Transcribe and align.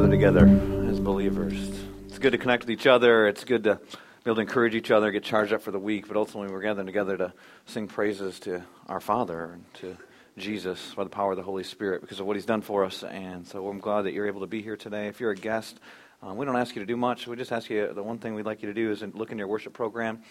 gather 0.00 0.10
together 0.10 0.46
as 0.88 0.98
believers. 0.98 1.78
It's 2.06 2.18
good 2.18 2.32
to 2.32 2.38
connect 2.38 2.62
with 2.62 2.70
each 2.70 2.86
other. 2.86 3.26
It's 3.26 3.44
good 3.44 3.64
to 3.64 3.74
be 3.74 3.90
able 4.24 4.36
to 4.36 4.40
encourage 4.40 4.74
each 4.74 4.90
other, 4.90 5.10
get 5.10 5.22
charged 5.22 5.52
up 5.52 5.60
for 5.60 5.72
the 5.72 5.78
week. 5.78 6.08
But 6.08 6.16
ultimately, 6.16 6.50
we're 6.50 6.62
gathering 6.62 6.86
together 6.86 7.18
to 7.18 7.34
sing 7.66 7.86
praises 7.86 8.40
to 8.40 8.62
our 8.88 9.00
Father 9.00 9.50
and 9.52 9.74
to 9.74 9.98
Jesus 10.38 10.94
by 10.94 11.04
the 11.04 11.10
power 11.10 11.32
of 11.32 11.36
the 11.36 11.42
Holy 11.42 11.64
Spirit 11.64 12.00
because 12.00 12.18
of 12.18 12.24
what 12.24 12.36
He's 12.36 12.46
done 12.46 12.62
for 12.62 12.86
us. 12.86 13.04
And 13.04 13.46
so 13.46 13.68
I'm 13.68 13.78
glad 13.78 14.02
that 14.02 14.14
you're 14.14 14.26
able 14.26 14.40
to 14.40 14.46
be 14.46 14.62
here 14.62 14.74
today. 14.74 15.06
If 15.08 15.20
you're 15.20 15.32
a 15.32 15.36
guest, 15.36 15.78
um, 16.22 16.38
we 16.38 16.46
don't 16.46 16.56
ask 16.56 16.74
you 16.74 16.80
to 16.80 16.86
do 16.86 16.96
much. 16.96 17.26
We 17.26 17.36
just 17.36 17.52
ask 17.52 17.68
you 17.68 17.92
the 17.92 18.02
one 18.02 18.16
thing 18.16 18.34
we'd 18.34 18.46
like 18.46 18.62
you 18.62 18.68
to 18.68 18.74
do 18.74 18.90
is 18.90 19.02
look 19.02 19.32
in 19.32 19.36
your 19.36 19.48
worship 19.48 19.74
program. 19.74 20.22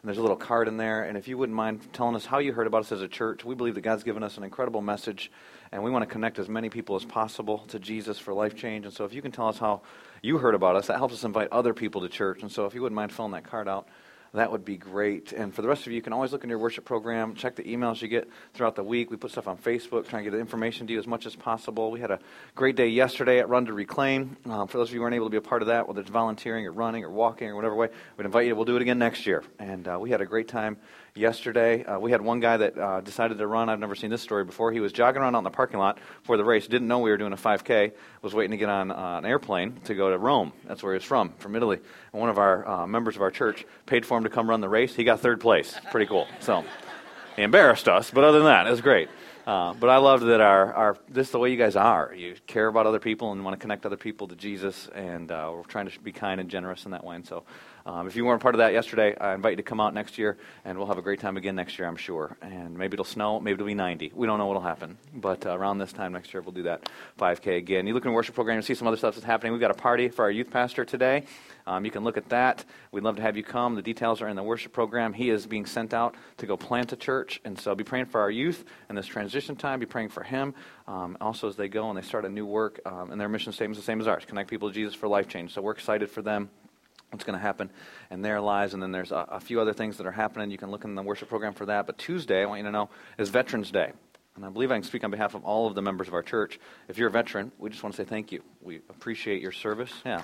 And 0.00 0.08
there's 0.08 0.18
a 0.18 0.22
little 0.22 0.36
card 0.36 0.68
in 0.68 0.76
there. 0.76 1.02
And 1.02 1.18
if 1.18 1.26
you 1.26 1.36
wouldn't 1.36 1.56
mind 1.56 1.92
telling 1.92 2.14
us 2.14 2.24
how 2.24 2.38
you 2.38 2.52
heard 2.52 2.66
about 2.66 2.80
us 2.80 2.92
as 2.92 3.02
a 3.02 3.08
church, 3.08 3.44
we 3.44 3.54
believe 3.54 3.74
that 3.74 3.80
God's 3.80 4.04
given 4.04 4.22
us 4.22 4.36
an 4.36 4.44
incredible 4.44 4.80
message 4.80 5.30
and 5.72 5.82
we 5.82 5.90
want 5.90 6.02
to 6.02 6.10
connect 6.10 6.38
as 6.38 6.48
many 6.48 6.70
people 6.70 6.96
as 6.96 7.04
possible 7.04 7.58
to 7.68 7.78
Jesus 7.78 8.18
for 8.18 8.32
life 8.32 8.54
change. 8.54 8.84
And 8.86 8.94
so 8.94 9.04
if 9.04 9.12
you 9.12 9.20
can 9.20 9.32
tell 9.32 9.48
us 9.48 9.58
how 9.58 9.82
you 10.22 10.38
heard 10.38 10.54
about 10.54 10.76
us, 10.76 10.86
that 10.86 10.96
helps 10.96 11.14
us 11.14 11.24
invite 11.24 11.48
other 11.52 11.74
people 11.74 12.00
to 12.02 12.08
church. 12.08 12.42
And 12.42 12.50
so 12.50 12.64
if 12.66 12.74
you 12.74 12.82
wouldn't 12.82 12.96
mind 12.96 13.12
filling 13.12 13.32
that 13.32 13.44
card 13.44 13.68
out, 13.68 13.88
that 14.34 14.52
would 14.52 14.64
be 14.64 14.76
great. 14.76 15.32
And 15.32 15.54
for 15.54 15.62
the 15.62 15.68
rest 15.68 15.82
of 15.82 15.88
you, 15.88 15.96
you 15.96 16.02
can 16.02 16.12
always 16.12 16.32
look 16.32 16.44
in 16.44 16.50
your 16.50 16.58
worship 16.58 16.84
program, 16.84 17.34
check 17.34 17.56
the 17.56 17.62
emails 17.62 18.02
you 18.02 18.08
get 18.08 18.28
throughout 18.54 18.76
the 18.76 18.84
week. 18.84 19.10
We 19.10 19.16
put 19.16 19.30
stuff 19.30 19.48
on 19.48 19.56
Facebook, 19.56 20.08
trying 20.08 20.24
to 20.24 20.30
get 20.30 20.38
information 20.38 20.86
to 20.86 20.92
you 20.92 20.98
as 20.98 21.06
much 21.06 21.26
as 21.26 21.34
possible. 21.34 21.90
We 21.90 22.00
had 22.00 22.10
a 22.10 22.18
great 22.54 22.76
day 22.76 22.88
yesterday 22.88 23.38
at 23.38 23.48
Run 23.48 23.66
to 23.66 23.72
Reclaim. 23.72 24.36
Um, 24.44 24.68
for 24.68 24.78
those 24.78 24.88
of 24.88 24.94
you 24.94 25.00
who 25.00 25.04
weren't 25.04 25.14
able 25.14 25.26
to 25.26 25.30
be 25.30 25.38
a 25.38 25.40
part 25.40 25.62
of 25.62 25.68
that, 25.68 25.88
whether 25.88 26.00
it's 26.00 26.10
volunteering 26.10 26.66
or 26.66 26.72
running 26.72 27.04
or 27.04 27.10
walking 27.10 27.48
or 27.48 27.56
whatever 27.56 27.74
way, 27.74 27.88
we'd 28.16 28.26
invite 28.26 28.46
you. 28.46 28.54
We'll 28.54 28.64
do 28.64 28.76
it 28.76 28.82
again 28.82 28.98
next 28.98 29.26
year. 29.26 29.42
And 29.58 29.88
uh, 29.88 29.98
we 29.98 30.10
had 30.10 30.20
a 30.20 30.26
great 30.26 30.48
time 30.48 30.76
yesterday. 31.18 31.84
Uh, 31.84 31.98
we 31.98 32.10
had 32.10 32.20
one 32.20 32.40
guy 32.40 32.56
that 32.56 32.78
uh, 32.78 33.00
decided 33.00 33.38
to 33.38 33.46
run. 33.46 33.68
I've 33.68 33.80
never 33.80 33.94
seen 33.94 34.10
this 34.10 34.22
story 34.22 34.44
before. 34.44 34.72
He 34.72 34.80
was 34.80 34.92
jogging 34.92 35.20
around 35.20 35.34
out 35.34 35.38
in 35.38 35.44
the 35.44 35.50
parking 35.50 35.78
lot 35.78 35.98
for 36.22 36.36
the 36.36 36.44
race, 36.44 36.66
didn't 36.66 36.88
know 36.88 37.00
we 37.00 37.10
were 37.10 37.16
doing 37.16 37.32
a 37.32 37.36
5K, 37.36 37.92
was 38.22 38.34
waiting 38.34 38.52
to 38.52 38.56
get 38.56 38.68
on 38.68 38.90
uh, 38.90 39.18
an 39.18 39.26
airplane 39.26 39.80
to 39.84 39.94
go 39.94 40.10
to 40.10 40.18
Rome. 40.18 40.52
That's 40.66 40.82
where 40.82 40.92
he 40.92 40.96
was 40.96 41.04
from, 41.04 41.32
from 41.38 41.56
Italy. 41.56 41.78
And 42.12 42.20
one 42.20 42.30
of 42.30 42.38
our 42.38 42.66
uh, 42.66 42.86
members 42.86 43.16
of 43.16 43.22
our 43.22 43.30
church 43.30 43.66
paid 43.86 44.06
for 44.06 44.16
him 44.16 44.24
to 44.24 44.30
come 44.30 44.48
run 44.48 44.60
the 44.60 44.68
race. 44.68 44.94
He 44.94 45.04
got 45.04 45.20
third 45.20 45.40
place. 45.40 45.78
Pretty 45.90 46.06
cool. 46.06 46.26
So 46.40 46.64
he 47.36 47.42
embarrassed 47.42 47.88
us, 47.88 48.10
but 48.10 48.24
other 48.24 48.38
than 48.38 48.46
that, 48.46 48.66
it 48.66 48.70
was 48.70 48.80
great. 48.80 49.08
Uh, 49.48 49.72
but 49.72 49.88
I 49.88 49.96
love 49.96 50.20
that 50.20 50.42
our, 50.42 50.74
our 50.74 50.98
this 51.08 51.28
is 51.28 51.32
the 51.32 51.38
way 51.38 51.50
you 51.50 51.56
guys 51.56 51.74
are. 51.74 52.12
You 52.14 52.34
care 52.46 52.66
about 52.66 52.86
other 52.86 52.98
people 52.98 53.32
and 53.32 53.42
want 53.42 53.58
to 53.58 53.58
connect 53.58 53.86
other 53.86 53.96
people 53.96 54.28
to 54.28 54.36
Jesus, 54.36 54.90
and 54.94 55.32
uh, 55.32 55.50
we're 55.54 55.62
trying 55.62 55.88
to 55.88 56.00
be 56.00 56.12
kind 56.12 56.38
and 56.38 56.50
generous 56.50 56.84
in 56.84 56.90
that 56.90 57.02
way. 57.02 57.16
And 57.16 57.26
so 57.26 57.44
um, 57.88 58.06
if 58.06 58.16
you 58.16 58.26
weren't 58.26 58.42
part 58.42 58.54
of 58.54 58.58
that 58.58 58.74
yesterday, 58.74 59.16
I 59.18 59.32
invite 59.32 59.52
you 59.52 59.56
to 59.56 59.62
come 59.62 59.80
out 59.80 59.94
next 59.94 60.18
year, 60.18 60.36
and 60.66 60.76
we'll 60.76 60.88
have 60.88 60.98
a 60.98 61.02
great 61.02 61.20
time 61.20 61.38
again 61.38 61.56
next 61.56 61.78
year, 61.78 61.88
I'm 61.88 61.96
sure. 61.96 62.36
And 62.42 62.76
maybe 62.76 62.96
it'll 62.96 63.06
snow, 63.06 63.40
maybe 63.40 63.54
it'll 63.54 63.66
be 63.66 63.72
90. 63.72 64.12
We 64.14 64.26
don't 64.26 64.36
know 64.36 64.44
what'll 64.44 64.60
happen, 64.60 64.98
but 65.14 65.46
uh, 65.46 65.56
around 65.56 65.78
this 65.78 65.90
time 65.94 66.12
next 66.12 66.34
year, 66.34 66.42
we'll 66.42 66.52
do 66.52 66.64
that 66.64 66.90
5K 67.18 67.56
again. 67.56 67.86
You 67.86 67.94
look 67.94 68.04
in 68.04 68.10
the 68.10 68.14
worship 68.14 68.34
program, 68.34 68.56
you 68.56 68.62
see 68.62 68.74
some 68.74 68.86
other 68.86 68.98
stuff 68.98 69.14
that's 69.14 69.24
happening. 69.24 69.52
We've 69.52 69.60
got 69.60 69.70
a 69.70 69.74
party 69.74 70.10
for 70.10 70.26
our 70.26 70.30
youth 70.30 70.50
pastor 70.50 70.84
today. 70.84 71.24
Um, 71.66 71.86
you 71.86 71.90
can 71.90 72.04
look 72.04 72.18
at 72.18 72.28
that. 72.28 72.62
We'd 72.92 73.04
love 73.04 73.16
to 73.16 73.22
have 73.22 73.38
you 73.38 73.42
come. 73.42 73.74
The 73.74 73.80
details 73.80 74.20
are 74.20 74.28
in 74.28 74.36
the 74.36 74.42
worship 74.42 74.74
program. 74.74 75.14
He 75.14 75.30
is 75.30 75.46
being 75.46 75.64
sent 75.64 75.94
out 75.94 76.14
to 76.36 76.46
go 76.46 76.58
plant 76.58 76.92
a 76.92 76.96
church, 76.96 77.40
and 77.46 77.58
so 77.58 77.74
be 77.74 77.84
praying 77.84 78.06
for 78.06 78.20
our 78.20 78.30
youth 78.30 78.66
in 78.90 78.96
this 78.96 79.06
transition 79.06 79.56
time. 79.56 79.80
Be 79.80 79.86
praying 79.86 80.10
for 80.10 80.22
him. 80.22 80.54
Um, 80.86 81.16
also, 81.22 81.48
as 81.48 81.56
they 81.56 81.68
go 81.68 81.88
and 81.88 81.96
they 81.96 82.02
start 82.02 82.26
a 82.26 82.28
new 82.28 82.44
work, 82.44 82.80
um, 82.84 83.10
and 83.10 83.18
their 83.18 83.30
mission 83.30 83.54
statement 83.54 83.78
is 83.78 83.82
the 83.82 83.86
same 83.86 84.00
as 84.02 84.06
ours: 84.06 84.24
connect 84.26 84.50
people 84.50 84.68
to 84.68 84.74
Jesus 84.74 84.94
for 84.94 85.08
life 85.08 85.26
change. 85.26 85.54
So 85.54 85.62
we're 85.62 85.72
excited 85.72 86.10
for 86.10 86.20
them 86.20 86.50
what's 87.10 87.24
going 87.24 87.38
to 87.38 87.42
happen 87.42 87.70
in 88.10 88.22
their 88.22 88.40
lives. 88.40 88.74
And 88.74 88.82
then 88.82 88.92
there's 88.92 89.12
a, 89.12 89.26
a, 89.30 89.40
few 89.40 89.60
other 89.60 89.72
things 89.72 89.96
that 89.96 90.06
are 90.06 90.12
happening. 90.12 90.50
You 90.50 90.58
can 90.58 90.70
look 90.70 90.84
in 90.84 90.94
the 90.94 91.02
worship 91.02 91.28
program 91.28 91.54
for 91.54 91.66
that. 91.66 91.86
But 91.86 91.98
Tuesday, 91.98 92.42
I 92.42 92.46
want 92.46 92.58
you 92.58 92.64
to 92.64 92.70
know, 92.70 92.90
is 93.16 93.30
Veterans 93.30 93.70
Day. 93.70 93.92
And 94.36 94.44
I 94.44 94.50
believe 94.50 94.70
I 94.70 94.74
can 94.74 94.84
speak 94.84 95.02
on 95.02 95.10
behalf 95.10 95.34
of 95.34 95.44
all 95.44 95.66
of 95.66 95.74
the 95.74 95.82
members 95.82 96.06
of 96.06 96.14
our 96.14 96.22
church. 96.22 96.60
If 96.86 96.96
you're 96.96 97.08
a 97.08 97.10
veteran, 97.12 97.50
we 97.58 97.70
just 97.70 97.82
want 97.82 97.96
to 97.96 98.02
say 98.02 98.08
thank 98.08 98.30
you. 98.30 98.42
We 98.60 98.76
appreciate 98.88 99.42
your 99.42 99.52
service. 99.52 99.92
Yeah. 100.04 100.22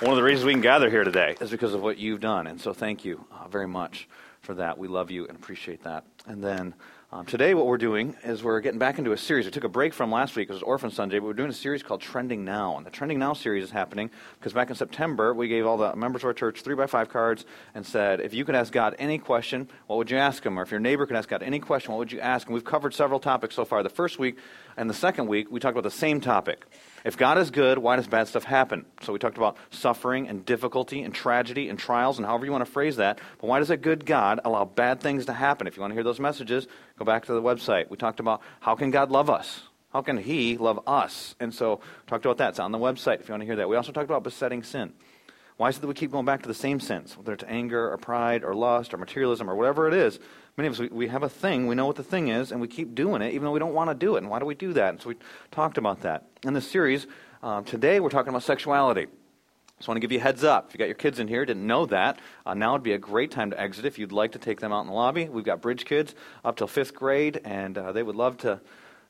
One 0.00 0.10
of 0.10 0.16
the 0.16 0.22
reasons 0.22 0.44
we 0.44 0.52
can 0.52 0.60
gather 0.60 0.90
here 0.90 1.02
today 1.02 1.36
is 1.40 1.50
because 1.50 1.72
of 1.72 1.80
what 1.80 1.98
you've 1.98 2.20
done. 2.20 2.46
And 2.46 2.60
so 2.60 2.72
thank 2.72 3.04
you 3.04 3.24
uh, 3.32 3.48
very 3.48 3.66
much 3.66 4.08
for 4.42 4.54
that. 4.54 4.76
We 4.76 4.86
love 4.86 5.10
you 5.10 5.26
and 5.26 5.36
appreciate 5.36 5.82
that. 5.84 6.04
And 6.26 6.42
then 6.44 6.74
um, 7.14 7.24
today, 7.24 7.54
what 7.54 7.66
we're 7.66 7.78
doing 7.78 8.16
is 8.24 8.42
we're 8.42 8.58
getting 8.58 8.80
back 8.80 8.98
into 8.98 9.12
a 9.12 9.16
series. 9.16 9.44
We 9.44 9.52
took 9.52 9.62
a 9.62 9.68
break 9.68 9.94
from 9.94 10.10
last 10.10 10.34
week, 10.34 10.48
because 10.48 10.60
it 10.60 10.64
was 10.64 10.68
Orphan 10.68 10.90
Sunday, 10.90 11.20
but 11.20 11.26
we're 11.26 11.32
doing 11.34 11.48
a 11.48 11.52
series 11.52 11.80
called 11.80 12.00
Trending 12.00 12.44
Now. 12.44 12.76
And 12.76 12.84
the 12.84 12.90
Trending 12.90 13.20
Now 13.20 13.34
series 13.34 13.62
is 13.62 13.70
happening 13.70 14.10
because 14.36 14.52
back 14.52 14.68
in 14.68 14.74
September, 14.74 15.32
we 15.32 15.46
gave 15.46 15.64
all 15.64 15.76
the 15.76 15.94
members 15.94 16.22
of 16.22 16.26
our 16.26 16.32
church 16.34 16.62
three 16.62 16.74
by 16.74 16.88
five 16.88 17.08
cards 17.08 17.44
and 17.72 17.86
said, 17.86 18.20
if 18.20 18.34
you 18.34 18.44
could 18.44 18.56
ask 18.56 18.72
God 18.72 18.96
any 18.98 19.18
question, 19.18 19.68
what 19.86 19.98
would 19.98 20.10
you 20.10 20.16
ask 20.16 20.44
him? 20.44 20.58
Or 20.58 20.62
if 20.62 20.72
your 20.72 20.80
neighbor 20.80 21.06
could 21.06 21.14
ask 21.14 21.28
God 21.28 21.44
any 21.44 21.60
question, 21.60 21.92
what 21.92 22.00
would 22.00 22.10
you 22.10 22.18
ask? 22.18 22.48
And 22.48 22.54
we've 22.54 22.64
covered 22.64 22.92
several 22.92 23.20
topics 23.20 23.54
so 23.54 23.64
far. 23.64 23.84
The 23.84 23.90
first 23.90 24.18
week 24.18 24.36
and 24.76 24.90
the 24.90 24.94
second 24.94 25.28
week, 25.28 25.52
we 25.52 25.60
talked 25.60 25.78
about 25.78 25.84
the 25.84 25.96
same 25.96 26.20
topic. 26.20 26.66
If 27.04 27.18
God 27.18 27.36
is 27.36 27.50
good, 27.50 27.76
why 27.76 27.96
does 27.96 28.06
bad 28.06 28.28
stuff 28.28 28.44
happen? 28.44 28.86
So 29.02 29.12
we 29.12 29.18
talked 29.18 29.36
about 29.36 29.58
suffering 29.70 30.26
and 30.26 30.44
difficulty 30.46 31.02
and 31.02 31.14
tragedy 31.14 31.68
and 31.68 31.78
trials 31.78 32.18
and 32.18 32.26
however 32.26 32.46
you 32.46 32.52
want 32.52 32.64
to 32.64 32.70
phrase 32.70 32.96
that. 32.96 33.20
But 33.38 33.46
why 33.46 33.58
does 33.58 33.68
a 33.68 33.76
good 33.76 34.06
God 34.06 34.40
allow 34.42 34.64
bad 34.64 35.00
things 35.00 35.26
to 35.26 35.34
happen? 35.34 35.66
If 35.66 35.76
you 35.76 35.82
want 35.82 35.90
to 35.90 35.94
hear 35.94 36.02
those 36.02 36.18
messages, 36.18 36.66
go 36.98 37.04
back 37.04 37.26
to 37.26 37.34
the 37.34 37.42
website. 37.42 37.90
We 37.90 37.98
talked 37.98 38.20
about 38.20 38.40
how 38.60 38.74
can 38.74 38.90
God 38.90 39.10
love 39.10 39.28
us? 39.28 39.64
How 39.92 40.00
can 40.00 40.16
He 40.16 40.56
love 40.56 40.80
us? 40.86 41.36
And 41.38 41.54
so 41.54 41.80
talked 42.06 42.24
about 42.24 42.38
that. 42.38 42.50
It's 42.50 42.58
on 42.58 42.72
the 42.72 42.78
website 42.78 43.20
if 43.20 43.28
you 43.28 43.32
want 43.32 43.42
to 43.42 43.46
hear 43.46 43.56
that. 43.56 43.68
We 43.68 43.76
also 43.76 43.92
talked 43.92 44.08
about 44.08 44.24
besetting 44.24 44.62
sin. 44.62 44.94
Why 45.56 45.68
is 45.68 45.76
it 45.76 45.82
that 45.82 45.86
we 45.86 45.94
keep 45.94 46.10
going 46.10 46.24
back 46.24 46.42
to 46.42 46.48
the 46.48 46.54
same 46.54 46.80
sins, 46.80 47.16
whether 47.16 47.32
it's 47.32 47.44
anger 47.46 47.90
or 47.90 47.96
pride 47.96 48.42
or 48.42 48.54
lust 48.54 48.92
or 48.92 48.96
materialism 48.96 49.48
or 49.48 49.54
whatever 49.54 49.86
it 49.86 49.94
is? 49.94 50.18
Many 50.56 50.66
of 50.66 50.74
us, 50.74 50.80
we, 50.80 50.88
we 50.88 51.08
have 51.08 51.22
a 51.22 51.28
thing, 51.28 51.68
we 51.68 51.76
know 51.76 51.86
what 51.86 51.96
the 51.96 52.02
thing 52.02 52.28
is, 52.28 52.50
and 52.50 52.60
we 52.60 52.66
keep 52.66 52.94
doing 52.94 53.22
it 53.22 53.34
even 53.34 53.44
though 53.44 53.52
we 53.52 53.60
don't 53.60 53.74
want 53.74 53.90
to 53.90 53.94
do 53.94 54.16
it. 54.16 54.18
And 54.18 54.30
why 54.30 54.40
do 54.40 54.46
we 54.46 54.56
do 54.56 54.72
that? 54.72 54.90
And 54.90 55.00
so 55.00 55.10
we 55.10 55.16
talked 55.52 55.78
about 55.78 56.00
that. 56.00 56.24
In 56.42 56.54
this 56.54 56.68
series, 56.68 57.06
um, 57.42 57.64
today 57.64 58.00
we're 58.00 58.10
talking 58.10 58.30
about 58.30 58.42
sexuality. 58.42 59.06
Just 59.78 59.88
want 59.88 59.96
to 59.96 60.00
give 60.00 60.12
you 60.12 60.18
a 60.18 60.22
heads 60.22 60.42
up. 60.42 60.68
If 60.68 60.74
you 60.74 60.78
got 60.78 60.86
your 60.86 60.94
kids 60.94 61.18
in 61.18 61.28
here, 61.28 61.44
didn't 61.44 61.66
know 61.66 61.86
that, 61.86 62.18
uh, 62.46 62.54
now 62.54 62.72
would 62.72 62.82
be 62.82 62.92
a 62.92 62.98
great 62.98 63.30
time 63.30 63.50
to 63.50 63.60
exit 63.60 63.84
if 63.84 63.98
you'd 63.98 64.12
like 64.12 64.32
to 64.32 64.38
take 64.38 64.60
them 64.60 64.72
out 64.72 64.82
in 64.82 64.86
the 64.88 64.92
lobby. 64.92 65.28
We've 65.28 65.44
got 65.44 65.60
bridge 65.60 65.84
kids 65.84 66.14
up 66.44 66.56
till 66.56 66.68
fifth 66.68 66.94
grade, 66.94 67.40
and 67.44 67.76
uh, 67.76 67.92
they 67.92 68.02
would 68.02 68.16
love 68.16 68.38
to 68.38 68.60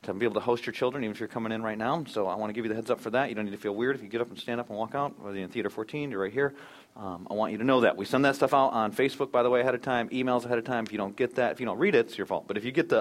to 0.05 0.15
be 0.15 0.25
able 0.25 0.35
to 0.35 0.41
host 0.41 0.67
your 0.67 0.73
children, 0.73 1.05
even 1.05 1.13
if 1.13 1.21
you're 1.21 1.29
coming 1.29 1.53
in 1.53 1.63
right 1.63 1.79
now. 1.79 2.05
So 2.09 2.27
I 2.27 2.37
want 2.37 2.51
to 2.51 2.53
give 2.55 2.65
you 2.65 2.69
the 2.69 2.75
heads 2.75 2.91
up 2.91 3.01
for 3.01 3.11
that. 3.11 3.29
You 3.29 3.35
don't 3.35 3.45
need 3.45 3.53
to 3.53 3.59
feel 3.59 3.75
weird 3.75 3.97
if 3.97 4.03
you 4.03 4.09
get 4.09 4.21
up 4.21 4.31
and 4.31 4.39
stand 4.39 4.61
up 4.61 4.69
and 4.69 4.79
walk 4.79 4.95
out, 4.95 5.19
whether 5.21 5.37
you're 5.37 5.45
in 5.45 5.51
Theater 5.51 5.71
14, 5.71 6.11
you're 6.11 6.21
right 6.21 6.33
here. 6.33 6.55
Um, 6.97 7.27
I 7.29 7.35
want 7.35 7.53
you 7.53 7.59
to 7.59 7.65
know 7.65 7.81
that. 7.81 7.97
We 7.97 8.05
send 8.05 8.25
that 8.25 8.37
stuff 8.37 8.55
out 8.55 8.69
on 8.69 8.93
Facebook, 8.93 9.33
by 9.33 9.43
the 9.43 9.51
way, 9.51 9.61
ahead 9.61 9.75
of 9.75 9.83
time, 9.83 10.09
emails 10.11 10.45
ahead 10.45 10.59
of 10.59 10.65
time. 10.65 10.85
If 10.85 10.93
you 10.93 10.99
don't 10.99 11.17
get 11.17 11.35
that, 11.37 11.53
if 11.53 11.61
you 11.61 11.67
don't 11.67 11.79
read 11.79 11.95
it, 11.95 12.07
it's 12.07 12.19
your 12.19 12.27
fault. 12.27 12.47
But 12.47 12.57
if 12.57 12.65
you 12.65 12.71
get 12.71 12.89
the, 12.89 13.01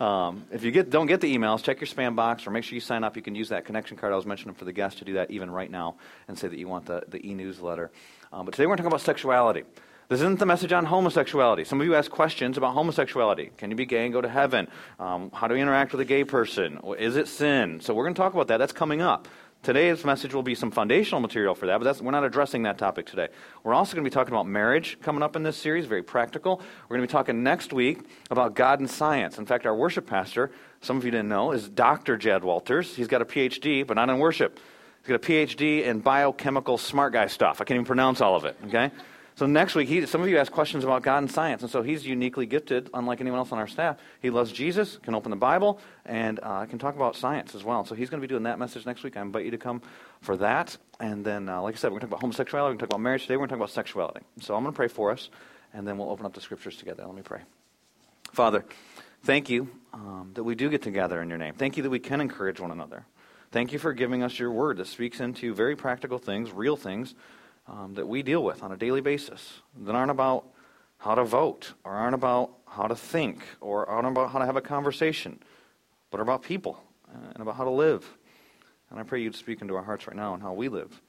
uh, 0.00 0.04
um, 0.04 0.44
if 0.52 0.62
you 0.62 0.70
get, 0.70 0.90
don't 0.90 1.06
get 1.06 1.20
the 1.20 1.36
emails, 1.36 1.62
check 1.62 1.80
your 1.80 1.88
spam 1.88 2.14
box 2.14 2.46
or 2.46 2.50
make 2.50 2.62
sure 2.62 2.74
you 2.74 2.80
sign 2.80 3.02
up. 3.02 3.16
You 3.16 3.22
can 3.22 3.34
use 3.34 3.48
that 3.48 3.64
connection 3.64 3.96
card 3.96 4.12
I 4.12 4.16
was 4.16 4.26
mentioning 4.26 4.54
for 4.54 4.64
the 4.64 4.72
guests 4.72 5.00
to 5.00 5.04
do 5.04 5.14
that 5.14 5.30
even 5.30 5.50
right 5.50 5.70
now 5.70 5.96
and 6.28 6.38
say 6.38 6.46
that 6.46 6.58
you 6.58 6.68
want 6.68 6.86
the, 6.86 7.02
the 7.08 7.28
e-newsletter. 7.28 7.90
Um, 8.32 8.44
but 8.44 8.54
today 8.54 8.66
we're 8.66 8.76
talking 8.76 8.86
about 8.86 9.00
sexuality. 9.00 9.64
This 10.08 10.20
isn't 10.20 10.38
the 10.38 10.46
message 10.46 10.72
on 10.72 10.86
homosexuality. 10.86 11.66
Some 11.66 11.82
of 11.82 11.86
you 11.86 11.94
ask 11.94 12.10
questions 12.10 12.56
about 12.56 12.72
homosexuality. 12.72 13.50
Can 13.58 13.68
you 13.68 13.76
be 13.76 13.84
gay 13.84 14.04
and 14.04 14.12
go 14.12 14.22
to 14.22 14.28
heaven? 14.28 14.66
Um, 14.98 15.30
how 15.34 15.48
do 15.48 15.52
we 15.54 15.60
interact 15.60 15.92
with 15.92 16.00
a 16.00 16.06
gay 16.06 16.24
person? 16.24 16.80
Is 16.98 17.16
it 17.16 17.28
sin? 17.28 17.82
So 17.82 17.92
we're 17.92 18.04
going 18.04 18.14
to 18.14 18.18
talk 18.18 18.32
about 18.32 18.48
that. 18.48 18.56
That's 18.56 18.72
coming 18.72 19.02
up. 19.02 19.28
Today's 19.62 20.06
message 20.06 20.32
will 20.32 20.42
be 20.42 20.54
some 20.54 20.70
foundational 20.70 21.20
material 21.20 21.54
for 21.54 21.66
that, 21.66 21.78
but 21.78 22.00
we're 22.00 22.10
not 22.10 22.24
addressing 22.24 22.62
that 22.62 22.78
topic 22.78 23.04
today. 23.04 23.28
We're 23.64 23.74
also 23.74 23.96
going 23.96 24.02
to 24.02 24.10
be 24.10 24.14
talking 24.14 24.32
about 24.32 24.46
marriage 24.46 24.98
coming 25.02 25.22
up 25.22 25.36
in 25.36 25.42
this 25.42 25.58
series, 25.58 25.84
very 25.84 26.02
practical. 26.02 26.62
We're 26.88 26.96
going 26.96 27.06
to 27.06 27.12
be 27.12 27.12
talking 27.12 27.42
next 27.42 27.74
week 27.74 28.00
about 28.30 28.54
God 28.54 28.80
and 28.80 28.88
science. 28.88 29.36
In 29.36 29.44
fact, 29.44 29.66
our 29.66 29.76
worship 29.76 30.06
pastor, 30.06 30.52
some 30.80 30.96
of 30.96 31.04
you 31.04 31.10
didn't 31.10 31.28
know, 31.28 31.52
is 31.52 31.68
Dr. 31.68 32.16
Jed 32.16 32.44
Walters. 32.44 32.96
He's 32.96 33.08
got 33.08 33.20
a 33.20 33.26
PhD, 33.26 33.86
but 33.86 33.92
not 33.92 34.08
in 34.08 34.18
worship. 34.18 34.58
He's 35.02 35.08
got 35.08 35.16
a 35.16 35.18
PhD 35.18 35.84
in 35.84 36.00
biochemical 36.00 36.78
smart 36.78 37.12
guy 37.12 37.26
stuff. 37.26 37.60
I 37.60 37.64
can't 37.64 37.76
even 37.76 37.84
pronounce 37.84 38.22
all 38.22 38.36
of 38.36 38.46
it, 38.46 38.56
okay? 38.68 38.90
So 39.38 39.46
next 39.46 39.76
week, 39.76 39.88
he, 39.88 40.04
some 40.04 40.20
of 40.20 40.28
you 40.28 40.36
ask 40.38 40.50
questions 40.50 40.82
about 40.82 41.04
God 41.04 41.18
and 41.18 41.30
science, 41.30 41.62
and 41.62 41.70
so 41.70 41.80
he's 41.80 42.04
uniquely 42.04 42.44
gifted, 42.44 42.90
unlike 42.92 43.20
anyone 43.20 43.38
else 43.38 43.52
on 43.52 43.58
our 43.58 43.68
staff. 43.68 43.96
He 44.20 44.30
loves 44.30 44.50
Jesus, 44.50 44.98
can 45.00 45.14
open 45.14 45.30
the 45.30 45.36
Bible, 45.36 45.78
and 46.04 46.40
uh, 46.42 46.66
can 46.66 46.80
talk 46.80 46.96
about 46.96 47.14
science 47.14 47.54
as 47.54 47.62
well. 47.62 47.84
So 47.84 47.94
he's 47.94 48.10
going 48.10 48.20
to 48.20 48.26
be 48.26 48.28
doing 48.28 48.42
that 48.42 48.58
message 48.58 48.84
next 48.84 49.04
week. 49.04 49.16
I 49.16 49.20
invite 49.20 49.44
you 49.44 49.52
to 49.52 49.56
come 49.56 49.80
for 50.22 50.36
that. 50.38 50.76
And 50.98 51.24
then, 51.24 51.48
uh, 51.48 51.62
like 51.62 51.76
I 51.76 51.78
said, 51.78 51.92
we're 51.92 52.00
going 52.00 52.10
to 52.10 52.16
talk 52.16 52.18
about 52.18 52.20
homosexuality, 52.22 52.74
we're 52.74 52.78
going 52.78 52.78
to 52.78 52.86
talk 52.86 52.90
about 52.94 53.00
marriage 53.00 53.22
today, 53.22 53.36
we're 53.36 53.46
going 53.46 53.50
to 53.50 53.52
talk 53.52 53.60
about 53.60 53.70
sexuality. 53.70 54.20
So 54.40 54.56
I'm 54.56 54.64
going 54.64 54.72
to 54.72 54.76
pray 54.76 54.88
for 54.88 55.12
us, 55.12 55.30
and 55.72 55.86
then 55.86 55.98
we'll 55.98 56.10
open 56.10 56.26
up 56.26 56.34
the 56.34 56.40
scriptures 56.40 56.76
together. 56.76 57.06
Let 57.06 57.14
me 57.14 57.22
pray. 57.22 57.42
Father, 58.32 58.64
thank 59.22 59.48
you 59.48 59.70
um, 59.94 60.32
that 60.34 60.42
we 60.42 60.56
do 60.56 60.68
get 60.68 60.82
together 60.82 61.22
in 61.22 61.28
your 61.28 61.38
name. 61.38 61.54
Thank 61.54 61.76
you 61.76 61.84
that 61.84 61.90
we 61.90 62.00
can 62.00 62.20
encourage 62.20 62.58
one 62.58 62.72
another. 62.72 63.06
Thank 63.52 63.72
you 63.72 63.78
for 63.78 63.92
giving 63.92 64.24
us 64.24 64.36
your 64.36 64.50
word 64.50 64.78
that 64.78 64.88
speaks 64.88 65.20
into 65.20 65.54
very 65.54 65.76
practical 65.76 66.18
things, 66.18 66.50
real 66.50 66.76
things 66.76 67.14
um, 67.68 67.94
that 67.94 68.06
we 68.08 68.22
deal 68.22 68.42
with 68.42 68.62
on 68.62 68.72
a 68.72 68.76
daily 68.76 69.00
basis 69.00 69.60
that 69.84 69.94
aren't 69.94 70.10
about 70.10 70.46
how 70.98 71.14
to 71.14 71.24
vote 71.24 71.74
or 71.84 71.92
aren't 71.92 72.14
about 72.14 72.50
how 72.66 72.86
to 72.86 72.96
think 72.96 73.42
or 73.60 73.86
aren't 73.86 74.06
about 74.06 74.30
how 74.30 74.38
to 74.38 74.46
have 74.46 74.56
a 74.56 74.60
conversation, 74.60 75.38
but 76.10 76.18
are 76.18 76.22
about 76.22 76.42
people 76.42 76.82
and 77.34 77.40
about 77.40 77.56
how 77.56 77.64
to 77.64 77.70
live. 77.70 78.06
And 78.90 78.98
I 78.98 79.02
pray 79.02 79.22
you'd 79.22 79.36
speak 79.36 79.60
into 79.60 79.76
our 79.76 79.82
hearts 79.82 80.06
right 80.06 80.16
now 80.16 80.32
on 80.32 80.40
how 80.40 80.52
we 80.52 80.68
live. 80.68 81.00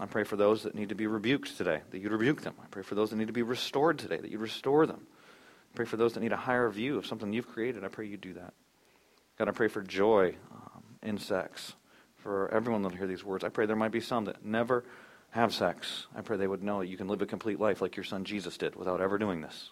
I 0.00 0.06
pray 0.06 0.24
for 0.24 0.36
those 0.36 0.62
that 0.62 0.74
need 0.74 0.88
to 0.88 0.94
be 0.94 1.06
rebuked 1.06 1.56
today, 1.56 1.80
that 1.90 1.98
you'd 1.98 2.12
rebuke 2.12 2.42
them. 2.42 2.54
I 2.62 2.66
pray 2.70 2.82
for 2.82 2.94
those 2.94 3.10
that 3.10 3.16
need 3.16 3.26
to 3.26 3.32
be 3.32 3.42
restored 3.42 3.98
today, 3.98 4.16
that 4.16 4.30
you'd 4.30 4.40
restore 4.40 4.86
them. 4.86 5.06
I 5.72 5.76
pray 5.76 5.84
for 5.84 5.96
those 5.96 6.14
that 6.14 6.20
need 6.20 6.32
a 6.32 6.36
higher 6.36 6.68
view 6.70 6.98
of 6.98 7.06
something 7.06 7.32
you've 7.32 7.48
created. 7.48 7.84
I 7.84 7.88
pray 7.88 8.06
you 8.06 8.16
do 8.16 8.34
that. 8.34 8.54
God, 9.38 9.48
I 9.48 9.52
pray 9.52 9.68
for 9.68 9.82
joy 9.82 10.34
um, 10.50 10.82
in 11.02 11.18
sex 11.18 11.74
for 12.16 12.52
everyone 12.52 12.82
that'll 12.82 12.96
hear 12.96 13.06
these 13.06 13.24
words. 13.24 13.44
I 13.44 13.48
pray 13.48 13.66
there 13.66 13.76
might 13.76 13.90
be 13.90 14.00
some 14.00 14.26
that 14.26 14.44
never 14.44 14.84
have 15.32 15.52
sex. 15.52 16.06
I 16.14 16.20
pray 16.20 16.36
they 16.36 16.46
would 16.46 16.62
know 16.62 16.82
you 16.82 16.96
can 16.96 17.08
live 17.08 17.22
a 17.22 17.26
complete 17.26 17.58
life 17.58 17.80
like 17.80 17.96
your 17.96 18.04
son 18.04 18.24
Jesus 18.24 18.56
did 18.56 18.76
without 18.76 19.00
ever 19.00 19.18
doing 19.18 19.40
this. 19.40 19.70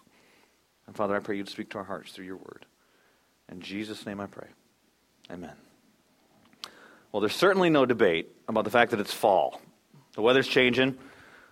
And 0.87 0.95
Father, 0.95 1.15
I 1.15 1.19
pray 1.19 1.37
you'd 1.37 1.49
speak 1.49 1.69
to 1.71 1.77
our 1.77 1.83
hearts 1.83 2.11
through 2.11 2.25
your 2.25 2.37
word. 2.37 2.65
In 3.49 3.61
Jesus' 3.61 4.05
name 4.05 4.19
I 4.19 4.25
pray. 4.25 4.47
Amen. 5.31 5.53
Well, 7.11 7.21
there's 7.21 7.35
certainly 7.35 7.69
no 7.69 7.85
debate 7.85 8.29
about 8.47 8.63
the 8.63 8.71
fact 8.71 8.91
that 8.91 8.99
it's 8.99 9.13
fall. 9.13 9.61
The 10.13 10.21
weather's 10.21 10.47
changing. 10.47 10.97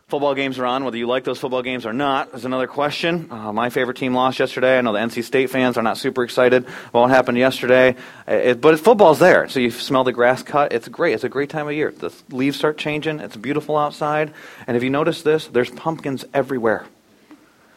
Football 0.10 0.34
games 0.34 0.58
are 0.58 0.66
on. 0.66 0.86
Whether 0.86 0.98
you 0.98 1.06
like 1.06 1.24
those 1.24 1.38
football 1.38 1.62
games 1.62 1.86
or 1.86 1.94
not 1.94 2.34
is 2.34 2.44
another 2.44 2.66
question. 2.66 3.28
Uh, 3.30 3.54
my 3.54 3.70
favorite 3.70 3.96
team 3.96 4.16
lost 4.16 4.40
yesterday. 4.40 4.80
I 4.80 4.82
know 4.82 4.92
the 4.92 4.98
NC 4.98 5.24
State 5.24 5.52
fans 5.52 5.78
are 5.78 5.84
not 5.84 6.00
super 6.00 6.24
excited 6.24 6.66
about 6.66 7.02
what 7.02 7.12
happened 7.12 7.38
yesterday. 7.38 7.96
Uh, 8.28 8.34
it, 8.34 8.60
but 8.60 8.80
football's 8.80 9.20
there. 9.20 9.48
So 9.50 9.60
you 9.60 9.70
smell 9.70 10.04
the 10.04 10.12
grass 10.12 10.42
cut. 10.42 10.74
It's 10.74 10.88
great. 10.88 11.14
It's 11.14 11.24
a 11.24 11.30
great 11.30 11.52
time 11.52 11.68
of 11.68 11.76
year. 11.76 11.92
The 11.92 12.12
leaves 12.32 12.58
start 12.58 12.80
changing. 12.80 13.20
It's 13.20 13.38
beautiful 13.38 13.78
outside. 13.78 14.34
And 14.66 14.76
if 14.76 14.82
you 14.82 14.90
notice 14.90 15.22
this, 15.22 15.46
there's 15.46 15.70
pumpkins 15.70 16.26
everywhere. 16.34 16.88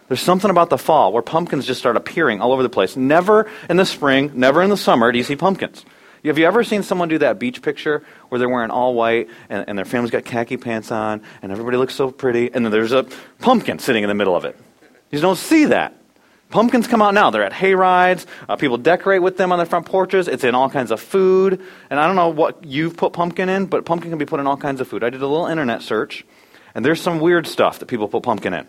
There's 0.08 0.22
something 0.22 0.50
about 0.50 0.70
the 0.70 0.78
fall 0.78 1.12
where 1.12 1.22
pumpkins 1.22 1.66
just 1.66 1.80
start 1.80 1.98
appearing 1.98 2.40
all 2.40 2.54
over 2.54 2.62
the 2.62 2.70
place. 2.70 2.96
Never 2.96 3.50
in 3.68 3.76
the 3.76 3.84
spring, 3.84 4.32
never 4.36 4.62
in 4.62 4.70
the 4.70 4.78
summer 4.78 5.12
do 5.12 5.18
you 5.18 5.24
see 5.24 5.36
pumpkins. 5.36 5.84
Have 6.24 6.38
you 6.38 6.46
ever 6.46 6.62
seen 6.62 6.82
someone 6.82 7.08
do 7.08 7.18
that 7.18 7.38
beach 7.38 7.62
picture 7.62 8.04
where 8.28 8.38
they're 8.38 8.48
wearing 8.48 8.70
all 8.70 8.94
white 8.94 9.28
and, 9.48 9.64
and 9.68 9.76
their 9.76 9.84
family's 9.84 10.12
got 10.12 10.24
khaki 10.24 10.56
pants 10.56 10.92
on 10.92 11.22
and 11.42 11.50
everybody 11.50 11.76
looks 11.76 11.94
so 11.94 12.10
pretty 12.10 12.52
and 12.52 12.64
then 12.64 12.70
there's 12.70 12.92
a 12.92 13.06
pumpkin 13.40 13.78
sitting 13.78 14.04
in 14.04 14.08
the 14.08 14.14
middle 14.14 14.36
of 14.36 14.44
it? 14.44 14.56
You 15.10 15.20
don't 15.20 15.36
see 15.36 15.66
that. 15.66 15.94
Pumpkins 16.50 16.86
come 16.86 17.00
out 17.00 17.14
now. 17.14 17.30
They're 17.30 17.44
at 17.44 17.52
hay 17.52 17.74
rides. 17.74 18.26
Uh, 18.46 18.56
people 18.56 18.76
decorate 18.76 19.22
with 19.22 19.38
them 19.38 19.52
on 19.52 19.58
their 19.58 19.66
front 19.66 19.86
porches. 19.86 20.28
It's 20.28 20.44
in 20.44 20.54
all 20.54 20.68
kinds 20.68 20.90
of 20.90 21.00
food. 21.00 21.60
And 21.90 21.98
I 21.98 22.06
don't 22.06 22.14
know 22.14 22.28
what 22.28 22.64
you've 22.64 22.96
put 22.96 23.14
pumpkin 23.14 23.48
in, 23.48 23.66
but 23.66 23.86
pumpkin 23.86 24.10
can 24.10 24.18
be 24.18 24.26
put 24.26 24.38
in 24.38 24.46
all 24.46 24.58
kinds 24.58 24.80
of 24.80 24.86
food. 24.86 25.02
I 25.02 25.10
did 25.10 25.22
a 25.22 25.26
little 25.26 25.46
internet 25.46 25.80
search, 25.80 26.26
and 26.74 26.84
there's 26.84 27.00
some 27.00 27.20
weird 27.20 27.46
stuff 27.46 27.78
that 27.78 27.86
people 27.86 28.06
put 28.06 28.22
pumpkin 28.22 28.52
in. 28.52 28.66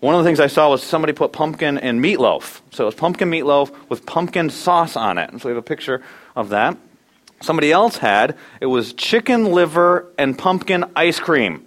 One 0.00 0.14
of 0.14 0.24
the 0.24 0.28
things 0.28 0.40
I 0.40 0.46
saw 0.46 0.70
was 0.70 0.82
somebody 0.82 1.12
put 1.12 1.32
pumpkin 1.32 1.76
in 1.76 2.00
meatloaf. 2.00 2.60
So 2.70 2.84
it 2.84 2.86
was 2.86 2.94
pumpkin 2.94 3.30
meatloaf 3.30 3.70
with 3.90 4.06
pumpkin 4.06 4.48
sauce 4.48 4.96
on 4.96 5.18
it. 5.18 5.30
And 5.30 5.40
so 5.40 5.48
we 5.48 5.54
have 5.54 5.62
a 5.62 5.66
picture 5.66 6.02
of 6.34 6.50
that. 6.50 6.76
Somebody 7.40 7.72
else 7.72 7.98
had, 7.98 8.36
it 8.60 8.66
was 8.66 8.92
chicken 8.94 9.52
liver 9.52 10.06
and 10.16 10.38
pumpkin 10.38 10.84
ice 10.96 11.20
cream. 11.20 11.64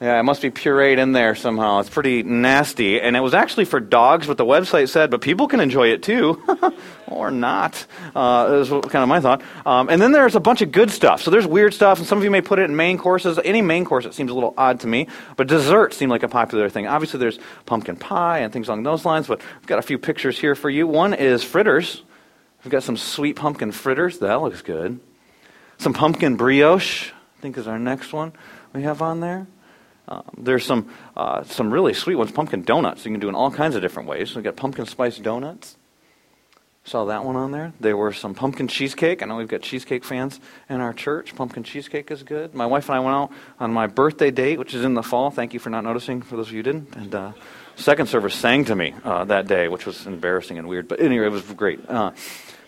Yeah, 0.00 0.18
it 0.18 0.22
must 0.22 0.40
be 0.40 0.50
pureed 0.50 0.96
in 0.96 1.12
there 1.12 1.34
somehow. 1.34 1.80
It's 1.80 1.90
pretty 1.90 2.22
nasty. 2.22 2.98
And 2.98 3.16
it 3.16 3.20
was 3.20 3.34
actually 3.34 3.66
for 3.66 3.80
dogs, 3.80 4.26
what 4.26 4.38
the 4.38 4.46
website 4.46 4.88
said, 4.88 5.10
but 5.10 5.20
people 5.20 5.46
can 5.46 5.60
enjoy 5.60 5.88
it 5.88 6.02
too. 6.02 6.42
or 7.06 7.30
not. 7.30 7.84
Uh, 8.14 8.46
was 8.48 8.70
kind 8.70 9.02
of 9.02 9.08
my 9.08 9.20
thought. 9.20 9.42
Um, 9.66 9.90
and 9.90 10.00
then 10.00 10.12
there's 10.12 10.36
a 10.36 10.40
bunch 10.40 10.62
of 10.62 10.72
good 10.72 10.90
stuff. 10.90 11.20
So 11.20 11.30
there's 11.30 11.46
weird 11.46 11.74
stuff, 11.74 11.98
and 11.98 12.06
some 12.06 12.16
of 12.16 12.24
you 12.24 12.30
may 12.30 12.40
put 12.40 12.58
it 12.58 12.62
in 12.62 12.76
main 12.76 12.96
courses. 12.96 13.38
Any 13.44 13.60
main 13.60 13.84
course, 13.84 14.06
it 14.06 14.14
seems 14.14 14.30
a 14.30 14.34
little 14.34 14.54
odd 14.56 14.80
to 14.80 14.86
me. 14.86 15.06
But 15.36 15.48
desserts 15.48 15.98
seem 15.98 16.08
like 16.08 16.22
a 16.22 16.28
popular 16.28 16.70
thing. 16.70 16.86
Obviously, 16.86 17.20
there's 17.20 17.38
pumpkin 17.66 17.96
pie 17.96 18.38
and 18.38 18.50
things 18.52 18.68
along 18.68 18.84
those 18.84 19.04
lines, 19.04 19.26
but 19.26 19.42
I've 19.56 19.66
got 19.66 19.78
a 19.78 19.82
few 19.82 19.98
pictures 19.98 20.38
here 20.38 20.54
for 20.54 20.70
you. 20.70 20.86
One 20.86 21.12
is 21.12 21.44
fritters. 21.44 22.02
We've 22.64 22.70
got 22.70 22.82
some 22.82 22.96
sweet 22.96 23.36
pumpkin 23.36 23.72
fritters. 23.72 24.18
That 24.18 24.40
looks 24.40 24.62
good. 24.62 25.00
Some 25.78 25.94
pumpkin 25.94 26.36
brioche, 26.36 27.10
I 27.10 27.40
think 27.40 27.56
is 27.56 27.66
our 27.66 27.78
next 27.78 28.12
one 28.12 28.32
we 28.74 28.82
have 28.82 29.00
on 29.00 29.20
there. 29.20 29.46
Um, 30.08 30.24
there's 30.36 30.64
some 30.66 30.90
uh, 31.16 31.44
some 31.44 31.72
really 31.72 31.94
sweet 31.94 32.16
ones, 32.16 32.32
pumpkin 32.32 32.62
donuts. 32.62 33.04
You 33.04 33.12
can 33.12 33.20
do 33.20 33.28
in 33.28 33.34
all 33.34 33.50
kinds 33.50 33.76
of 33.76 33.82
different 33.82 34.08
ways. 34.08 34.34
We've 34.34 34.44
got 34.44 34.56
pumpkin 34.56 34.86
spice 34.86 35.18
donuts. 35.18 35.76
Saw 36.84 37.04
that 37.04 37.24
one 37.24 37.36
on 37.36 37.52
there. 37.52 37.72
There 37.78 37.96
were 37.96 38.12
some 38.12 38.34
pumpkin 38.34 38.66
cheesecake. 38.66 39.22
I 39.22 39.26
know 39.26 39.36
we've 39.36 39.46
got 39.46 39.60
cheesecake 39.60 40.02
fans 40.02 40.40
in 40.68 40.80
our 40.80 40.94
church. 40.94 41.36
Pumpkin 41.36 41.62
cheesecake 41.62 42.10
is 42.10 42.22
good. 42.22 42.54
My 42.54 42.66
wife 42.66 42.88
and 42.88 42.96
I 42.96 43.00
went 43.00 43.14
out 43.14 43.32
on 43.60 43.72
my 43.72 43.86
birthday 43.86 44.30
date, 44.30 44.58
which 44.58 44.74
is 44.74 44.82
in 44.82 44.94
the 44.94 45.02
fall. 45.02 45.30
Thank 45.30 45.52
you 45.52 45.60
for 45.60 45.68
not 45.68 45.84
noticing, 45.84 46.22
for 46.22 46.36
those 46.36 46.48
of 46.48 46.52
you 46.52 46.60
who 46.60 46.62
didn't. 46.64 46.96
And 46.96 47.14
uh, 47.14 47.32
second 47.76 48.08
service 48.08 48.34
sang 48.34 48.64
to 48.64 48.74
me 48.74 48.94
uh, 49.04 49.24
that 49.26 49.46
day, 49.46 49.68
which 49.68 49.84
was 49.84 50.06
embarrassing 50.06 50.58
and 50.58 50.68
weird. 50.68 50.88
But 50.88 51.00
anyway, 51.00 51.26
it 51.26 51.32
was 51.32 51.42
great. 51.42 51.80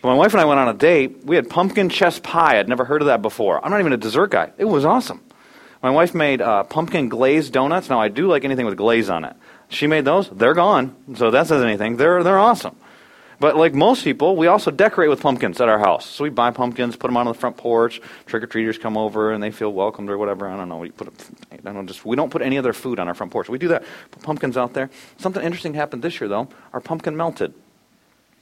Uh, 0.02 0.08
my 0.08 0.14
wife 0.14 0.32
and 0.32 0.40
I 0.40 0.44
went 0.44 0.58
on 0.60 0.68
a 0.68 0.74
date. 0.74 1.24
We 1.24 1.36
had 1.36 1.48
pumpkin 1.48 1.88
chess 1.88 2.18
pie. 2.18 2.58
I'd 2.58 2.68
never 2.68 2.84
heard 2.84 3.02
of 3.02 3.06
that 3.06 3.22
before. 3.22 3.64
I'm 3.64 3.70
not 3.70 3.80
even 3.80 3.92
a 3.92 3.96
dessert 3.96 4.30
guy. 4.30 4.52
It 4.58 4.64
was 4.64 4.84
awesome. 4.84 5.22
My 5.82 5.90
wife 5.90 6.14
made 6.14 6.40
uh, 6.40 6.64
pumpkin 6.64 7.08
glazed 7.08 7.52
donuts. 7.52 7.88
Now, 7.88 8.00
I 8.00 8.08
do 8.08 8.26
like 8.28 8.44
anything 8.44 8.66
with 8.66 8.76
glaze 8.76 9.10
on 9.10 9.24
it. 9.24 9.36
She 9.68 9.86
made 9.86 10.04
those. 10.04 10.28
They're 10.28 10.54
gone. 10.54 10.94
So 11.16 11.30
that 11.30 11.46
says 11.46 11.62
anything. 11.62 11.96
They're, 11.96 12.22
they're 12.22 12.38
awesome. 12.38 12.76
But 13.40 13.56
like 13.56 13.74
most 13.74 14.04
people, 14.04 14.36
we 14.36 14.46
also 14.46 14.70
decorate 14.70 15.10
with 15.10 15.20
pumpkins 15.20 15.60
at 15.60 15.68
our 15.68 15.80
house. 15.80 16.06
So 16.06 16.22
we 16.22 16.30
buy 16.30 16.52
pumpkins, 16.52 16.94
put 16.94 17.08
them 17.08 17.16
on 17.16 17.26
the 17.26 17.34
front 17.34 17.56
porch. 17.56 18.00
Trick 18.26 18.44
or 18.44 18.46
treaters 18.46 18.78
come 18.78 18.96
over 18.96 19.32
and 19.32 19.42
they 19.42 19.50
feel 19.50 19.72
welcomed 19.72 20.10
or 20.10 20.18
whatever. 20.18 20.48
I 20.48 20.56
don't 20.56 20.68
know. 20.68 20.78
We 20.78 20.92
put, 20.92 21.12
I 21.52 21.72
don't. 21.72 21.88
Just 21.88 22.04
we 22.04 22.14
don't 22.14 22.30
put 22.30 22.42
any 22.42 22.56
other 22.56 22.72
food 22.72 23.00
on 23.00 23.08
our 23.08 23.14
front 23.14 23.32
porch. 23.32 23.48
We 23.48 23.58
do 23.58 23.66
that. 23.68 23.82
Put 24.12 24.22
pumpkins 24.22 24.56
out 24.56 24.74
there. 24.74 24.90
Something 25.16 25.42
interesting 25.42 25.74
happened 25.74 26.02
this 26.02 26.20
year 26.20 26.28
though. 26.28 26.48
Our 26.72 26.80
pumpkin 26.80 27.16
melted. 27.16 27.52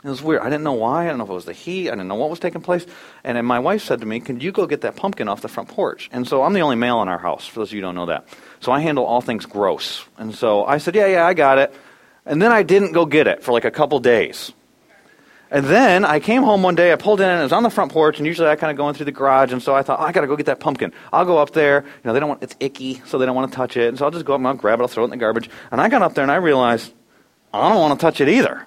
It 0.03 0.09
was 0.09 0.23
weird. 0.23 0.41
I 0.41 0.45
didn't 0.45 0.65
know 0.65 0.73
why. 0.73 1.03
I 1.03 1.07
didn't 1.07 1.19
know 1.19 1.25
if 1.25 1.31
it 1.31 1.35
was 1.35 1.45
the 1.45 1.53
heat. 1.53 1.89
I 1.89 1.93
didn't 1.93 2.09
know 2.09 2.15
what 2.15 2.31
was 2.31 2.39
taking 2.39 2.63
place. 2.63 2.87
And 3.23 3.37
then 3.37 3.45
my 3.45 3.59
wife 3.59 3.83
said 3.83 4.01
to 4.01 4.07
me, 4.07 4.21
Can 4.21 4.41
you 4.41 4.51
go 4.51 4.67
get 4.67 4.81
that 4.81 4.97
pumpkin 4.97 5.29
off 5.29 5.43
the 5.43 5.49
front 5.49 5.69
porch? 5.69 6.09
And 6.11 6.27
so 6.27 6.43
I'm 6.43 6.55
the 6.55 6.61
only 6.61 6.77
male 6.77 7.03
in 7.03 7.09
our 7.09 7.19
house, 7.19 7.47
for 7.47 7.61
those 7.61 7.69
of 7.69 7.75
you 7.75 7.81
who 7.81 7.83
don't 7.83 7.95
know 7.97 8.07
that. 8.07 8.27
So 8.61 8.73
I 8.73 8.81
handle 8.81 9.05
all 9.05 9.21
things 9.21 9.45
gross. 9.45 10.05
And 10.17 10.35
so 10.35 10.65
I 10.65 10.79
said, 10.79 10.95
Yeah, 10.95 11.07
yeah, 11.07 11.27
I 11.27 11.35
got 11.35 11.59
it. 11.59 11.75
And 12.25 12.41
then 12.41 12.51
I 12.51 12.63
didn't 12.63 12.93
go 12.93 13.05
get 13.05 13.27
it 13.27 13.43
for 13.43 13.53
like 13.53 13.67
a 13.67 13.71
couple 13.71 14.01
days. 14.01 14.53
And 15.51 15.67
then 15.67 16.05
I 16.05 16.21
came 16.21 16.45
home 16.45 16.63
one 16.63 16.77
day, 16.77 16.93
I 16.93 16.97
pulled 16.97 17.21
in, 17.21 17.29
and 17.29 17.41
it 17.41 17.43
was 17.43 17.53
on 17.53 17.65
the 17.65 17.71
front 17.71 17.93
porch, 17.93 18.19
and 18.19 18.27
usually 18.27 18.49
I 18.49 18.55
kind 18.55 18.71
of 18.71 18.77
go 18.77 18.89
in 18.89 18.95
through 18.95 19.07
the 19.07 19.13
garage, 19.13 19.53
and 19.53 19.61
so 19.61 19.75
I 19.75 19.83
thought, 19.83 19.99
oh, 19.99 20.05
I 20.05 20.13
got 20.13 20.21
to 20.21 20.29
go 20.29 20.37
get 20.37 20.47
that 20.47 20.61
pumpkin. 20.61 20.93
I'll 21.13 21.25
go 21.25 21.39
up 21.39 21.51
there. 21.51 21.83
You 21.83 21.91
know, 22.05 22.13
they 22.13 22.21
don't 22.21 22.29
want, 22.29 22.43
it's 22.45 22.55
icky, 22.61 23.03
so 23.05 23.19
they 23.19 23.27
don't 23.27 23.35
want 23.35 23.51
to 23.51 23.57
touch 23.57 23.77
it. 23.77 23.89
And 23.89 23.99
so 23.99 24.05
I'll 24.05 24.13
just 24.13 24.25
go 24.25 24.35
up 24.35 24.39
and 24.39 24.47
I'll 24.47 24.55
grab 24.55 24.79
it, 24.79 24.83
I'll 24.83 24.89
throw 24.89 25.03
it 25.03 25.07
in 25.07 25.11
the 25.11 25.17
garbage. 25.17 25.51
And 25.73 25.81
I 25.81 25.89
got 25.89 26.03
up 26.03 26.15
there 26.15 26.23
and 26.23 26.31
I 26.31 26.37
realized, 26.37 26.93
I 27.53 27.69
don't 27.69 27.81
want 27.81 27.99
to 27.99 28.01
touch 28.01 28.21
it 28.21 28.29
either. 28.29 28.65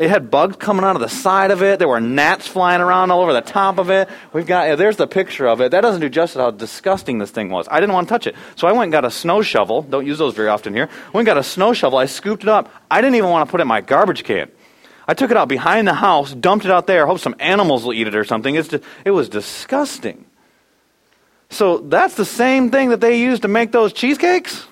It 0.00 0.08
had 0.08 0.30
bugs 0.30 0.56
coming 0.56 0.82
out 0.82 0.96
of 0.96 1.02
the 1.02 1.10
side 1.10 1.50
of 1.50 1.62
it. 1.62 1.78
There 1.78 1.86
were 1.86 2.00
gnats 2.00 2.46
flying 2.46 2.80
around 2.80 3.10
all 3.10 3.20
over 3.20 3.34
the 3.34 3.42
top 3.42 3.76
of 3.76 3.90
it. 3.90 4.08
We've 4.32 4.46
got 4.46 4.66
yeah, 4.66 4.74
there's 4.74 4.96
the 4.96 5.06
picture 5.06 5.46
of 5.46 5.60
it. 5.60 5.72
That 5.72 5.82
doesn't 5.82 6.00
do 6.00 6.08
justice 6.08 6.40
how 6.40 6.50
disgusting 6.52 7.18
this 7.18 7.30
thing 7.30 7.50
was. 7.50 7.68
I 7.70 7.80
didn't 7.80 7.92
want 7.92 8.08
to 8.08 8.14
touch 8.14 8.26
it, 8.26 8.34
so 8.56 8.66
I 8.66 8.72
went 8.72 8.84
and 8.84 8.92
got 8.92 9.04
a 9.04 9.10
snow 9.10 9.42
shovel. 9.42 9.82
Don't 9.82 10.06
use 10.06 10.16
those 10.16 10.34
very 10.34 10.48
often 10.48 10.72
here. 10.72 10.88
Went 11.12 11.16
and 11.16 11.26
got 11.26 11.36
a 11.36 11.42
snow 11.42 11.74
shovel. 11.74 11.98
I 11.98 12.06
scooped 12.06 12.44
it 12.44 12.48
up. 12.48 12.72
I 12.90 13.02
didn't 13.02 13.16
even 13.16 13.28
want 13.28 13.46
to 13.46 13.50
put 13.50 13.60
it 13.60 13.64
in 13.64 13.68
my 13.68 13.82
garbage 13.82 14.24
can. 14.24 14.50
I 15.06 15.12
took 15.12 15.30
it 15.30 15.36
out 15.36 15.48
behind 15.48 15.86
the 15.86 15.92
house, 15.92 16.32
dumped 16.32 16.64
it 16.64 16.70
out 16.70 16.86
there. 16.86 17.06
Hope 17.06 17.18
some 17.18 17.36
animals 17.38 17.84
will 17.84 17.92
eat 17.92 18.06
it 18.06 18.14
or 18.14 18.24
something. 18.24 18.54
It's 18.54 18.68
just, 18.68 18.84
it 19.04 19.10
was 19.10 19.28
disgusting. 19.28 20.24
So 21.50 21.76
that's 21.76 22.14
the 22.14 22.24
same 22.24 22.70
thing 22.70 22.88
that 22.88 23.02
they 23.02 23.20
used 23.20 23.42
to 23.42 23.48
make 23.48 23.70
those 23.70 23.92
cheesecakes 23.92 24.64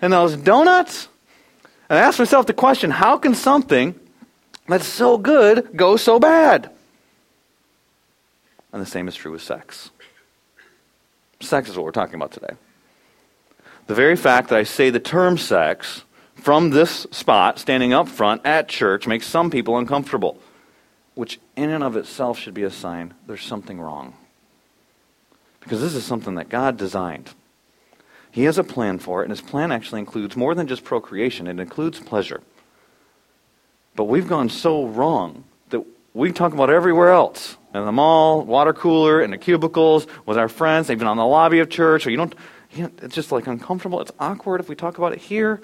and 0.00 0.14
those 0.14 0.34
donuts. 0.34 1.08
And 1.90 1.98
I 1.98 2.02
asked 2.02 2.18
myself 2.18 2.46
the 2.46 2.54
question: 2.54 2.90
How 2.90 3.18
can 3.18 3.34
something 3.34 4.00
that's 4.68 4.86
so 4.86 5.18
good 5.18 5.76
go 5.76 5.96
so 5.96 6.18
bad. 6.18 6.70
And 8.72 8.82
the 8.82 8.86
same 8.86 9.08
is 9.08 9.14
true 9.14 9.32
with 9.32 9.42
sex. 9.42 9.90
Sex 11.40 11.68
is 11.68 11.76
what 11.76 11.84
we're 11.84 11.92
talking 11.92 12.16
about 12.16 12.32
today. 12.32 12.54
The 13.86 13.94
very 13.94 14.16
fact 14.16 14.48
that 14.48 14.58
I 14.58 14.64
say 14.64 14.90
the 14.90 15.00
term 15.00 15.38
sex 15.38 16.02
from 16.34 16.70
this 16.70 17.06
spot, 17.10 17.58
standing 17.58 17.92
up 17.92 18.08
front 18.08 18.42
at 18.44 18.68
church, 18.68 19.06
makes 19.06 19.26
some 19.26 19.50
people 19.50 19.78
uncomfortable, 19.78 20.38
which 21.14 21.40
in 21.56 21.70
and 21.70 21.82
of 21.82 21.96
itself 21.96 22.38
should 22.38 22.54
be 22.54 22.64
a 22.64 22.70
sign 22.70 23.14
there's 23.26 23.42
something 23.42 23.80
wrong. 23.80 24.14
Because 25.60 25.80
this 25.80 25.94
is 25.94 26.04
something 26.04 26.34
that 26.34 26.48
God 26.48 26.76
designed. 26.76 27.30
He 28.30 28.44
has 28.44 28.58
a 28.58 28.64
plan 28.64 28.98
for 28.98 29.22
it, 29.22 29.24
and 29.24 29.30
his 29.30 29.40
plan 29.40 29.72
actually 29.72 30.00
includes 30.00 30.36
more 30.36 30.54
than 30.54 30.68
just 30.68 30.84
procreation, 30.84 31.46
it 31.46 31.58
includes 31.58 31.98
pleasure. 31.98 32.42
But 33.96 34.04
we've 34.04 34.28
gone 34.28 34.50
so 34.50 34.86
wrong 34.86 35.44
that 35.70 35.84
we 36.14 36.30
talk 36.30 36.52
about 36.52 36.70
everywhere 36.70 37.10
else 37.10 37.56
in 37.74 37.84
the 37.84 37.92
mall, 37.92 38.42
water 38.42 38.72
cooler, 38.72 39.22
in 39.22 39.30
the 39.30 39.38
cubicles, 39.38 40.06
with 40.26 40.38
our 40.38 40.48
friends, 40.48 40.90
even 40.90 41.06
on 41.06 41.16
the 41.16 41.24
lobby 41.24 41.58
of 41.60 41.70
church. 41.70 42.06
Or 42.06 42.10
you 42.10 42.16
don't, 42.16 42.34
you 42.72 42.84
know, 42.84 42.90
it's 43.02 43.14
just 43.14 43.32
like 43.32 43.46
uncomfortable. 43.46 44.00
It's 44.00 44.12
awkward 44.20 44.60
if 44.60 44.68
we 44.68 44.74
talk 44.74 44.98
about 44.98 45.12
it 45.12 45.18
here. 45.18 45.60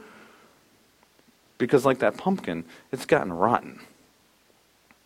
Because, 1.58 1.84
like 1.84 2.00
that 2.00 2.16
pumpkin, 2.16 2.64
it's 2.90 3.06
gotten 3.06 3.32
rotten. 3.32 3.78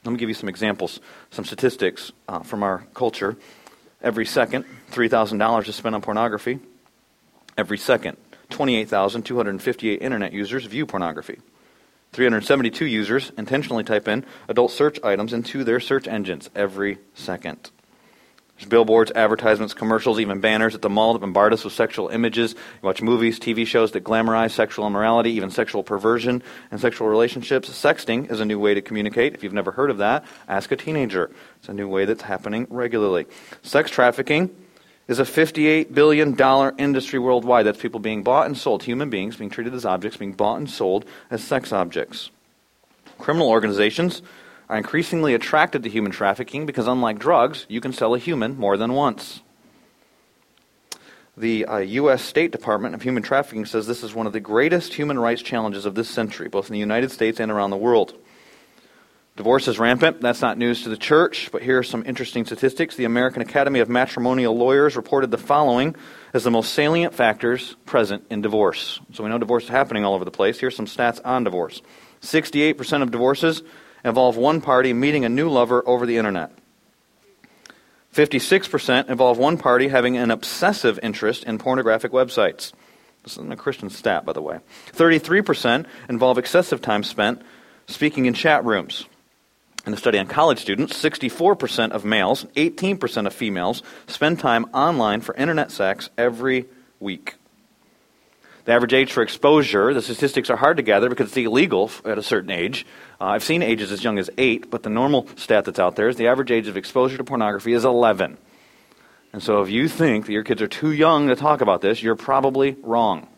Let 0.04 0.12
me 0.12 0.18
give 0.18 0.28
you 0.28 0.34
some 0.34 0.48
examples, 0.48 1.00
some 1.30 1.44
statistics 1.44 2.12
uh, 2.28 2.40
from 2.40 2.62
our 2.62 2.86
culture. 2.94 3.36
Every 4.00 4.24
second, 4.24 4.64
$3,000 4.92 5.68
is 5.68 5.74
spent 5.74 5.94
on 5.94 6.00
pornography. 6.00 6.60
Every 7.58 7.76
second, 7.76 8.16
28,258 8.50 10.00
internet 10.00 10.32
users 10.32 10.64
view 10.64 10.86
pornography. 10.86 11.40
372 12.16 12.86
users 12.86 13.30
intentionally 13.36 13.84
type 13.84 14.08
in 14.08 14.24
adult 14.48 14.70
search 14.70 14.98
items 15.04 15.34
into 15.34 15.64
their 15.64 15.78
search 15.78 16.08
engines 16.08 16.48
every 16.54 16.96
second. 17.12 17.70
There's 18.56 18.70
billboards, 18.70 19.12
advertisements, 19.14 19.74
commercials, 19.74 20.18
even 20.18 20.40
banners 20.40 20.74
at 20.74 20.80
the 20.80 20.88
mall 20.88 21.12
that 21.12 21.18
bombard 21.18 21.52
us 21.52 21.62
with 21.62 21.74
sexual 21.74 22.08
images. 22.08 22.54
You 22.54 22.86
watch 22.86 23.02
movies, 23.02 23.38
TV 23.38 23.66
shows 23.66 23.92
that 23.92 24.02
glamorize 24.02 24.52
sexual 24.52 24.86
immorality, 24.86 25.32
even 25.32 25.50
sexual 25.50 25.82
perversion 25.82 26.42
and 26.70 26.80
sexual 26.80 27.06
relationships. 27.06 27.68
Sexting 27.68 28.32
is 28.32 28.40
a 28.40 28.46
new 28.46 28.58
way 28.58 28.72
to 28.72 28.80
communicate. 28.80 29.34
If 29.34 29.44
you've 29.44 29.52
never 29.52 29.72
heard 29.72 29.90
of 29.90 29.98
that, 29.98 30.24
ask 30.48 30.72
a 30.72 30.76
teenager. 30.76 31.30
It's 31.58 31.68
a 31.68 31.74
new 31.74 31.86
way 31.86 32.06
that's 32.06 32.22
happening 32.22 32.66
regularly. 32.70 33.26
Sex 33.62 33.90
trafficking 33.90 34.56
is 35.08 35.18
a 35.18 35.24
$58 35.24 35.94
billion 35.94 36.36
industry 36.78 37.18
worldwide. 37.18 37.66
That's 37.66 37.80
people 37.80 38.00
being 38.00 38.22
bought 38.22 38.46
and 38.46 38.56
sold, 38.56 38.82
human 38.82 39.10
beings 39.10 39.36
being 39.36 39.50
treated 39.50 39.74
as 39.74 39.84
objects, 39.84 40.16
being 40.16 40.32
bought 40.32 40.56
and 40.56 40.68
sold 40.68 41.04
as 41.30 41.42
sex 41.44 41.72
objects. 41.72 42.30
Criminal 43.18 43.48
organizations 43.48 44.22
are 44.68 44.76
increasingly 44.76 45.34
attracted 45.34 45.82
to 45.84 45.88
human 45.90 46.12
trafficking 46.12 46.66
because, 46.66 46.88
unlike 46.88 47.18
drugs, 47.18 47.66
you 47.68 47.80
can 47.80 47.92
sell 47.92 48.14
a 48.14 48.18
human 48.18 48.56
more 48.58 48.76
than 48.76 48.92
once. 48.92 49.42
The 51.36 51.66
uh, 51.66 51.78
U.S. 51.78 52.22
State 52.22 52.50
Department 52.50 52.94
of 52.94 53.02
Human 53.02 53.22
Trafficking 53.22 53.66
says 53.66 53.86
this 53.86 54.02
is 54.02 54.14
one 54.14 54.26
of 54.26 54.32
the 54.32 54.40
greatest 54.40 54.94
human 54.94 55.18
rights 55.18 55.42
challenges 55.42 55.84
of 55.84 55.94
this 55.94 56.08
century, 56.08 56.48
both 56.48 56.68
in 56.68 56.72
the 56.72 56.78
United 56.78 57.10
States 57.10 57.38
and 57.38 57.52
around 57.52 57.70
the 57.70 57.76
world. 57.76 58.14
Divorce 59.36 59.68
is 59.68 59.78
rampant. 59.78 60.22
That's 60.22 60.40
not 60.40 60.56
news 60.56 60.82
to 60.84 60.88
the 60.88 60.96
church, 60.96 61.50
but 61.52 61.62
here 61.62 61.78
are 61.78 61.82
some 61.82 62.02
interesting 62.06 62.46
statistics. 62.46 62.96
The 62.96 63.04
American 63.04 63.42
Academy 63.42 63.80
of 63.80 63.88
Matrimonial 63.88 64.56
Lawyers 64.56 64.96
reported 64.96 65.30
the 65.30 65.36
following 65.36 65.94
as 66.32 66.44
the 66.44 66.50
most 66.50 66.72
salient 66.72 67.12
factors 67.12 67.76
present 67.84 68.24
in 68.30 68.40
divorce. 68.40 68.98
So 69.12 69.22
we 69.22 69.28
know 69.28 69.36
divorce 69.36 69.64
is 69.64 69.68
happening 69.68 70.06
all 70.06 70.14
over 70.14 70.24
the 70.24 70.30
place. 70.30 70.58
Here's 70.58 70.74
some 70.74 70.86
stats 70.86 71.20
on 71.22 71.44
divorce 71.44 71.82
68% 72.22 73.02
of 73.02 73.10
divorces 73.10 73.62
involve 74.04 74.38
one 74.38 74.62
party 74.62 74.94
meeting 74.94 75.26
a 75.26 75.28
new 75.28 75.50
lover 75.50 75.86
over 75.86 76.06
the 76.06 76.16
internet. 76.16 76.52
56% 78.14 79.10
involve 79.10 79.36
one 79.36 79.58
party 79.58 79.88
having 79.88 80.16
an 80.16 80.30
obsessive 80.30 80.98
interest 81.02 81.44
in 81.44 81.58
pornographic 81.58 82.10
websites. 82.10 82.72
This 83.22 83.34
isn't 83.34 83.52
a 83.52 83.56
Christian 83.56 83.90
stat, 83.90 84.24
by 84.24 84.32
the 84.32 84.40
way. 84.40 84.60
33% 84.92 85.84
involve 86.08 86.38
excessive 86.38 86.80
time 86.80 87.02
spent 87.02 87.42
speaking 87.86 88.24
in 88.24 88.32
chat 88.32 88.64
rooms. 88.64 89.04
In 89.86 89.94
a 89.94 89.96
study 89.96 90.18
on 90.18 90.26
college 90.26 90.58
students, 90.58 91.00
64% 91.00 91.92
of 91.92 92.04
males, 92.04 92.44
18% 92.56 93.26
of 93.26 93.32
females 93.32 93.84
spend 94.08 94.40
time 94.40 94.64
online 94.74 95.20
for 95.20 95.32
internet 95.36 95.70
sex 95.70 96.10
every 96.18 96.64
week. 96.98 97.36
The 98.64 98.72
average 98.72 98.92
age 98.92 99.12
for 99.12 99.22
exposure, 99.22 99.94
the 99.94 100.02
statistics 100.02 100.50
are 100.50 100.56
hard 100.56 100.78
to 100.78 100.82
gather 100.82 101.08
because 101.08 101.28
it's 101.28 101.36
illegal 101.36 101.92
at 102.04 102.18
a 102.18 102.22
certain 102.22 102.50
age. 102.50 102.84
Uh, 103.20 103.26
I've 103.26 103.44
seen 103.44 103.62
ages 103.62 103.92
as 103.92 104.02
young 104.02 104.18
as 104.18 104.28
8, 104.36 104.72
but 104.72 104.82
the 104.82 104.90
normal 104.90 105.28
stat 105.36 105.66
that's 105.66 105.78
out 105.78 105.94
there 105.94 106.08
is 106.08 106.16
the 106.16 106.26
average 106.26 106.50
age 106.50 106.66
of 106.66 106.76
exposure 106.76 107.16
to 107.16 107.22
pornography 107.22 107.72
is 107.72 107.84
11. 107.84 108.38
And 109.32 109.40
so 109.40 109.62
if 109.62 109.70
you 109.70 109.86
think 109.86 110.26
that 110.26 110.32
your 110.32 110.42
kids 110.42 110.62
are 110.62 110.66
too 110.66 110.90
young 110.90 111.28
to 111.28 111.36
talk 111.36 111.60
about 111.60 111.80
this, 111.80 112.02
you're 112.02 112.16
probably 112.16 112.76
wrong 112.82 113.28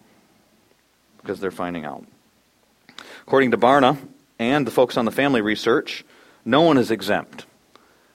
because 1.21 1.41
they're 1.41 1.51
finding 1.51 1.85
out. 1.85 2.07
According 3.27 3.51
to 3.51 3.59
Barna 3.59 3.99
and 4.39 4.67
the 4.67 4.71
Focus 4.71 4.97
on 4.97 5.05
the 5.05 5.11
Family 5.11 5.43
research, 5.43 6.07
no 6.49 6.63
one 6.63 6.79
is 6.79 6.91
exempt. 6.91 7.45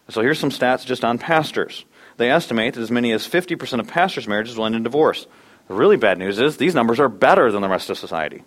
So 0.09 0.21
here's 0.21 0.39
some 0.39 0.49
stats 0.49 0.85
just 0.85 1.05
on 1.05 1.19
pastors. 1.19 1.85
They 2.17 2.31
estimate 2.31 2.73
that 2.73 2.81
as 2.81 2.91
many 2.91 3.11
as 3.11 3.27
50% 3.27 3.79
of 3.79 3.87
pastors' 3.87 4.27
marriages 4.27 4.57
will 4.57 4.65
end 4.65 4.75
in 4.75 4.81
divorce. 4.81 5.27
The 5.67 5.75
really 5.75 5.97
bad 5.97 6.17
news 6.17 6.39
is 6.39 6.57
these 6.57 6.75
numbers 6.75 6.99
are 6.99 7.09
better 7.09 7.51
than 7.51 7.61
the 7.61 7.69
rest 7.69 7.91
of 7.91 7.97
society. 7.97 8.43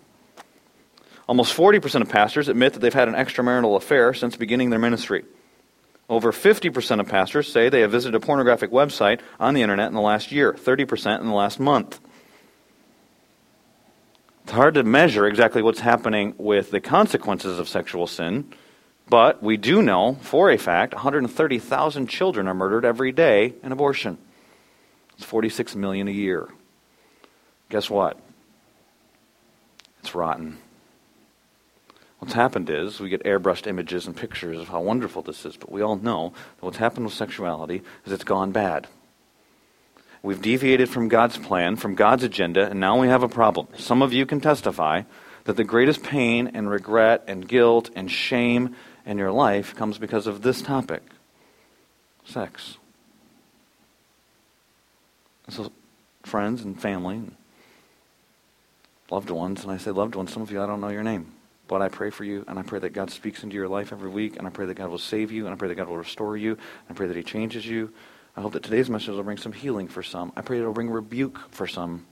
Almost 1.27 1.55
40% 1.55 2.01
of 2.01 2.09
pastors 2.09 2.49
admit 2.49 2.73
that 2.73 2.79
they've 2.79 2.93
had 2.93 3.07
an 3.07 3.15
extramarital 3.15 3.75
affair 3.77 4.13
since 4.13 4.35
beginning 4.35 4.69
their 4.69 4.79
ministry. 4.79 5.23
Over 6.09 6.31
50% 6.31 6.99
of 6.99 7.07
pastors 7.07 7.51
say 7.51 7.69
they 7.69 7.81
have 7.81 7.91
visited 7.91 8.15
a 8.15 8.25
pornographic 8.25 8.71
website 8.71 9.21
on 9.39 9.53
the 9.53 9.61
internet 9.61 9.87
in 9.87 9.93
the 9.93 10.01
last 10.01 10.31
year, 10.31 10.53
30% 10.53 11.21
in 11.21 11.27
the 11.27 11.33
last 11.33 11.59
month. 11.59 11.99
It's 14.43 14.53
hard 14.53 14.75
to 14.75 14.83
measure 14.83 15.25
exactly 15.25 15.61
what's 15.61 15.81
happening 15.81 16.33
with 16.37 16.71
the 16.71 16.79
consequences 16.79 17.59
of 17.59 17.67
sexual 17.67 18.07
sin, 18.07 18.53
but 19.09 19.41
we 19.41 19.57
do 19.57 19.81
know 19.81 20.17
for 20.21 20.51
a 20.51 20.57
fact 20.57 20.93
130,000 20.93 22.07
children 22.07 22.47
are 22.47 22.53
murdered 22.53 22.85
every 22.85 23.11
day 23.11 23.53
in 23.63 23.71
abortion. 23.71 24.17
It's 25.15 25.25
46 25.25 25.75
million 25.75 26.07
a 26.07 26.11
year. 26.11 26.47
Guess 27.69 27.89
what? 27.89 28.19
It's 29.99 30.13
rotten. 30.13 30.57
What's 32.19 32.33
happened 32.33 32.69
is 32.69 32.99
we 32.99 33.09
get 33.09 33.23
airbrushed 33.23 33.67
images 33.67 34.07
and 34.07 34.15
pictures 34.15 34.59
of 34.59 34.69
how 34.69 34.81
wonderful 34.81 35.21
this 35.21 35.45
is, 35.45 35.55
but 35.55 35.71
we 35.71 35.81
all 35.81 35.95
know 35.95 36.33
that 36.55 36.65
what's 36.65 36.77
happened 36.77 37.05
with 37.05 37.13
sexuality 37.13 37.83
is 38.05 38.11
it's 38.11 38.23
gone 38.23 38.51
bad. 38.51 38.87
We've 40.23 40.41
deviated 40.41 40.89
from 40.89 41.09
God's 41.09 41.37
plan, 41.37 41.75
from 41.75 41.95
God's 41.95 42.23
agenda, 42.23 42.69
and 42.69 42.79
now 42.79 42.99
we 42.99 43.07
have 43.07 43.21
a 43.21 43.29
problem. 43.29 43.67
Some 43.77 44.01
of 44.01 44.13
you 44.13 44.25
can 44.25 44.41
testify 44.41 45.03
that 45.43 45.55
the 45.55 45.63
greatest 45.63 46.03
pain 46.03 46.51
and 46.53 46.69
regret 46.69 47.23
and 47.27 47.47
guilt 47.47 47.91
and 47.95 48.11
shame 48.11 48.75
in 49.07 49.17
your 49.17 49.31
life 49.31 49.73
comes 49.73 49.97
because 49.97 50.27
of 50.27 50.43
this 50.43 50.61
topic 50.61 51.01
sex. 52.25 52.77
So, 55.49 55.71
friends 56.23 56.61
and 56.61 56.79
family, 56.79 57.21
loved 59.09 59.29
ones, 59.29 59.63
and 59.63 59.71
I 59.71 59.77
say 59.77 59.91
loved 59.91 60.15
ones, 60.15 60.33
some 60.33 60.43
of 60.43 60.51
you 60.51 60.61
I 60.61 60.65
don't 60.65 60.81
know 60.81 60.89
your 60.89 61.03
name. 61.03 61.31
But 61.69 61.81
I 61.81 61.87
pray 61.87 62.09
for 62.09 62.25
you, 62.25 62.43
and 62.49 62.59
I 62.59 62.63
pray 62.63 62.79
that 62.79 62.89
God 62.91 63.09
speaks 63.09 63.43
into 63.43 63.55
your 63.55 63.69
life 63.69 63.93
every 63.93 64.09
week, 64.09 64.35
and 64.37 64.45
I 64.45 64.49
pray 64.49 64.65
that 64.65 64.73
God 64.73 64.89
will 64.89 64.97
save 64.97 65.31
you, 65.31 65.45
and 65.45 65.53
I 65.53 65.57
pray 65.57 65.69
that 65.69 65.75
God 65.75 65.87
will 65.87 65.97
restore 65.97 66.35
you, 66.35 66.51
and 66.51 66.89
I 66.89 66.93
pray 66.93 67.07
that 67.07 67.15
He 67.15 67.23
changes 67.23 67.65
you. 67.65 67.93
I 68.35 68.41
hope 68.41 68.51
that 68.53 68.63
today's 68.63 68.89
message 68.89 69.09
will 69.09 69.23
bring 69.23 69.37
some 69.37 69.53
healing 69.53 69.87
for 69.87 70.03
some. 70.03 70.33
I 70.35 70.41
pray 70.41 70.59
it'll 70.59 70.73
bring 70.73 70.89
rebuke 70.89 71.39
for 71.51 71.65
some. 71.65 72.05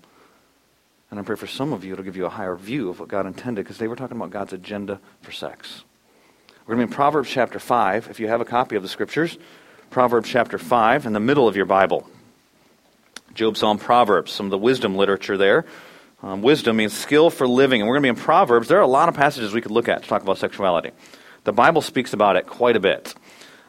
And 1.12 1.20
I 1.20 1.24
pray 1.24 1.36
for 1.36 1.48
some 1.48 1.74
of 1.74 1.84
you 1.84 1.94
it'll 1.94 2.06
give 2.06 2.18
you 2.18 2.26
a 2.26 2.30
higher 2.30 2.56
view 2.56 2.90
of 2.90 3.02
what 3.02 3.10
God 3.10 3.26
intended, 3.26 3.66
because 3.66 3.80
they 3.80 3.90
were 3.90 3.98
talking 3.98 4.16
about 4.16 4.32
God's 4.32 4.54
agenda 4.54 5.02
for 5.22 5.34
sex. 5.34 5.84
We're 6.66 6.74
going 6.74 6.88
to 6.88 6.88
be 6.88 6.94
in 6.94 6.96
Proverbs 6.96 7.30
chapter 7.30 7.60
5. 7.60 8.08
If 8.10 8.20
you 8.20 8.28
have 8.28 8.42
a 8.42 8.46
copy 8.46 8.76
of 8.76 8.82
the 8.82 8.90
scriptures, 8.90 9.38
Proverbs 9.92 10.28
chapter 10.28 10.58
5 10.58 11.06
in 11.06 11.14
the 11.14 11.20
middle 11.20 11.48
of 11.48 11.56
your 11.56 11.68
Bible. 11.68 12.10
Job, 13.36 13.56
Psalm, 13.56 13.78
Proverbs, 13.78 14.32
some 14.32 14.48
of 14.48 14.50
the 14.50 14.58
wisdom 14.58 14.96
literature 14.96 15.38
there. 15.38 15.66
Um, 16.24 16.42
wisdom 16.42 16.78
means 16.78 16.92
skill 16.94 17.30
for 17.30 17.48
living. 17.48 17.82
And 17.82 17.88
we're 17.88 18.00
going 18.00 18.10
to 18.10 18.14
be 18.14 18.20
in 18.20 18.26
Proverbs. 18.26 18.68
There 18.68 18.80
are 18.80 18.82
a 18.82 18.88
lot 18.88 19.10
of 19.10 19.16
passages 19.16 19.54
we 19.54 19.62
could 19.62 19.70
look 19.70 19.88
at 19.88 20.02
to 20.02 20.10
talk 20.10 20.24
about 20.24 20.40
sexuality. 20.40 20.90
The 21.44 21.54
Bible 21.54 21.84
speaks 21.84 22.14
about 22.14 22.36
it 22.36 22.48
quite 22.48 22.76
a 22.76 22.80
bit. 22.80 23.14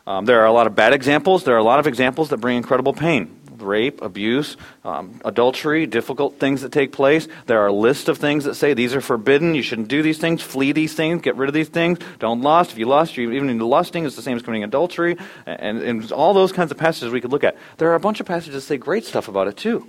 Um, 0.06 0.24
there 0.24 0.40
are 0.40 0.46
a 0.46 0.52
lot 0.52 0.66
of 0.66 0.74
bad 0.74 0.94
examples. 0.94 1.44
There 1.44 1.54
are 1.54 1.58
a 1.58 1.62
lot 1.62 1.78
of 1.78 1.86
examples 1.86 2.30
that 2.30 2.38
bring 2.38 2.56
incredible 2.56 2.94
pain 2.94 3.38
rape, 3.62 4.02
abuse, 4.02 4.56
um, 4.84 5.20
adultery, 5.24 5.86
difficult 5.86 6.38
things 6.38 6.62
that 6.62 6.72
take 6.72 6.92
place. 6.92 7.28
There 7.46 7.60
are 7.60 7.72
lists 7.72 8.08
of 8.08 8.18
things 8.18 8.44
that 8.44 8.54
say 8.54 8.74
these 8.74 8.94
are 8.94 9.00
forbidden. 9.00 9.54
You 9.54 9.62
shouldn't 9.62 9.88
do 9.88 10.02
these 10.02 10.18
things. 10.18 10.42
Flee 10.42 10.72
these 10.72 10.94
things. 10.94 11.22
Get 11.22 11.36
rid 11.36 11.48
of 11.48 11.54
these 11.54 11.68
things. 11.68 11.98
Don't 12.18 12.42
lust. 12.42 12.72
If 12.72 12.78
you 12.78 12.86
lust, 12.86 13.16
you, 13.16 13.32
even 13.32 13.58
lusting 13.58 14.04
is 14.04 14.16
the 14.16 14.22
same 14.22 14.36
as 14.36 14.42
committing 14.42 14.64
adultery. 14.64 15.16
And, 15.46 15.78
and 15.78 16.12
all 16.12 16.34
those 16.34 16.52
kinds 16.52 16.70
of 16.70 16.78
passages 16.78 17.12
we 17.12 17.20
could 17.20 17.32
look 17.32 17.44
at. 17.44 17.56
There 17.78 17.90
are 17.90 17.94
a 17.94 18.00
bunch 18.00 18.20
of 18.20 18.26
passages 18.26 18.54
that 18.54 18.60
say 18.62 18.76
great 18.76 19.04
stuff 19.04 19.28
about 19.28 19.48
it 19.48 19.56
too. 19.56 19.86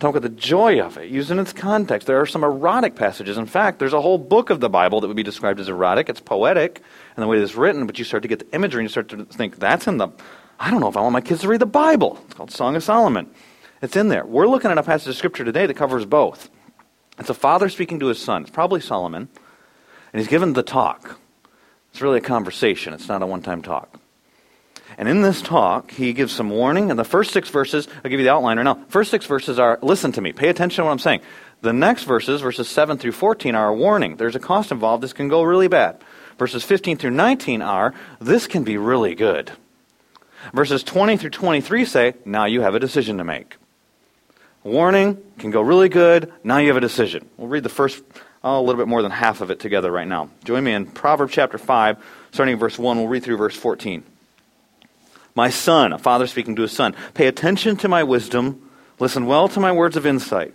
Talk 0.00 0.16
about 0.16 0.22
the 0.22 0.28
joy 0.28 0.80
of 0.80 0.98
it, 0.98 1.08
used 1.08 1.30
in 1.30 1.38
its 1.38 1.52
context. 1.52 2.08
There 2.08 2.20
are 2.20 2.26
some 2.26 2.42
erotic 2.42 2.96
passages. 2.96 3.38
In 3.38 3.46
fact, 3.46 3.78
there's 3.78 3.92
a 3.92 4.00
whole 4.00 4.18
book 4.18 4.50
of 4.50 4.58
the 4.58 4.68
Bible 4.68 5.00
that 5.00 5.06
would 5.06 5.16
be 5.16 5.22
described 5.22 5.60
as 5.60 5.68
erotic. 5.68 6.08
It's 6.08 6.20
poetic 6.20 6.82
in 7.16 7.20
the 7.20 7.28
way 7.28 7.38
it's 7.38 7.54
written, 7.54 7.86
but 7.86 7.98
you 7.98 8.04
start 8.04 8.22
to 8.24 8.28
get 8.28 8.40
the 8.40 8.54
imagery 8.54 8.80
and 8.80 8.86
you 8.86 8.90
start 8.90 9.08
to 9.10 9.24
think, 9.24 9.56
that's 9.56 9.86
in 9.86 9.98
the. 9.98 10.08
I 10.58 10.70
don't 10.70 10.80
know 10.80 10.88
if 10.88 10.96
I 10.96 11.00
want 11.00 11.12
my 11.12 11.20
kids 11.20 11.42
to 11.42 11.48
read 11.48 11.60
the 11.60 11.66
Bible. 11.66 12.18
It's 12.26 12.34
called 12.34 12.50
Song 12.50 12.76
of 12.76 12.82
Solomon. 12.82 13.30
It's 13.82 13.96
in 13.96 14.08
there. 14.08 14.24
We're 14.24 14.46
looking 14.46 14.70
at 14.70 14.78
a 14.78 14.82
passage 14.82 15.08
of 15.08 15.16
Scripture 15.16 15.44
today 15.44 15.66
that 15.66 15.74
covers 15.74 16.06
both. 16.06 16.48
It's 17.18 17.30
a 17.30 17.34
father 17.34 17.68
speaking 17.68 18.00
to 18.00 18.06
his 18.06 18.18
son. 18.18 18.42
It's 18.42 18.50
probably 18.50 18.80
Solomon. 18.80 19.28
And 20.12 20.20
he's 20.20 20.28
given 20.28 20.52
the 20.52 20.62
talk. 20.62 21.18
It's 21.90 22.00
really 22.00 22.18
a 22.18 22.22
conversation, 22.22 22.92
it's 22.92 23.08
not 23.08 23.22
a 23.22 23.26
one 23.26 23.42
time 23.42 23.62
talk. 23.62 24.00
And 24.96 25.08
in 25.08 25.22
this 25.22 25.42
talk, 25.42 25.90
he 25.90 26.12
gives 26.12 26.32
some 26.32 26.50
warning. 26.50 26.90
And 26.90 26.98
the 26.98 27.04
first 27.04 27.32
six 27.32 27.48
verses, 27.48 27.88
I'll 28.04 28.10
give 28.10 28.20
you 28.20 28.26
the 28.26 28.32
outline 28.32 28.58
right 28.58 28.62
now. 28.62 28.84
First 28.88 29.10
six 29.10 29.26
verses 29.26 29.58
are 29.58 29.78
listen 29.82 30.12
to 30.12 30.20
me, 30.20 30.32
pay 30.32 30.48
attention 30.48 30.82
to 30.82 30.86
what 30.86 30.92
I'm 30.92 30.98
saying. 30.98 31.20
The 31.62 31.72
next 31.72 32.04
verses, 32.04 32.42
verses 32.42 32.68
7 32.68 32.98
through 32.98 33.12
14, 33.12 33.54
are 33.54 33.68
a 33.68 33.74
warning. 33.74 34.16
There's 34.16 34.36
a 34.36 34.40
cost 34.40 34.70
involved. 34.70 35.02
This 35.02 35.14
can 35.14 35.28
go 35.28 35.42
really 35.42 35.68
bad. 35.68 36.02
Verses 36.38 36.62
15 36.62 36.98
through 36.98 37.12
19 37.12 37.62
are 37.62 37.94
this 38.20 38.46
can 38.46 38.64
be 38.64 38.76
really 38.76 39.14
good. 39.14 39.50
Verses 40.52 40.82
20 40.82 41.16
through 41.16 41.30
23 41.30 41.84
say, 41.84 42.14
now 42.24 42.44
you 42.44 42.60
have 42.60 42.74
a 42.74 42.80
decision 42.80 43.18
to 43.18 43.24
make. 43.24 43.56
Warning 44.62 45.22
can 45.38 45.50
go 45.50 45.60
really 45.60 45.88
good. 45.88 46.32
Now 46.42 46.58
you 46.58 46.68
have 46.68 46.76
a 46.76 46.80
decision. 46.80 47.28
We'll 47.36 47.48
read 47.48 47.62
the 47.62 47.68
first, 47.68 48.02
oh, 48.42 48.58
a 48.58 48.62
little 48.62 48.80
bit 48.80 48.88
more 48.88 49.02
than 49.02 49.10
half 49.10 49.40
of 49.40 49.50
it 49.50 49.60
together 49.60 49.90
right 49.90 50.08
now. 50.08 50.30
Join 50.44 50.64
me 50.64 50.72
in 50.72 50.86
Proverbs 50.86 51.32
chapter 51.32 51.58
5, 51.58 51.98
starting 52.32 52.56
verse 52.56 52.78
1. 52.78 52.96
We'll 52.96 53.08
read 53.08 53.22
through 53.22 53.36
verse 53.36 53.56
14. 53.56 54.02
My 55.34 55.50
son, 55.50 55.92
a 55.92 55.98
father 55.98 56.26
speaking 56.26 56.56
to 56.56 56.62
his 56.62 56.72
son, 56.72 56.94
pay 57.12 57.26
attention 57.26 57.76
to 57.78 57.88
my 57.88 58.04
wisdom. 58.04 58.70
Listen 58.98 59.26
well 59.26 59.48
to 59.48 59.60
my 59.60 59.72
words 59.72 59.96
of 59.96 60.06
insight. 60.06 60.54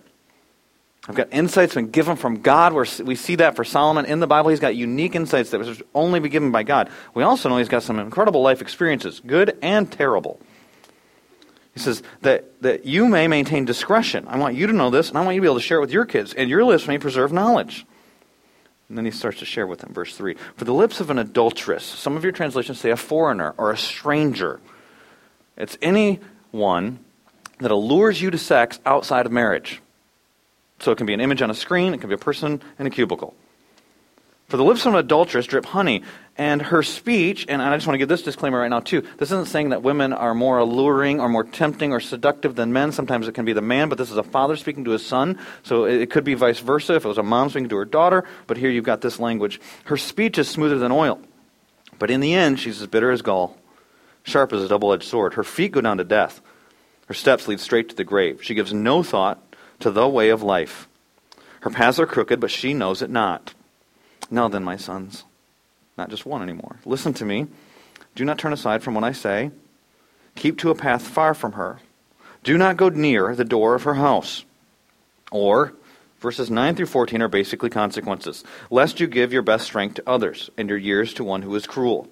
I've 1.09 1.15
got 1.15 1.33
insights 1.33 1.73
been 1.73 1.89
given 1.89 2.17
from 2.17 2.41
God. 2.41 2.71
Where 2.71 2.85
we 3.03 3.15
see 3.15 3.37
that 3.37 3.55
for 3.55 3.63
Solomon 3.63 4.05
in 4.05 4.19
the 4.19 4.27
Bible. 4.27 4.51
He's 4.51 4.59
got 4.59 4.75
unique 4.75 5.15
insights 5.15 5.49
that 5.49 5.57
was 5.57 5.81
only 5.95 6.19
be 6.19 6.29
given 6.29 6.51
by 6.51 6.61
God. 6.61 6.91
We 7.15 7.23
also 7.23 7.49
know 7.49 7.57
he's 7.57 7.67
got 7.67 7.81
some 7.81 7.97
incredible 7.97 8.43
life 8.43 8.61
experiences, 8.61 9.19
good 9.25 9.57
and 9.63 9.91
terrible. 9.91 10.39
He 11.73 11.79
says 11.79 12.03
that, 12.21 12.61
that 12.61 12.85
you 12.85 13.07
may 13.07 13.27
maintain 13.27 13.65
discretion. 13.65 14.27
I 14.27 14.37
want 14.37 14.53
you 14.53 14.67
to 14.67 14.73
know 14.73 14.91
this, 14.91 15.09
and 15.09 15.17
I 15.17 15.21
want 15.21 15.33
you 15.33 15.41
to 15.41 15.45
be 15.45 15.47
able 15.47 15.59
to 15.59 15.65
share 15.65 15.79
it 15.79 15.81
with 15.81 15.91
your 15.91 16.05
kids, 16.05 16.35
and 16.35 16.47
your 16.47 16.63
lips 16.63 16.87
may 16.87 16.99
preserve 16.99 17.33
knowledge. 17.33 17.87
And 18.87 18.95
then 18.95 19.05
he 19.05 19.11
starts 19.11 19.39
to 19.39 19.45
share 19.45 19.65
with 19.65 19.79
them, 19.79 19.93
verse 19.93 20.15
3. 20.15 20.35
For 20.57 20.65
the 20.65 20.73
lips 20.73 20.99
of 20.99 21.09
an 21.09 21.17
adulteress, 21.17 21.83
some 21.83 22.17
of 22.17 22.23
your 22.23 22.33
translations 22.33 22.79
say 22.79 22.91
a 22.91 22.95
foreigner 22.95 23.55
or 23.57 23.71
a 23.71 23.77
stranger. 23.77 24.59
It's 25.57 25.77
anyone 25.81 26.99
that 27.59 27.71
allures 27.71 28.21
you 28.21 28.29
to 28.29 28.37
sex 28.37 28.79
outside 28.85 29.25
of 29.25 29.31
marriage. 29.31 29.81
So 30.79 30.91
it 30.91 30.97
can 30.97 31.05
be 31.05 31.13
an 31.13 31.21
image 31.21 31.41
on 31.41 31.49
a 31.49 31.55
screen, 31.55 31.93
it 31.93 31.99
can 31.99 32.09
be 32.09 32.15
a 32.15 32.17
person 32.17 32.61
in 32.77 32.87
a 32.87 32.89
cubicle. 32.89 33.35
For 34.47 34.57
the 34.57 34.63
lips 34.63 34.83
of 34.87 34.93
an 34.93 34.99
adulteress 34.99 35.45
drip 35.45 35.65
honey, 35.65 36.01
and 36.35 36.59
her 36.59 36.81
speech, 36.81 37.45
and 37.47 37.61
I 37.61 37.75
just 37.75 37.85
want 37.85 37.93
to 37.93 37.97
give 37.99 38.09
this 38.09 38.23
disclaimer 38.23 38.59
right 38.59 38.69
now 38.69 38.79
too. 38.79 39.01
This 39.17 39.31
isn't 39.31 39.47
saying 39.47 39.69
that 39.69 39.83
women 39.83 40.11
are 40.11 40.33
more 40.33 40.57
alluring 40.57 41.19
or 41.19 41.29
more 41.29 41.43
tempting 41.43 41.91
or 41.91 41.99
seductive 41.99 42.55
than 42.55 42.73
men. 42.73 42.91
Sometimes 42.91 43.27
it 43.27 43.35
can 43.35 43.45
be 43.45 43.53
the 43.53 43.61
man, 43.61 43.89
but 43.89 43.99
this 43.99 44.09
is 44.09 44.17
a 44.17 44.23
father 44.23 44.55
speaking 44.55 44.85
to 44.85 44.91
his 44.91 45.05
son, 45.05 45.37
so 45.61 45.83
it 45.83 46.09
could 46.09 46.23
be 46.23 46.33
vice 46.33 46.59
versa 46.59 46.95
if 46.95 47.05
it 47.05 47.07
was 47.07 47.19
a 47.19 47.23
mom 47.23 47.49
speaking 47.51 47.69
to 47.69 47.75
her 47.75 47.85
daughter. 47.85 48.23
But 48.47 48.57
here 48.57 48.71
you've 48.71 48.85
got 48.85 49.01
this 49.01 49.19
language. 49.19 49.61
Her 49.83 49.97
speech 49.97 50.39
is 50.39 50.49
smoother 50.49 50.79
than 50.79 50.91
oil, 50.91 51.19
but 51.99 52.09
in 52.09 52.19
the 52.19 52.33
end 52.33 52.59
she's 52.59 52.81
as 52.81 52.87
bitter 52.87 53.11
as 53.11 53.21
gall, 53.21 53.55
sharp 54.23 54.51
as 54.51 54.63
a 54.63 54.67
double-edged 54.67 55.03
sword. 55.03 55.35
Her 55.35 55.43
feet 55.43 55.73
go 55.73 55.81
down 55.81 55.97
to 55.97 56.03
death. 56.03 56.41
Her 57.05 57.13
steps 57.13 57.47
lead 57.47 57.59
straight 57.59 57.89
to 57.89 57.95
the 57.95 58.03
grave. 58.03 58.43
She 58.43 58.55
gives 58.55 58.73
no 58.73 59.03
thought 59.03 59.48
to 59.79 59.91
the 59.91 60.07
way 60.07 60.29
of 60.29 60.43
life. 60.43 60.87
Her 61.61 61.69
paths 61.69 61.99
are 61.99 62.05
crooked, 62.05 62.39
but 62.39 62.51
she 62.51 62.73
knows 62.73 63.01
it 63.01 63.09
not. 63.09 63.53
Now 64.31 64.47
then, 64.47 64.63
my 64.63 64.77
sons 64.77 65.23
not 65.99 66.09
just 66.09 66.25
one 66.25 66.41
anymore. 66.41 66.77
Listen 66.85 67.13
to 67.13 67.25
me. 67.25 67.45
Do 68.15 68.25
not 68.25 68.39
turn 68.39 68.53
aside 68.53 68.81
from 68.81 68.95
what 68.95 69.03
I 69.03 69.11
say. 69.11 69.51
Keep 70.35 70.57
to 70.59 70.71
a 70.71 70.75
path 70.75 71.03
far 71.05 71.33
from 71.35 71.51
her. 71.51 71.79
Do 72.43 72.57
not 72.57 72.77
go 72.77 72.89
near 72.89 73.35
the 73.35 73.43
door 73.43 73.75
of 73.75 73.83
her 73.83 73.95
house. 73.95 74.45
Or, 75.29 75.73
verses 76.21 76.49
9 76.49 76.75
through 76.75 76.85
14 76.85 77.21
are 77.21 77.27
basically 77.27 77.69
consequences. 77.69 78.45
Lest 78.71 79.01
you 79.01 79.07
give 79.07 79.33
your 79.33 79.41
best 79.41 79.65
strength 79.65 79.95
to 79.95 80.09
others, 80.09 80.49
and 80.57 80.69
your 80.69 80.77
years 80.77 81.13
to 81.15 81.23
one 81.23 81.41
who 81.41 81.53
is 81.53 81.67
cruel. 81.67 82.07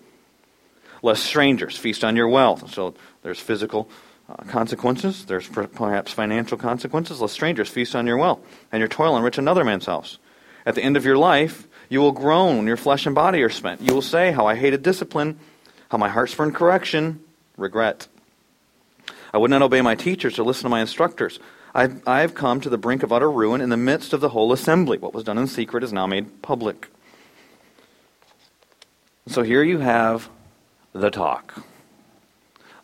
Lest 1.02 1.24
strangers 1.24 1.78
feast 1.78 2.04
on 2.04 2.18
your 2.18 2.28
wealth. 2.28 2.74
So 2.74 2.94
there's 3.24 3.40
physical 3.40 3.90
uh, 4.30 4.36
consequences. 4.44 5.26
There's 5.26 5.48
perhaps 5.48 6.12
financial 6.12 6.58
consequences. 6.58 7.22
Lest 7.22 7.34
strangers 7.34 7.70
feast 7.70 7.96
on 7.96 8.08
your 8.08 8.18
wealth, 8.18 8.40
and 8.72 8.80
your 8.80 8.90
toil 8.90 9.16
enrich 9.18 9.38
another 9.38 9.64
man's 9.64 9.86
house. 9.86 10.20
At 10.66 10.76
the 10.76 10.84
end 10.84 10.98
of 10.98 11.06
your 11.06 11.18
life, 11.18 11.68
you 11.90 12.02
will 12.02 12.12
groan 12.12 12.58
when 12.58 12.68
your 12.68 12.78
flesh 12.78 13.06
and 13.06 13.16
body 13.16 13.42
are 13.42 13.50
spent. 13.50 13.82
You 13.82 13.94
will 13.94 14.02
say, 14.02 14.32
How 14.32 14.46
I 14.46 14.56
hated 14.56 14.84
discipline, 14.84 15.40
how 15.90 15.98
my 15.98 16.10
heart 16.10 16.30
spurned 16.30 16.56
correction, 16.56 17.22
regret. 17.56 18.08
I 19.34 19.38
would 19.38 19.52
not 19.52 19.62
obey 19.62 19.82
my 19.82 19.96
teachers 19.96 20.40
or 20.40 20.44
listen 20.44 20.64
to 20.64 20.70
my 20.70 20.82
instructors. 20.82 21.40
I've, 21.74 22.06
I 22.08 22.22
have 22.22 22.34
come 22.34 22.60
to 22.62 22.70
the 22.70 22.78
brink 22.78 23.04
of 23.04 23.14
utter 23.14 23.30
ruin 23.30 23.62
in 23.62 23.70
the 23.70 23.78
midst 23.78 24.14
of 24.14 24.22
the 24.22 24.30
whole 24.30 24.52
assembly. 24.52 24.98
What 24.98 25.14
was 25.14 25.24
done 25.24 25.38
in 25.38 25.48
secret 25.48 25.84
is 25.84 25.94
now 25.94 26.08
made 26.08 26.42
public. 26.42 26.90
So 29.28 29.44
here 29.44 29.62
you 29.64 29.80
have 29.80 30.30
the 30.94 31.12
talk 31.12 31.64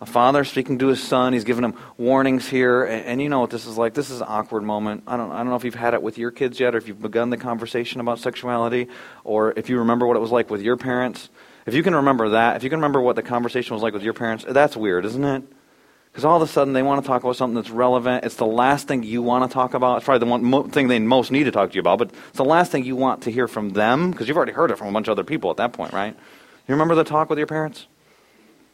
a 0.03 0.05
father 0.05 0.43
speaking 0.43 0.79
to 0.79 0.88
his 0.88 1.01
son. 1.01 1.31
He's 1.31 1.45
giving 1.45 1.63
him 1.63 1.75
warnings 1.98 2.50
here, 2.50 2.83
and, 2.83 3.05
and, 3.05 3.22
you 3.22 3.29
know 3.29 3.39
what 3.39 3.51
this 3.51 3.65
is 3.65 3.77
like. 3.77 3.93
This 3.93 4.10
is 4.10 4.19
an 4.19 4.27
awkward 4.29 4.63
moment. 4.63 5.03
I 5.07 5.15
don't, 5.15 5.31
I 5.31 5.38
don't 5.38 5.48
know 5.48 5.55
if 5.55 5.63
you've 5.63 5.75
had 5.75 5.93
it 5.93 6.03
with 6.03 6.17
your 6.17 6.29
kids 6.29 6.60
yet, 6.60 6.75
or 6.75 6.77
if 6.77 6.89
you've 6.89 7.01
begun 7.01 7.29
the 7.29 7.38
conversation 7.38 8.01
about 8.01 8.19
sexuality, 8.19 8.89
or 9.24 9.53
if 9.55 9.69
you 9.69 9.79
remember 9.79 10.05
what 10.05 10.17
it 10.17 10.19
was 10.19 10.29
like 10.29 10.50
with 10.50 10.62
your 10.62 10.75
parents. 10.75 11.29
If 11.65 11.74
you 11.74 11.83
can 11.83 11.95
remember 11.95 12.29
that, 12.29 12.57
if 12.57 12.63
you 12.63 12.69
can 12.69 12.79
remember 12.79 13.00
what 13.00 13.15
the 13.15 13.24
conversation 13.24 13.74
was 13.74 13.81
like 13.81 13.93
with 13.93 14.03
your 14.03 14.13
parents, 14.13 14.45
that's 14.45 14.75
weird, 14.75 15.05
isn't 15.05 15.24
it? 15.24 15.43
Because 16.12 16.25
all 16.25 16.36
of 16.36 16.41
a 16.41 16.51
sudden 16.51 16.74
they 16.74 16.83
want 16.83 17.01
to 17.01 17.07
talk 17.07 17.24
about 17.24 17.38
something 17.38 17.55
that's 17.55 17.69
relevant. 17.69 18.25
It's 18.25 18.36
the 18.36 18.45
last 18.45 18.89
thing 18.89 19.03
you 19.03 19.22
want 19.22 19.50
to 19.50 19.53
talk 19.53 19.74
about. 19.74 19.95
It's 19.95 20.05
probably 20.05 20.19
the 20.19 20.31
one 20.31 20.43
mo- 20.43 20.63
thing 20.63 20.89
they 20.89 21.00
most 21.00 21.31
need 21.31 21.45
to 21.45 21.51
talk 21.51 21.69
to 21.69 21.75
you 21.75 21.79
about, 21.79 22.00
but 22.00 22.12
it's 22.27 22.38
the 22.38 22.43
last 22.43 22.74
thing 22.74 22.83
you 22.83 22.98
want 22.98 23.24
to 23.24 23.31
hear 23.31 23.48
from 23.48 23.69
them 23.69 24.12
because 24.12 24.27
you've 24.27 24.36
already 24.36 24.51
heard 24.51 24.69
it 24.69 24.77
from 24.77 24.89
a 24.89 24.91
bunch 24.91 25.07
of 25.07 25.13
other 25.13 25.24
people 25.24 25.50
at 25.50 25.57
that 25.57 25.72
point, 25.72 25.93
right? 25.93 26.13
You 26.67 26.74
remember 26.74 26.93
the 26.93 27.06
talk 27.06 27.30
with 27.30 27.38
your 27.38 27.47
parents? 27.47 27.88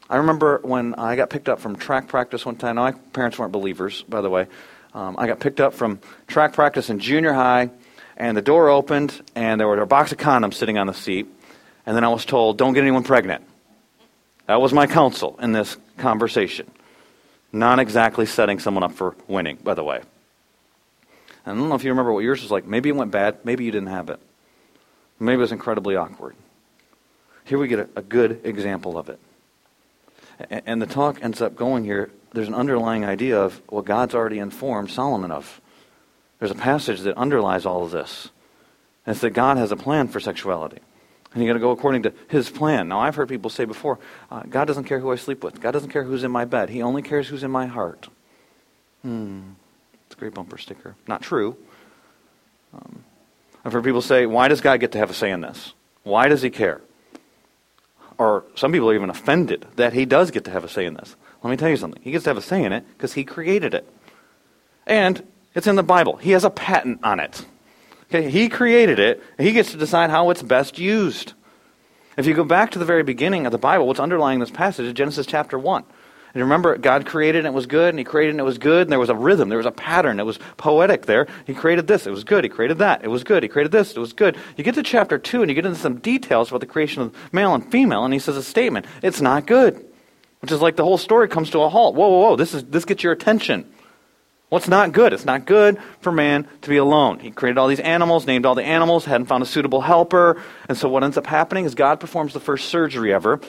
I 0.10 0.18
remember 0.18 0.60
when 0.64 0.96
I 0.96 1.16
got 1.16 1.30
picked 1.30 1.50
up 1.50 1.60
from 1.60 1.76
track 1.76 2.08
practice 2.08 2.46
one 2.46 2.56
time. 2.56 2.76
Now, 2.76 2.84
my 2.84 2.92
parents 2.92 3.38
weren't 3.38 3.52
believers, 3.52 4.02
by 4.04 4.22
the 4.22 4.30
way. 4.30 4.48
Um, 4.94 5.16
I 5.20 5.28
got 5.28 5.40
picked 5.40 5.60
up 5.60 5.74
from 5.76 6.00
track 6.26 6.54
practice 6.54 6.90
in 6.90 6.98
junior 7.00 7.32
high, 7.32 7.70
and 8.18 8.36
the 8.36 8.42
door 8.42 8.70
opened, 8.70 9.22
and 9.36 9.62
there 9.62 9.68
was 9.68 9.80
a 9.80 9.86
box 9.86 10.12
of 10.12 10.18
condoms 10.18 10.56
sitting 10.56 10.80
on 10.80 10.88
the 10.88 10.96
seat. 10.96 11.28
And 11.86 11.96
then 11.96 12.04
I 12.04 12.10
was 12.10 12.26
told, 12.26 12.58
don't 12.58 12.74
get 12.74 12.82
anyone 12.82 13.04
pregnant. 13.04 13.44
That 14.48 14.60
was 14.60 14.74
my 14.74 14.88
counsel 14.88 15.38
in 15.40 15.52
this 15.52 15.78
conversation. 15.98 16.70
Not 17.52 17.78
exactly 17.78 18.26
setting 18.26 18.58
someone 18.58 18.84
up 18.84 18.94
for 18.94 19.16
winning, 19.28 19.58
by 19.58 19.76
the 19.76 19.84
way. 19.84 20.02
I 21.46 21.54
don't 21.54 21.70
know 21.70 21.76
if 21.76 21.84
you 21.84 21.92
remember 21.92 22.14
what 22.14 22.24
yours 22.24 22.42
was 22.42 22.52
like. 22.52 22.66
Maybe 22.66 22.90
it 22.90 22.96
went 22.96 23.12
bad. 23.12 23.46
Maybe 23.46 23.64
you 23.64 23.72
didn't 23.72 23.90
have 23.90 24.10
it. 24.10 24.20
Maybe 25.20 25.36
it 25.36 25.42
was 25.42 25.52
incredibly 25.52 25.96
awkward. 25.96 26.36
Here 27.46 27.60
we 27.60 27.68
get 27.68 27.80
a, 27.80 27.90
a 27.96 28.02
good 28.02 28.42
example 28.44 28.98
of 28.98 29.10
it. 29.10 29.20
And 30.50 30.82
the 30.82 30.86
talk 30.86 31.22
ends 31.22 31.42
up 31.42 31.56
going 31.56 31.84
here. 31.84 32.12
There's 32.32 32.48
an 32.48 32.56
underlying 32.56 33.04
idea 33.04 33.40
of 33.40 33.62
what 33.68 33.86
God's 33.86 34.16
already 34.16 34.40
informed 34.40 34.92
Solomon 34.92 35.32
of. 35.32 35.60
There's 36.40 36.52
a 36.52 36.56
passage 36.56 37.02
that 37.02 37.18
underlies 37.18 37.66
all 37.66 37.84
of 37.84 37.92
this. 37.92 38.30
And 39.06 39.14
it's 39.14 39.22
that 39.22 39.32
God 39.32 39.58
has 39.58 39.72
a 39.72 39.76
plan 39.76 40.08
for 40.08 40.20
sexuality. 40.20 40.80
And 41.34 41.44
you 41.44 41.50
got 41.50 41.54
to 41.54 41.60
go 41.60 41.72
according 41.72 42.04
to 42.04 42.14
his 42.28 42.50
plan. 42.50 42.88
Now, 42.88 43.00
I've 43.00 43.16
heard 43.16 43.30
people 43.30 43.50
say 43.50 43.66
before 43.66 44.00
uh, 44.32 44.44
God 44.44 44.66
doesn't 44.66 44.86
care 44.86 45.00
who 45.00 45.12
I 45.12 45.16
sleep 45.16 45.44
with, 45.44 45.62
God 45.62 45.72
doesn't 45.72 45.90
care 45.90 46.04
who's 46.04 46.24
in 46.24 46.32
my 46.32 46.46
bed. 46.46 46.70
He 46.70 46.82
only 46.82 47.02
cares 47.02 47.28
who's 47.28 47.44
in 47.44 47.52
my 47.52 47.68
heart. 47.68 48.08
Hmm. 49.02 49.42
It's 50.06 50.16
a 50.16 50.20
great 50.20 50.34
bumper 50.34 50.58
sticker. 50.58 50.96
Not 51.08 51.22
true. 51.22 51.56
Um, 52.74 53.04
I've 53.64 53.74
heard 53.74 53.84
people 53.84 54.02
say, 54.02 54.26
why 54.26 54.48
does 54.48 54.62
God 54.62 54.80
get 54.80 54.94
to 54.94 54.98
have 54.98 55.10
a 55.10 55.14
say 55.14 55.32
in 55.32 55.42
this? 55.42 55.74
Why 56.04 56.30
does 56.30 56.42
he 56.42 56.50
care? 56.50 56.82
Or 58.20 58.44
some 58.54 58.72
people 58.74 58.90
are 58.90 58.96
even 58.96 59.10
offended 59.10 59.66
that 59.78 59.94
he 59.94 60.06
does 60.06 60.30
get 60.30 60.44
to 60.44 60.52
have 60.52 60.66
a 60.66 60.70
say 60.70 60.86
in 60.86 60.94
this. 60.94 61.16
Let 61.42 61.50
me 61.50 61.58
tell 61.58 61.70
you 61.70 61.78
something. 61.78 62.02
He 62.04 62.12
gets 62.12 62.26
to 62.26 62.30
have 62.30 62.38
a 62.38 62.42
say 62.42 62.64
in 62.64 62.74
it 62.74 62.86
because 62.96 63.14
he 63.14 63.24
created 63.24 63.74
it. 63.74 63.90
And 64.86 65.26
it's 65.56 65.68
in 65.68 65.78
the 65.78 65.84
Bible. 65.84 66.18
He 66.18 66.32
has 66.32 66.44
a 66.44 66.50
patent 66.50 67.00
on 67.04 67.20
it. 67.20 67.46
Okay, 68.04 68.30
he 68.30 68.50
created 68.50 69.00
it, 69.00 69.24
and 69.38 69.48
he 69.48 69.54
gets 69.54 69.72
to 69.72 69.78
decide 69.78 70.10
how 70.10 70.32
it's 70.32 70.44
best 70.44 70.78
used. 70.78 71.34
If 72.18 72.26
you 72.26 72.34
go 72.34 72.44
back 72.44 72.72
to 72.72 72.80
the 72.80 72.86
very 72.86 73.04
beginning 73.04 73.46
of 73.46 73.52
the 73.52 73.58
Bible, 73.58 73.88
what's 73.88 74.00
underlying 74.00 74.40
this 74.40 74.52
passage 74.52 74.86
is 74.86 74.94
Genesis 74.94 75.26
chapter 75.26 75.58
1. 75.58 75.86
And 76.34 76.44
remember, 76.44 76.78
God 76.78 77.06
created 77.06 77.40
and 77.40 77.48
it 77.48 77.54
was 77.54 77.66
good, 77.66 77.90
and 77.90 77.98
He 77.98 78.06
created 78.06 78.32
and 78.32 78.40
it 78.40 78.44
was 78.44 78.58
good, 78.58 78.84
and 78.84 78.92
there 78.92 79.00
was 79.00 79.10
a 79.10 79.16
rhythm, 79.16 79.50
there 79.50 79.58
was 79.58 79.66
a 79.66 79.72
pattern, 79.72 80.20
it 80.20 80.26
was 80.26 80.40
poetic 80.58 81.06
there. 81.06 81.28
He 81.48 81.54
created 81.54 81.88
this, 81.88 82.06
it 82.06 82.12
was 82.12 82.24
good. 82.24 82.44
He 82.44 82.50
created 82.50 82.78
that, 82.80 83.04
it 83.04 83.08
was 83.08 83.24
good. 83.24 83.42
He 83.42 83.50
created 83.50 83.72
this, 83.72 83.92
it 83.92 84.00
was 84.00 84.14
good. 84.14 84.38
You 84.56 84.64
get 84.64 84.76
to 84.76 84.84
chapter 84.84 85.18
2, 85.18 85.42
and 85.42 85.50
you 85.50 85.56
get 85.56 85.66
into 85.66 85.80
some 85.80 85.98
details 85.98 86.50
about 86.50 86.62
the 86.62 86.68
creation 86.68 87.02
of 87.02 87.16
male 87.34 87.56
and 87.56 87.72
female, 87.72 88.06
and 88.06 88.14
He 88.14 88.20
says 88.20 88.38
a 88.38 88.44
statement 88.44 88.86
it's 89.02 89.22
not 89.22 89.48
good. 89.48 89.86
Which 90.42 90.52
is 90.52 90.62
like 90.62 90.78
the 90.78 90.86
whole 90.86 90.98
story 90.98 91.28
comes 91.28 91.50
to 91.50 91.60
a 91.60 91.70
halt. 91.70 91.96
Whoa, 91.96 92.08
whoa, 92.08 92.20
whoa, 92.30 92.36
this, 92.38 92.54
is, 92.54 92.64
this 92.64 92.86
gets 92.86 93.04
your 93.04 93.12
attention. 93.12 93.70
What's 94.50 94.68
not 94.68 94.94
good? 94.94 95.14
It's 95.14 95.26
not 95.26 95.46
good 95.46 95.80
for 96.02 96.12
man 96.12 96.48
to 96.62 96.70
be 96.70 96.78
alone. 96.78 97.20
He 97.20 97.30
created 97.30 97.60
all 97.60 97.68
these 97.68 97.80
animals, 97.80 98.26
named 98.26 98.46
all 98.46 98.56
the 98.56 98.64
animals, 98.64 99.06
hadn't 99.06 99.28
found 99.28 99.44
a 99.44 99.46
suitable 99.46 99.82
helper. 99.82 100.42
And 100.68 100.78
so 100.78 100.90
what 100.90 101.04
ends 101.04 101.18
up 101.18 101.28
happening 101.28 101.66
is 101.66 101.76
God 101.76 102.00
performs 102.00 102.34
the 102.34 102.40
first 102.40 102.70
surgery 102.70 103.14
ever 103.14 103.42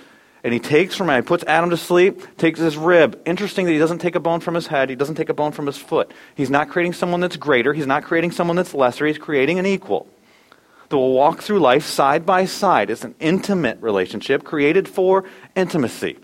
and 0.43 0.53
he 0.53 0.61
takes 0.61 0.95
from 0.95 1.11
Adam, 1.11 1.25
puts 1.25 1.45
Adam 1.45 1.71
to 1.71 1.77
sleep, 1.77 2.37
takes 2.37 2.59
his 2.59 2.77
rib. 2.77 3.21
Interesting 3.27 3.67
that 3.67 3.73
he 3.73 3.79
doesn't 3.79 3.99
take 3.99 4.15
a 4.15 4.21
bone 4.21 4.41
from 4.41 4.55
his 4.55 4.67
head, 4.67 4.89
he 4.89 4.97
doesn't 4.97 5.17
take 5.17 5.29
a 5.29 5.35
bone 5.35 5.53
from 5.53 5.67
his 5.67 5.77
foot. 5.77 6.13
He's 6.35 6.51
not 6.51 6.71
creating 6.71 6.95
someone 6.95 7.21
that's 7.21 7.37
greater, 7.37 7.73
he's 7.73 7.87
not 7.87 8.05
creating 8.05 8.33
someone 8.33 8.57
that's 8.57 8.75
lesser, 8.75 9.07
he's 9.07 9.19
creating 9.19 9.59
an 9.59 9.67
equal. 9.67 10.09
That 10.89 10.97
will 10.97 11.13
walk 11.13 11.43
through 11.43 11.61
life 11.61 11.85
side 11.85 12.27
by 12.27 12.47
side. 12.47 12.91
It's 12.91 13.05
an 13.05 13.15
intimate 13.21 13.81
relationship 13.81 14.43
created 14.43 14.89
for 14.89 15.25
intimacy. 15.55 16.19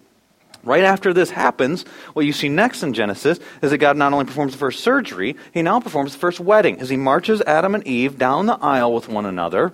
Right 0.65 0.83
after 0.83 1.13
this 1.13 1.31
happens, 1.31 1.85
what 2.13 2.27
you 2.27 2.33
see 2.33 2.49
next 2.49 2.83
in 2.83 2.93
Genesis 2.93 3.39
is 3.63 3.71
that 3.71 3.79
God 3.79 3.97
not 3.97 4.13
only 4.13 4.25
performs 4.25 4.53
the 4.53 4.59
first 4.59 4.81
surgery, 4.81 5.37
he 5.55 5.63
now 5.63 5.79
performs 5.79 6.13
the 6.13 6.19
first 6.19 6.41
wedding 6.41 6.81
as 6.81 6.89
he 6.91 6.97
marches 6.97 7.41
Adam 7.43 7.77
and 7.77 7.87
Eve 7.87 8.19
down 8.19 8.47
the 8.47 8.59
aisle 8.61 8.93
with 8.93 9.09
one 9.09 9.27
another. 9.27 9.73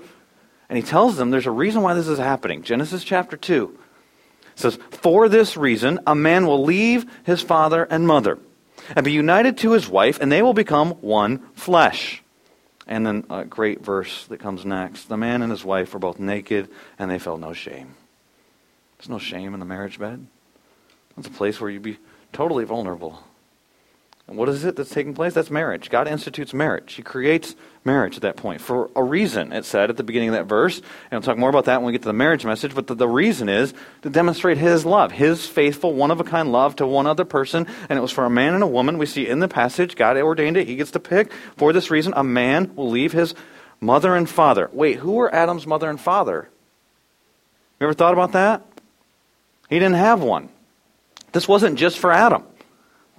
And 0.68 0.76
he 0.76 0.82
tells 0.82 1.16
them 1.16 1.30
there's 1.30 1.46
a 1.46 1.50
reason 1.50 1.80
why 1.80 1.94
this 1.94 2.08
is 2.08 2.18
happening. 2.18 2.62
Genesis 2.62 3.04
chapter 3.04 3.38
2. 3.38 3.78
It 4.54 4.60
says, 4.60 4.78
For 4.90 5.28
this 5.28 5.56
reason, 5.56 6.00
a 6.06 6.14
man 6.14 6.46
will 6.46 6.62
leave 6.62 7.06
his 7.24 7.42
father 7.42 7.84
and 7.84 8.06
mother 8.06 8.38
and 8.94 9.04
be 9.04 9.12
united 9.12 9.58
to 9.58 9.72
his 9.72 9.88
wife, 9.88 10.18
and 10.20 10.30
they 10.30 10.42
will 10.42 10.54
become 10.54 10.92
one 11.00 11.38
flesh. 11.54 12.22
And 12.86 13.06
then 13.06 13.24
a 13.30 13.44
great 13.44 13.84
verse 13.84 14.26
that 14.26 14.40
comes 14.40 14.64
next. 14.64 15.08
The 15.08 15.16
man 15.16 15.42
and 15.42 15.50
his 15.50 15.64
wife 15.64 15.94
were 15.94 16.00
both 16.00 16.18
naked, 16.18 16.68
and 16.98 17.10
they 17.10 17.18
felt 17.18 17.40
no 17.40 17.52
shame. 17.52 17.94
There's 18.98 19.08
no 19.08 19.18
shame 19.18 19.54
in 19.54 19.60
the 19.60 19.66
marriage 19.66 19.98
bed. 19.98 20.26
It's 21.16 21.28
a 21.28 21.30
place 21.30 21.60
where 21.60 21.70
you'd 21.70 21.82
be 21.82 21.98
totally 22.32 22.64
vulnerable. 22.64 23.22
And 24.32 24.38
what 24.38 24.48
is 24.48 24.64
it 24.64 24.76
that's 24.76 24.88
taking 24.88 25.12
place? 25.12 25.34
That's 25.34 25.50
marriage. 25.50 25.90
God 25.90 26.08
institutes 26.08 26.54
marriage. 26.54 26.94
He 26.94 27.02
creates 27.02 27.54
marriage 27.84 28.16
at 28.16 28.22
that 28.22 28.34
point 28.34 28.62
for 28.62 28.88
a 28.96 29.04
reason, 29.04 29.52
it 29.52 29.66
said 29.66 29.90
at 29.90 29.98
the 29.98 30.02
beginning 30.02 30.30
of 30.30 30.36
that 30.36 30.46
verse. 30.46 30.78
And 30.78 31.18
I'll 31.18 31.20
talk 31.20 31.36
more 31.36 31.50
about 31.50 31.66
that 31.66 31.82
when 31.82 31.88
we 31.88 31.92
get 31.92 32.00
to 32.00 32.08
the 32.08 32.14
marriage 32.14 32.46
message. 32.46 32.74
But 32.74 32.86
the, 32.86 32.94
the 32.94 33.06
reason 33.06 33.50
is 33.50 33.74
to 34.00 34.08
demonstrate 34.08 34.56
His 34.56 34.86
love, 34.86 35.12
His 35.12 35.46
faithful, 35.46 35.92
one 35.92 36.10
of 36.10 36.18
a 36.18 36.24
kind 36.24 36.50
love 36.50 36.76
to 36.76 36.86
one 36.86 37.06
other 37.06 37.26
person. 37.26 37.66
And 37.90 37.98
it 37.98 38.00
was 38.00 38.10
for 38.10 38.24
a 38.24 38.30
man 38.30 38.54
and 38.54 38.62
a 38.62 38.66
woman. 38.66 38.96
We 38.96 39.04
see 39.04 39.28
in 39.28 39.40
the 39.40 39.48
passage, 39.48 39.96
God 39.96 40.16
ordained 40.16 40.56
it. 40.56 40.66
He 40.66 40.76
gets 40.76 40.92
to 40.92 40.98
pick. 40.98 41.30
For 41.58 41.74
this 41.74 41.90
reason, 41.90 42.14
a 42.16 42.24
man 42.24 42.74
will 42.74 42.88
leave 42.88 43.12
his 43.12 43.34
mother 43.82 44.16
and 44.16 44.26
father. 44.26 44.70
Wait, 44.72 44.96
who 44.96 45.12
were 45.12 45.34
Adam's 45.34 45.66
mother 45.66 45.90
and 45.90 46.00
father? 46.00 46.48
You 47.78 47.86
ever 47.86 47.92
thought 47.92 48.14
about 48.14 48.32
that? 48.32 48.62
He 49.68 49.78
didn't 49.78 49.96
have 49.96 50.22
one. 50.22 50.48
This 51.32 51.46
wasn't 51.46 51.78
just 51.78 51.98
for 51.98 52.10
Adam. 52.10 52.44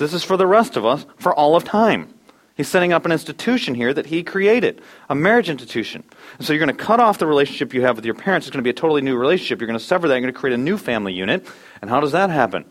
This 0.04 0.13
is 0.13 0.24
for 0.24 0.38
the 0.38 0.48
rest 0.48 0.78
of 0.78 0.86
us 0.86 1.06
for 1.18 1.34
all 1.34 1.56
of 1.56 1.63
time. 1.63 2.13
He's 2.56 2.68
setting 2.68 2.94
up 2.94 3.06
an 3.06 3.12
institution 3.12 3.74
here 3.74 3.94
that 3.94 4.06
he 4.06 4.22
created, 4.22 4.82
a 5.10 5.16
marriage 5.16 5.50
institution. 5.50 6.04
And 6.38 6.46
so 6.46 6.54
you're 6.54 6.63
going 6.63 6.76
to 6.76 6.84
cut 6.84 7.00
off 7.00 7.18
the 7.18 7.26
relationship 7.26 7.74
you 7.74 7.82
have 7.82 7.96
with 7.96 8.06
your 8.06 8.13
parents. 8.13 8.46
It's 8.46 8.54
going 8.54 8.63
to 8.63 8.68
be 8.68 8.70
a 8.70 8.74
totally 8.74 9.02
new 9.02 9.18
relationship. 9.18 9.60
You're 9.60 9.68
going 9.68 9.80
to 9.80 9.84
sever 9.84 10.08
that. 10.08 10.13
You're 10.13 10.22
going 10.22 10.34
to 10.34 10.39
create 10.39 10.54
a 10.54 10.62
new 10.62 10.78
family 10.78 11.13
unit. 11.13 11.48
And 11.82 11.89
how 11.89 12.00
does 12.00 12.12
that 12.12 12.30
happen? 12.30 12.66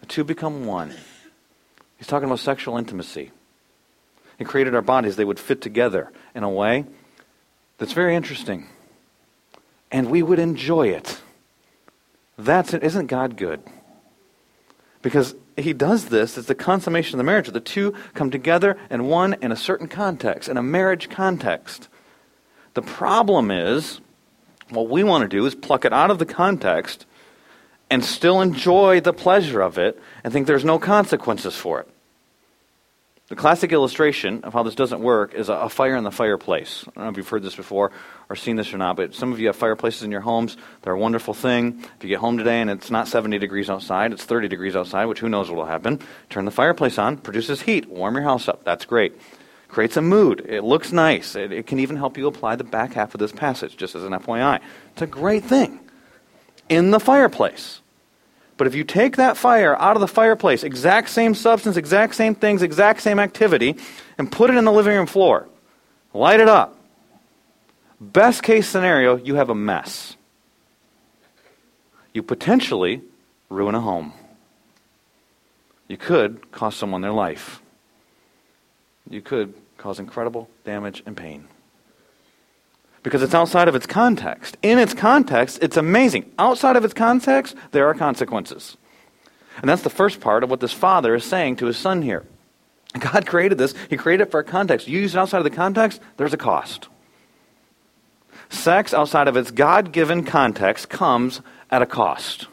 The 0.00 0.06
two 0.06 0.24
become 0.24 0.66
one. 0.66 0.92
He's 1.96 2.08
talking 2.08 2.26
about 2.26 2.40
sexual 2.40 2.76
intimacy. 2.76 3.30
He 4.38 4.44
created 4.44 4.74
our 4.74 4.82
bodies, 4.82 5.16
they 5.16 5.24
would 5.24 5.38
fit 5.38 5.60
together 5.60 6.10
in 6.34 6.42
a 6.42 6.48
way 6.48 6.86
that's 7.80 7.92
very 7.92 8.14
interesting. 8.14 8.68
And 9.90 10.10
we 10.10 10.22
would 10.22 10.38
enjoy 10.38 10.88
it. 10.88 11.20
That's 12.38 12.74
it. 12.74 12.82
Isn't 12.82 13.06
God 13.06 13.36
good? 13.36 13.62
Because 15.02 15.34
he 15.56 15.72
does 15.72 16.06
this, 16.06 16.38
it's 16.38 16.48
the 16.48 16.54
consummation 16.54 17.14
of 17.14 17.18
the 17.18 17.24
marriage. 17.24 17.48
The 17.48 17.60
two 17.60 17.94
come 18.14 18.30
together 18.30 18.76
and 18.88 19.08
one 19.08 19.34
in 19.40 19.52
a 19.52 19.56
certain 19.56 19.88
context, 19.88 20.48
in 20.48 20.56
a 20.56 20.62
marriage 20.62 21.08
context. 21.08 21.88
The 22.74 22.82
problem 22.82 23.50
is, 23.50 24.00
what 24.68 24.88
we 24.88 25.02
want 25.02 25.22
to 25.22 25.28
do 25.28 25.44
is 25.46 25.54
pluck 25.54 25.84
it 25.84 25.92
out 25.92 26.10
of 26.10 26.18
the 26.18 26.26
context 26.26 27.06
and 27.90 28.04
still 28.04 28.40
enjoy 28.40 29.00
the 29.00 29.12
pleasure 29.12 29.60
of 29.60 29.78
it 29.78 30.00
and 30.22 30.32
think 30.32 30.46
there's 30.46 30.64
no 30.64 30.78
consequences 30.78 31.56
for 31.56 31.80
it. 31.80 31.88
The 33.30 33.36
classic 33.36 33.70
illustration 33.70 34.42
of 34.42 34.54
how 34.54 34.64
this 34.64 34.74
doesn't 34.74 35.00
work 35.00 35.34
is 35.34 35.48
a, 35.48 35.68
fire 35.68 35.94
in 35.94 36.02
the 36.02 36.10
fireplace. 36.10 36.84
I 36.88 36.90
don't 36.96 37.04
know 37.04 37.10
if 37.10 37.16
you've 37.16 37.28
heard 37.28 37.44
this 37.44 37.54
before 37.54 37.92
or 38.28 38.34
seen 38.34 38.56
this 38.56 38.74
or 38.74 38.76
not, 38.76 38.96
but 38.96 39.14
some 39.14 39.32
of 39.32 39.38
you 39.38 39.46
have 39.46 39.54
fireplaces 39.54 40.02
in 40.02 40.10
your 40.10 40.20
homes. 40.20 40.56
They're 40.82 40.94
a 40.94 40.98
wonderful 40.98 41.32
thing. 41.32 41.80
If 41.96 42.02
you 42.02 42.08
get 42.08 42.18
home 42.18 42.38
today 42.38 42.60
and 42.60 42.68
it's 42.68 42.90
not 42.90 43.06
70 43.06 43.38
degrees 43.38 43.70
outside, 43.70 44.12
it's 44.12 44.24
30 44.24 44.48
degrees 44.48 44.74
outside, 44.74 45.04
which 45.04 45.20
who 45.20 45.28
knows 45.28 45.48
what 45.48 45.58
will 45.58 45.66
happen. 45.66 46.00
Turn 46.28 46.44
the 46.44 46.50
fireplace 46.50 46.98
on, 46.98 47.18
produces 47.18 47.62
heat, 47.62 47.88
warm 47.88 48.16
your 48.16 48.24
house 48.24 48.48
up. 48.48 48.64
That's 48.64 48.84
great. 48.84 49.12
Creates 49.68 49.96
a 49.96 50.02
mood. 50.02 50.44
It 50.48 50.64
looks 50.64 50.90
nice. 50.90 51.36
It, 51.36 51.52
it 51.52 51.68
can 51.68 51.78
even 51.78 51.94
help 51.94 52.18
you 52.18 52.26
apply 52.26 52.56
the 52.56 52.64
back 52.64 52.94
half 52.94 53.14
of 53.14 53.20
this 53.20 53.30
passage, 53.30 53.76
just 53.76 53.94
as 53.94 54.02
an 54.02 54.10
FYI. 54.10 54.58
It's 54.94 55.02
a 55.02 55.06
great 55.06 55.44
thing 55.44 55.78
in 56.68 56.90
the 56.90 56.98
fireplace. 56.98 57.79
But 58.60 58.66
if 58.66 58.74
you 58.74 58.84
take 58.84 59.16
that 59.16 59.38
fire 59.38 59.74
out 59.80 59.96
of 59.96 60.02
the 60.02 60.06
fireplace, 60.06 60.64
exact 60.64 61.08
same 61.08 61.34
substance, 61.34 61.78
exact 61.78 62.14
same 62.14 62.34
things, 62.34 62.60
exact 62.60 63.00
same 63.00 63.18
activity, 63.18 63.74
and 64.18 64.30
put 64.30 64.50
it 64.50 64.56
in 64.56 64.66
the 64.66 64.70
living 64.70 64.94
room 64.94 65.06
floor, 65.06 65.48
light 66.12 66.40
it 66.40 66.46
up, 66.46 66.78
best 67.98 68.42
case 68.42 68.68
scenario, 68.68 69.16
you 69.16 69.36
have 69.36 69.48
a 69.48 69.54
mess. 69.54 70.14
You 72.12 72.22
potentially 72.22 73.00
ruin 73.48 73.74
a 73.74 73.80
home. 73.80 74.12
You 75.88 75.96
could 75.96 76.52
cost 76.52 76.76
someone 76.76 77.00
their 77.00 77.12
life. 77.12 77.62
You 79.08 79.22
could 79.22 79.54
cause 79.78 79.98
incredible 79.98 80.50
damage 80.66 81.02
and 81.06 81.16
pain 81.16 81.48
because 83.02 83.22
it's 83.22 83.34
outside 83.34 83.68
of 83.68 83.74
its 83.74 83.86
context. 83.86 84.56
In 84.62 84.78
its 84.78 84.94
context, 84.94 85.58
it's 85.62 85.76
amazing. 85.76 86.30
Outside 86.38 86.76
of 86.76 86.84
its 86.84 86.94
context, 86.94 87.56
there 87.72 87.86
are 87.86 87.94
consequences. 87.94 88.76
And 89.60 89.68
that's 89.68 89.82
the 89.82 89.90
first 89.90 90.20
part 90.20 90.44
of 90.44 90.50
what 90.50 90.60
this 90.60 90.72
father 90.72 91.14
is 91.14 91.24
saying 91.24 91.56
to 91.56 91.66
his 91.66 91.76
son 91.76 92.02
here. 92.02 92.24
God 92.98 93.26
created 93.26 93.56
this, 93.56 93.74
He 93.88 93.96
created 93.96 94.24
it 94.24 94.30
for 94.30 94.40
a 94.40 94.44
context. 94.44 94.88
You 94.88 94.98
use 95.00 95.14
it 95.14 95.18
outside 95.18 95.38
of 95.38 95.44
the 95.44 95.50
context, 95.50 96.00
there's 96.16 96.34
a 96.34 96.38
cost. 96.38 96.88
Sex 98.48 98.92
outside 98.92 99.28
of 99.28 99.36
its 99.36 99.52
God 99.52 99.92
given 99.92 100.24
context 100.24 100.88
comes 100.88 101.40
at 101.70 101.82
a 101.82 101.86
cost. 101.86 102.48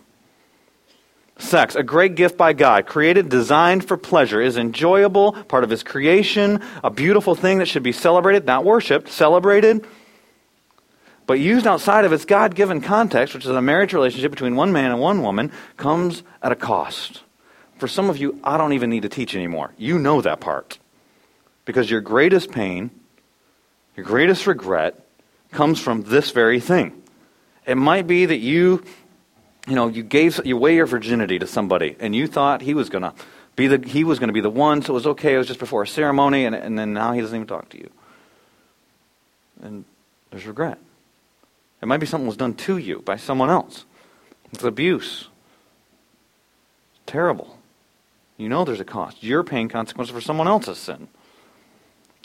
Sex, 1.39 1.75
a 1.75 1.83
great 1.83 2.15
gift 2.15 2.37
by 2.37 2.53
God, 2.53 2.85
created, 2.85 3.29
designed 3.29 3.87
for 3.87 3.97
pleasure, 3.97 4.41
is 4.41 4.57
enjoyable, 4.57 5.33
part 5.33 5.63
of 5.63 5.71
His 5.71 5.81
creation, 5.81 6.61
a 6.83 6.91
beautiful 6.91 7.33
thing 7.33 7.57
that 7.59 7.67
should 7.67 7.83
be 7.83 7.91
celebrated, 7.91 8.45
not 8.45 8.63
worshiped, 8.63 9.09
celebrated 9.09 9.85
but 11.27 11.39
used 11.39 11.67
outside 11.67 12.05
of 12.05 12.13
its 12.13 12.25
God 12.25 12.55
given 12.55 12.79
context, 12.81 13.35
which 13.35 13.43
is 13.43 13.51
a 13.51 13.61
marriage 13.61 13.93
relationship 13.93 14.31
between 14.31 14.55
one 14.55 14.71
man 14.71 14.91
and 14.91 14.99
one 14.99 15.21
woman, 15.21 15.51
comes 15.75 16.23
at 16.41 16.53
a 16.53 16.55
cost. 16.55 17.21
For 17.77 17.87
some 17.87 18.09
of 18.09 18.17
you, 18.17 18.39
I 18.43 18.57
don't 18.57 18.73
even 18.73 18.89
need 18.89 19.03
to 19.03 19.09
teach 19.09 19.35
anymore. 19.35 19.73
You 19.77 19.99
know 19.99 20.21
that 20.21 20.39
part. 20.39 20.79
Because 21.65 21.91
your 21.91 21.99
greatest 21.99 22.51
pain, 22.51 22.91
your 23.95 24.05
greatest 24.05 24.47
regret, 24.47 25.05
comes 25.51 25.79
from 25.79 26.03
this 26.03 26.31
very 26.31 26.61
thing. 26.61 27.03
It 27.65 27.75
might 27.75 28.07
be 28.07 28.25
that 28.25 28.37
you, 28.37 28.83
you 29.67 29.75
know, 29.75 29.89
you 29.89 30.03
gave 30.03 30.39
you 30.45 30.55
away 30.55 30.75
your 30.75 30.85
virginity 30.85 31.39
to 31.39 31.47
somebody, 31.47 31.97
and 31.99 32.15
you 32.15 32.27
thought 32.27 32.61
he 32.61 32.73
was 32.73 32.89
gonna 32.89 33.13
be 33.57 33.67
the 33.67 33.85
he 33.85 34.05
was 34.05 34.17
gonna 34.17 34.31
be 34.31 34.39
the 34.39 34.49
one, 34.49 34.81
so 34.81 34.93
it 34.93 34.95
was 34.95 35.07
okay. 35.07 35.35
It 35.35 35.37
was 35.37 35.47
just 35.47 35.59
before 35.59 35.83
a 35.83 35.87
ceremony, 35.87 36.45
and, 36.45 36.55
and 36.55 36.79
then 36.79 36.93
now 36.93 37.11
he 37.11 37.19
doesn't 37.19 37.35
even 37.35 37.47
talk 37.47 37.67
to 37.69 37.77
you. 37.77 37.89
And 39.61 39.83
there's 40.31 40.45
regret. 40.45 40.77
It 41.81 41.87
might 41.87 41.97
be 41.97 42.05
something 42.05 42.27
was 42.27 42.37
done 42.37 42.55
to 42.55 42.77
you 42.77 42.99
by 42.99 43.17
someone 43.17 43.49
else. 43.49 43.85
It's 44.51 44.63
abuse. 44.63 45.27
It's 46.91 47.01
terrible. 47.05 47.57
You 48.37 48.49
know 48.49 48.65
there's 48.65 48.79
a 48.79 48.85
cost. 48.85 49.23
You're 49.23 49.43
paying 49.43 49.69
consequences 49.69 50.13
for 50.13 50.21
someone 50.21 50.47
else's 50.47 50.77
sin. 50.77 51.07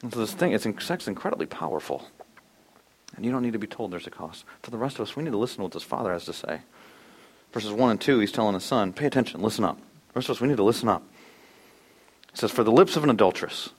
And 0.03 0.13
so 0.13 0.21
this 0.21 0.33
thing, 0.33 0.53
it's, 0.53 0.67
sex 0.85 1.07
incredibly 1.09 1.47
powerful. 1.47 2.09
And 3.17 3.25
you 3.25 3.31
don't 3.31 3.43
need 3.43 3.53
to 3.53 3.59
be 3.59 3.67
told 3.67 3.91
there's 3.91 4.07
a 4.07 4.11
cost. 4.11 4.45
For 4.63 4.71
the 4.71 4.79
rest 4.79 4.97
of 4.97 5.03
us, 5.03 5.17
we 5.17 5.23
need 5.23 5.31
to 5.31 5.39
listen 5.39 5.59
to 5.59 5.63
what 5.65 5.73
this 5.73 5.83
father 5.83 6.13
has 6.13 6.25
to 6.27 6.33
say. 6.33 6.61
Verses 7.53 7.71
1 7.71 7.91
and 7.91 8.01
2, 8.01 8.19
he's 8.19 8.33
telling 8.33 8.55
his 8.55 8.65
son, 8.65 8.93
pay 8.93 9.07
attention, 9.07 9.43
listen 9.43 9.65
up. 9.65 9.77
The 9.77 10.19
rest 10.19 10.29
of 10.29 10.37
us, 10.37 10.41
we 10.41 10.49
need 10.49 10.57
to 10.57 10.63
listen 10.63 10.89
up. 10.89 11.03
He 12.31 12.39
says, 12.39 12.51
For 12.51 12.65
the 12.65 12.73
lips 12.73 12.97
of 12.97 13.05
an 13.05 13.11
adulteress, 13.11 13.71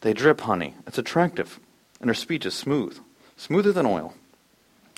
they 0.00 0.14
drip 0.14 0.40
honey. 0.40 0.74
It's 0.86 0.98
attractive, 0.98 1.60
and 2.00 2.08
her 2.08 2.14
speech 2.14 2.46
is 2.46 2.54
smooth, 2.54 2.98
smoother 3.36 3.72
than 3.72 3.84
oil. 3.84 4.14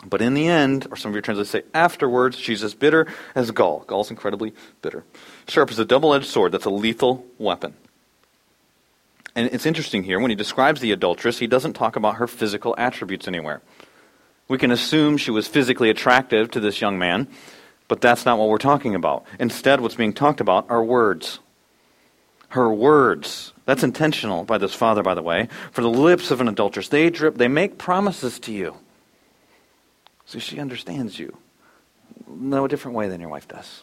But 0.05 0.21
in 0.21 0.35
the 0.35 0.49
end, 0.49 0.89
or 0.91 0.97
some 0.97 1.11
of 1.11 1.15
your 1.15 1.23
translations 1.23 1.51
say 1.51 1.63
afterwards, 1.75 2.37
she's 2.37 2.65
as 2.65 2.75
bitter 2.75 3.07
as 3.35 3.51
gall. 3.53 3.85
Gall's 3.87 4.11
incredibly 4.11 4.53
bitter. 4.81 5.05
Sharp 5.49 5.71
as 5.71 5.79
a 5.79 5.85
double 5.85 6.13
edged 6.13 6.27
sword. 6.27 6.53
That's 6.53 6.65
a 6.65 6.71
lethal 6.71 7.25
weapon. 7.39 7.75
And 9.35 9.49
it's 9.53 9.65
interesting 9.65 10.03
here, 10.03 10.21
when 10.21 10.31
he 10.31 10.37
describes 10.37 10.81
the 10.81 10.93
adulteress, 10.93 11.39
he 11.39 11.47
doesn't 11.47 11.73
talk 11.73 11.97
about 11.97 12.17
her 12.17 12.27
physical 12.27 12.75
attributes 12.77 13.27
anywhere. 13.27 13.63
We 14.49 14.59
can 14.59 14.71
assume 14.71 15.17
she 15.17 15.31
was 15.31 15.47
physically 15.47 15.89
attractive 15.89 16.51
to 16.51 16.61
this 16.61 16.81
young 16.81 16.99
man, 16.99 17.29
but 17.89 18.01
that's 18.01 18.27
not 18.27 18.39
what 18.39 18.49
we're 18.49 18.59
talking 18.59 18.95
about. 18.95 19.25
Instead, 19.39 19.81
what's 19.81 19.95
being 19.95 20.13
talked 20.13 20.41
about 20.41 20.69
are 20.69 20.85
words. 20.85 21.39
Her 22.49 22.71
words. 22.71 23.55
That's 23.65 23.83
intentional 23.83 24.45
by 24.45 24.59
this 24.59 24.75
father, 24.75 25.03
by 25.03 25.15
the 25.15 25.23
way. 25.23 25.49
For 25.71 25.81
the 25.81 25.89
lips 25.89 26.31
of 26.31 26.43
an 26.43 26.49
adulteress, 26.49 26.89
they 26.89 27.09
drip, 27.09 27.37
they 27.37 27.49
make 27.49 27.79
promises 27.79 28.39
to 28.41 28.53
you. 28.53 28.77
So 30.27 30.39
she 30.39 30.61
understands 30.61 31.19
you. 31.19 31.37
No 32.29 32.69
different 32.69 32.97
way 32.97 33.09
than 33.09 33.21
your 33.21 33.31
wife 33.31 33.49
does. 33.49 33.83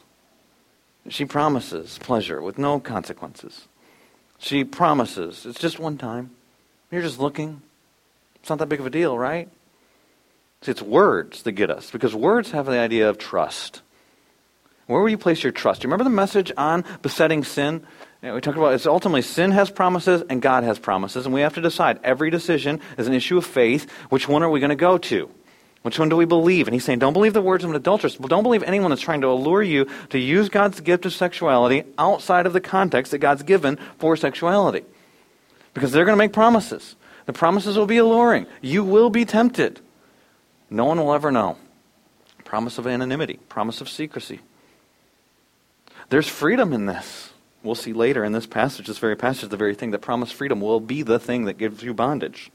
She 1.07 1.25
promises 1.25 1.97
pleasure 1.99 2.41
with 2.41 2.57
no 2.57 2.79
consequences. 2.79 3.67
She 4.37 4.63
promises 4.63 5.45
it's 5.45 5.59
just 5.59 5.79
one 5.79 5.97
time. 5.97 6.31
You're 6.91 7.01
just 7.01 7.19
looking. 7.19 7.61
It's 8.35 8.49
not 8.49 8.59
that 8.59 8.69
big 8.69 8.79
of 8.79 8.85
a 8.85 8.89
deal, 8.89 9.17
right? 9.17 9.49
See, 10.61 10.71
it's 10.71 10.81
words 10.81 11.43
that 11.43 11.53
get 11.53 11.69
us 11.69 11.91
because 11.91 12.15
words 12.15 12.51
have 12.51 12.65
the 12.65 12.79
idea 12.79 13.09
of 13.09 13.17
trust. 13.17 13.81
Where 14.87 15.01
will 15.01 15.09
you 15.09 15.17
place 15.17 15.43
your 15.43 15.51
trust? 15.51 15.83
You 15.83 15.87
remember 15.87 16.03
the 16.03 16.09
message 16.09 16.51
on 16.57 16.83
besetting 17.01 17.43
sin? 17.43 17.85
We 18.21 18.41
talked 18.41 18.57
about 18.57 18.73
it's 18.73 18.87
ultimately 18.87 19.21
sin 19.21 19.51
has 19.51 19.69
promises 19.69 20.23
and 20.29 20.41
God 20.41 20.63
has 20.63 20.79
promises, 20.79 21.25
and 21.25 21.33
we 21.33 21.41
have 21.41 21.53
to 21.53 21.61
decide. 21.61 21.99
Every 22.03 22.29
decision 22.29 22.81
is 22.97 23.07
an 23.07 23.13
issue 23.13 23.37
of 23.37 23.45
faith. 23.45 23.89
Which 24.09 24.27
one 24.27 24.43
are 24.43 24.49
we 24.49 24.59
going 24.59 24.71
to 24.71 24.75
go 24.75 24.97
to? 24.97 25.29
Which 25.81 25.97
one 25.97 26.09
do 26.09 26.17
we 26.17 26.25
believe? 26.25 26.67
And 26.67 26.73
he's 26.73 26.83
saying, 26.83 26.99
don't 26.99 27.13
believe 27.13 27.33
the 27.33 27.41
words 27.41 27.63
of 27.63 27.69
an 27.69 27.75
adulteress. 27.75 28.15
Don't 28.15 28.43
believe 28.43 28.63
anyone 28.63 28.89
that's 28.89 29.01
trying 29.01 29.21
to 29.21 29.27
allure 29.27 29.63
you 29.63 29.87
to 30.09 30.19
use 30.19 30.49
God's 30.49 30.81
gift 30.81 31.05
of 31.05 31.13
sexuality 31.13 31.83
outside 31.97 32.45
of 32.45 32.53
the 32.53 32.59
context 32.59 33.11
that 33.11 33.19
God's 33.19 33.43
given 33.43 33.77
for 33.97 34.17
sexuality. 34.17 34.83
Because 35.73 35.91
they're 35.91 36.05
going 36.05 36.17
to 36.17 36.23
make 36.23 36.33
promises. 36.33 36.95
The 37.27 37.33
promises 37.33 37.77
will 37.77 37.85
be 37.85 37.97
alluring. 37.97 38.47
You 38.61 38.83
will 38.83 39.09
be 39.09 39.23
tempted. 39.23 39.79
No 40.69 40.85
one 40.85 40.97
will 40.97 41.13
ever 41.13 41.31
know. 41.31 41.57
Promise 42.43 42.77
of 42.77 42.87
anonymity, 42.87 43.39
promise 43.47 43.79
of 43.79 43.87
secrecy. 43.87 44.39
There's 46.09 46.27
freedom 46.27 46.73
in 46.73 46.87
this. 46.87 47.31
We'll 47.61 47.75
see 47.75 47.93
later 47.93 48.23
in 48.23 48.31
this 48.31 48.47
passage, 48.47 48.87
this 48.87 48.97
very 48.97 49.15
passage, 49.15 49.49
the 49.49 49.57
very 49.57 49.75
thing 49.75 49.91
that 49.91 49.99
promised 49.99 50.33
freedom 50.33 50.59
will 50.59 50.79
be 50.79 51.03
the 51.03 51.19
thing 51.19 51.45
that 51.45 51.57
gives 51.57 51.83
you 51.83 51.93
bondage. 51.93 52.51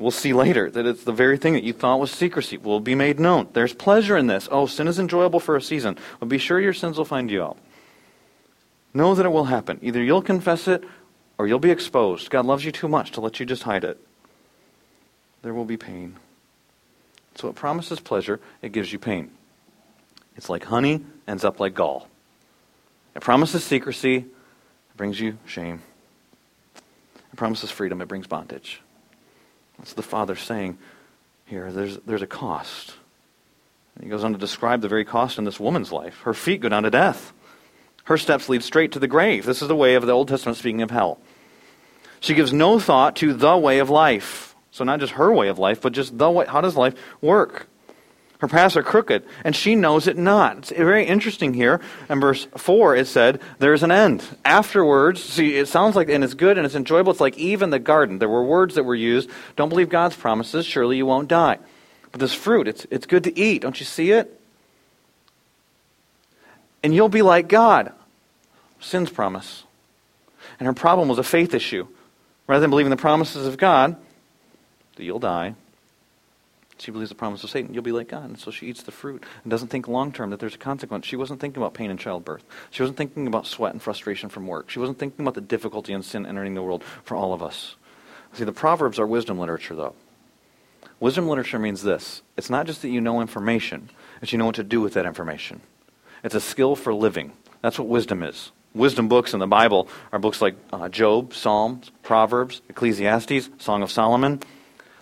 We'll 0.00 0.10
see 0.10 0.32
later 0.32 0.70
that 0.70 0.86
it's 0.86 1.04
the 1.04 1.12
very 1.12 1.36
thing 1.36 1.52
that 1.52 1.62
you 1.62 1.74
thought 1.74 2.00
was 2.00 2.10
secrecy 2.10 2.56
will 2.56 2.80
be 2.80 2.94
made 2.94 3.20
known. 3.20 3.48
There's 3.52 3.74
pleasure 3.74 4.16
in 4.16 4.28
this. 4.28 4.48
Oh, 4.50 4.64
sin 4.64 4.88
is 4.88 4.98
enjoyable 4.98 5.40
for 5.40 5.56
a 5.56 5.60
season, 5.60 5.98
but 6.18 6.30
be 6.30 6.38
sure 6.38 6.58
your 6.58 6.72
sins 6.72 6.96
will 6.96 7.04
find 7.04 7.30
you 7.30 7.42
out. 7.42 7.58
Know 8.94 9.14
that 9.14 9.26
it 9.26 9.28
will 9.28 9.44
happen. 9.44 9.78
Either 9.82 10.02
you'll 10.02 10.22
confess 10.22 10.66
it 10.66 10.84
or 11.36 11.46
you'll 11.46 11.58
be 11.58 11.70
exposed. 11.70 12.30
God 12.30 12.46
loves 12.46 12.64
you 12.64 12.72
too 12.72 12.88
much 12.88 13.10
to 13.12 13.20
let 13.20 13.40
you 13.40 13.44
just 13.44 13.64
hide 13.64 13.84
it. 13.84 14.00
There 15.42 15.52
will 15.52 15.66
be 15.66 15.76
pain. 15.76 16.16
So 17.34 17.48
it 17.48 17.54
promises 17.54 18.00
pleasure, 18.00 18.40
it 18.62 18.72
gives 18.72 18.94
you 18.94 18.98
pain. 18.98 19.30
It's 20.34 20.48
like 20.48 20.64
honey, 20.64 21.04
ends 21.28 21.44
up 21.44 21.60
like 21.60 21.74
gall. 21.74 22.08
It 23.14 23.20
promises 23.20 23.64
secrecy, 23.64 24.16
it 24.16 24.96
brings 24.96 25.20
you 25.20 25.36
shame. 25.44 25.82
It 26.74 27.36
promises 27.36 27.70
freedom, 27.70 28.00
it 28.00 28.08
brings 28.08 28.26
bondage. 28.26 28.80
That's 29.80 29.94
the 29.94 30.02
Father 30.02 30.36
saying 30.36 30.76
here. 31.46 31.72
There's, 31.72 31.96
there's 32.06 32.22
a 32.22 32.26
cost. 32.26 32.94
And 33.94 34.04
he 34.04 34.10
goes 34.10 34.24
on 34.24 34.32
to 34.32 34.38
describe 34.38 34.82
the 34.82 34.88
very 34.88 35.06
cost 35.06 35.38
in 35.38 35.44
this 35.44 35.58
woman's 35.58 35.90
life. 35.90 36.20
Her 36.20 36.34
feet 36.34 36.60
go 36.60 36.68
down 36.68 36.82
to 36.82 36.90
death. 36.90 37.32
Her 38.04 38.18
steps 38.18 38.50
lead 38.50 38.62
straight 38.62 38.92
to 38.92 38.98
the 38.98 39.08
grave. 39.08 39.46
This 39.46 39.62
is 39.62 39.68
the 39.68 39.76
way 39.76 39.94
of 39.94 40.04
the 40.04 40.12
Old 40.12 40.28
Testament 40.28 40.58
speaking 40.58 40.82
of 40.82 40.90
hell. 40.90 41.18
She 42.20 42.34
gives 42.34 42.52
no 42.52 42.78
thought 42.78 43.16
to 43.16 43.32
the 43.32 43.56
way 43.56 43.78
of 43.78 43.88
life. 43.88 44.54
So 44.70 44.84
not 44.84 45.00
just 45.00 45.14
her 45.14 45.32
way 45.32 45.48
of 45.48 45.58
life, 45.58 45.80
but 45.80 45.94
just 45.94 46.16
the 46.18 46.30
way. 46.30 46.44
How 46.46 46.60
does 46.60 46.76
life 46.76 46.94
work? 47.22 47.66
Her 48.40 48.48
paths 48.48 48.74
are 48.76 48.82
crooked, 48.82 49.22
and 49.44 49.54
she 49.54 49.74
knows 49.74 50.06
it 50.06 50.16
not. 50.16 50.56
It's 50.58 50.70
very 50.70 51.04
interesting 51.04 51.52
here. 51.52 51.80
In 52.08 52.20
verse 52.20 52.46
4, 52.56 52.96
it 52.96 53.06
said, 53.06 53.38
There's 53.58 53.82
an 53.82 53.90
end. 53.90 54.24
Afterwards, 54.46 55.22
see, 55.22 55.56
it 55.56 55.68
sounds 55.68 55.94
like, 55.94 56.08
and 56.08 56.24
it's 56.24 56.32
good 56.32 56.56
and 56.56 56.64
it's 56.64 56.74
enjoyable. 56.74 57.12
It's 57.12 57.20
like 57.20 57.36
even 57.36 57.68
the 57.68 57.78
garden. 57.78 58.18
There 58.18 58.30
were 58.30 58.42
words 58.42 58.76
that 58.76 58.84
were 58.84 58.94
used. 58.94 59.28
Don't 59.56 59.68
believe 59.68 59.90
God's 59.90 60.16
promises, 60.16 60.64
surely 60.64 60.96
you 60.96 61.04
won't 61.04 61.28
die. 61.28 61.58
But 62.12 62.20
this 62.20 62.32
fruit, 62.32 62.66
it's, 62.66 62.86
it's 62.90 63.04
good 63.04 63.24
to 63.24 63.38
eat. 63.38 63.60
Don't 63.60 63.78
you 63.78 63.86
see 63.86 64.12
it? 64.12 64.40
And 66.82 66.94
you'll 66.94 67.10
be 67.10 67.22
like 67.22 67.46
God. 67.46 67.92
Sin's 68.80 69.10
promise. 69.10 69.64
And 70.58 70.66
her 70.66 70.72
problem 70.72 71.08
was 71.08 71.18
a 71.18 71.22
faith 71.22 71.52
issue. 71.52 71.86
Rather 72.46 72.62
than 72.62 72.70
believing 72.70 72.90
the 72.90 72.96
promises 72.96 73.46
of 73.46 73.58
God, 73.58 73.96
that 74.96 75.04
you'll 75.04 75.18
die, 75.18 75.54
she 76.80 76.90
believes 76.90 77.10
the 77.10 77.14
promise 77.14 77.44
of 77.44 77.50
Satan. 77.50 77.74
You'll 77.74 77.82
be 77.82 77.92
like 77.92 78.08
God. 78.08 78.24
And 78.24 78.38
so 78.38 78.50
she 78.50 78.66
eats 78.66 78.82
the 78.82 78.92
fruit 78.92 79.22
and 79.42 79.50
doesn't 79.50 79.68
think 79.68 79.88
long 79.88 80.12
term 80.12 80.30
that 80.30 80.40
there's 80.40 80.54
a 80.54 80.58
consequence. 80.58 81.06
She 81.06 81.16
wasn't 81.16 81.40
thinking 81.40 81.62
about 81.62 81.74
pain 81.74 81.90
in 81.90 81.98
childbirth. 81.98 82.44
She 82.70 82.82
wasn't 82.82 82.98
thinking 82.98 83.26
about 83.26 83.46
sweat 83.46 83.72
and 83.72 83.82
frustration 83.82 84.28
from 84.28 84.46
work. 84.46 84.70
She 84.70 84.78
wasn't 84.78 84.98
thinking 84.98 85.24
about 85.24 85.34
the 85.34 85.40
difficulty 85.40 85.92
in 85.92 86.02
sin 86.02 86.26
entering 86.26 86.54
the 86.54 86.62
world 86.62 86.84
for 87.04 87.16
all 87.16 87.32
of 87.32 87.42
us. 87.42 87.76
See, 88.32 88.44
the 88.44 88.52
Proverbs 88.52 88.98
are 88.98 89.06
wisdom 89.06 89.38
literature, 89.38 89.74
though. 89.74 89.94
Wisdom 91.00 91.28
literature 91.28 91.58
means 91.58 91.82
this 91.82 92.22
it's 92.36 92.50
not 92.50 92.66
just 92.66 92.82
that 92.82 92.90
you 92.90 93.00
know 93.00 93.20
information, 93.20 93.90
it's 94.22 94.32
you 94.32 94.38
know 94.38 94.46
what 94.46 94.54
to 94.56 94.64
do 94.64 94.80
with 94.80 94.94
that 94.94 95.06
information. 95.06 95.60
It's 96.22 96.34
a 96.34 96.40
skill 96.40 96.76
for 96.76 96.92
living. 96.92 97.32
That's 97.62 97.78
what 97.78 97.88
wisdom 97.88 98.22
is. 98.22 98.52
Wisdom 98.74 99.08
books 99.08 99.34
in 99.34 99.40
the 99.40 99.46
Bible 99.46 99.88
are 100.12 100.18
books 100.18 100.40
like 100.40 100.54
uh, 100.72 100.88
Job, 100.88 101.34
Psalms, 101.34 101.90
Proverbs, 102.02 102.62
Ecclesiastes, 102.68 103.50
Song 103.58 103.82
of 103.82 103.90
Solomon. 103.90 104.40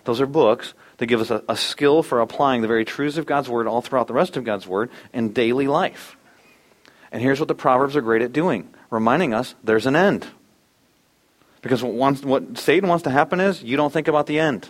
Those 0.05 0.21
are 0.21 0.27
books 0.27 0.73
that 0.99 1.07
give 1.07 1.21
us 1.21 1.31
a, 1.31 1.43
a 1.49 1.57
skill 1.57 2.03
for 2.03 2.21
applying 2.21 2.63
the 2.63 2.69
very 2.69 2.85
truths 2.85 3.17
of 3.17 3.27
God's 3.27 3.49
Word 3.49 3.67
all 3.67 3.81
throughout 3.81 4.07
the 4.07 4.15
rest 4.15 4.37
of 4.37 4.45
God's 4.45 4.67
Word 4.67 4.91
in 5.13 5.33
daily 5.33 5.67
life. 5.67 6.17
And 7.11 7.23
here's 7.23 7.41
what 7.41 7.49
the 7.49 7.55
Proverbs 7.55 7.97
are 7.97 8.03
great 8.03 8.23
at 8.23 8.33
doing 8.33 8.69
reminding 8.91 9.35
us 9.35 9.55
there's 9.65 9.87
an 9.87 9.97
end. 9.97 10.27
Because 11.63 11.83
what, 11.83 11.95
wants, 11.95 12.23
what 12.23 12.59
Satan 12.59 12.89
wants 12.89 13.05
to 13.05 13.11
happen 13.11 13.41
is 13.41 13.63
you 13.63 13.77
don't 13.77 13.93
think 13.93 14.09
about 14.09 14.27
the 14.27 14.39
end. 14.39 14.69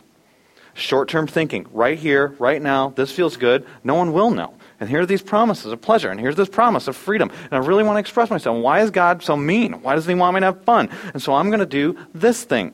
Short 0.74 1.08
term 1.08 1.26
thinking, 1.26 1.66
right 1.72 1.98
here, 1.98 2.34
right 2.38 2.62
now, 2.62 2.90
this 2.90 3.10
feels 3.10 3.36
good, 3.36 3.66
no 3.82 3.94
one 3.94 4.12
will 4.12 4.30
know. 4.30 4.54
And 4.80 4.88
here 4.88 5.00
are 5.00 5.06
these 5.06 5.22
promises 5.22 5.72
of 5.72 5.80
pleasure, 5.80 6.08
and 6.08 6.20
here's 6.20 6.36
this 6.36 6.48
promise 6.48 6.86
of 6.86 6.96
freedom. 6.96 7.30
And 7.50 7.52
I 7.52 7.66
really 7.66 7.82
want 7.82 7.96
to 7.96 8.00
express 8.00 8.30
myself. 8.30 8.62
Why 8.62 8.80
is 8.80 8.90
God 8.90 9.22
so 9.22 9.36
mean? 9.36 9.82
Why 9.82 9.96
doesn't 9.96 10.08
He 10.08 10.18
want 10.18 10.34
me 10.34 10.40
to 10.40 10.46
have 10.46 10.62
fun? 10.62 10.88
And 11.12 11.20
so 11.20 11.34
I'm 11.34 11.48
going 11.48 11.60
to 11.60 11.66
do 11.66 11.98
this 12.14 12.44
thing. 12.44 12.72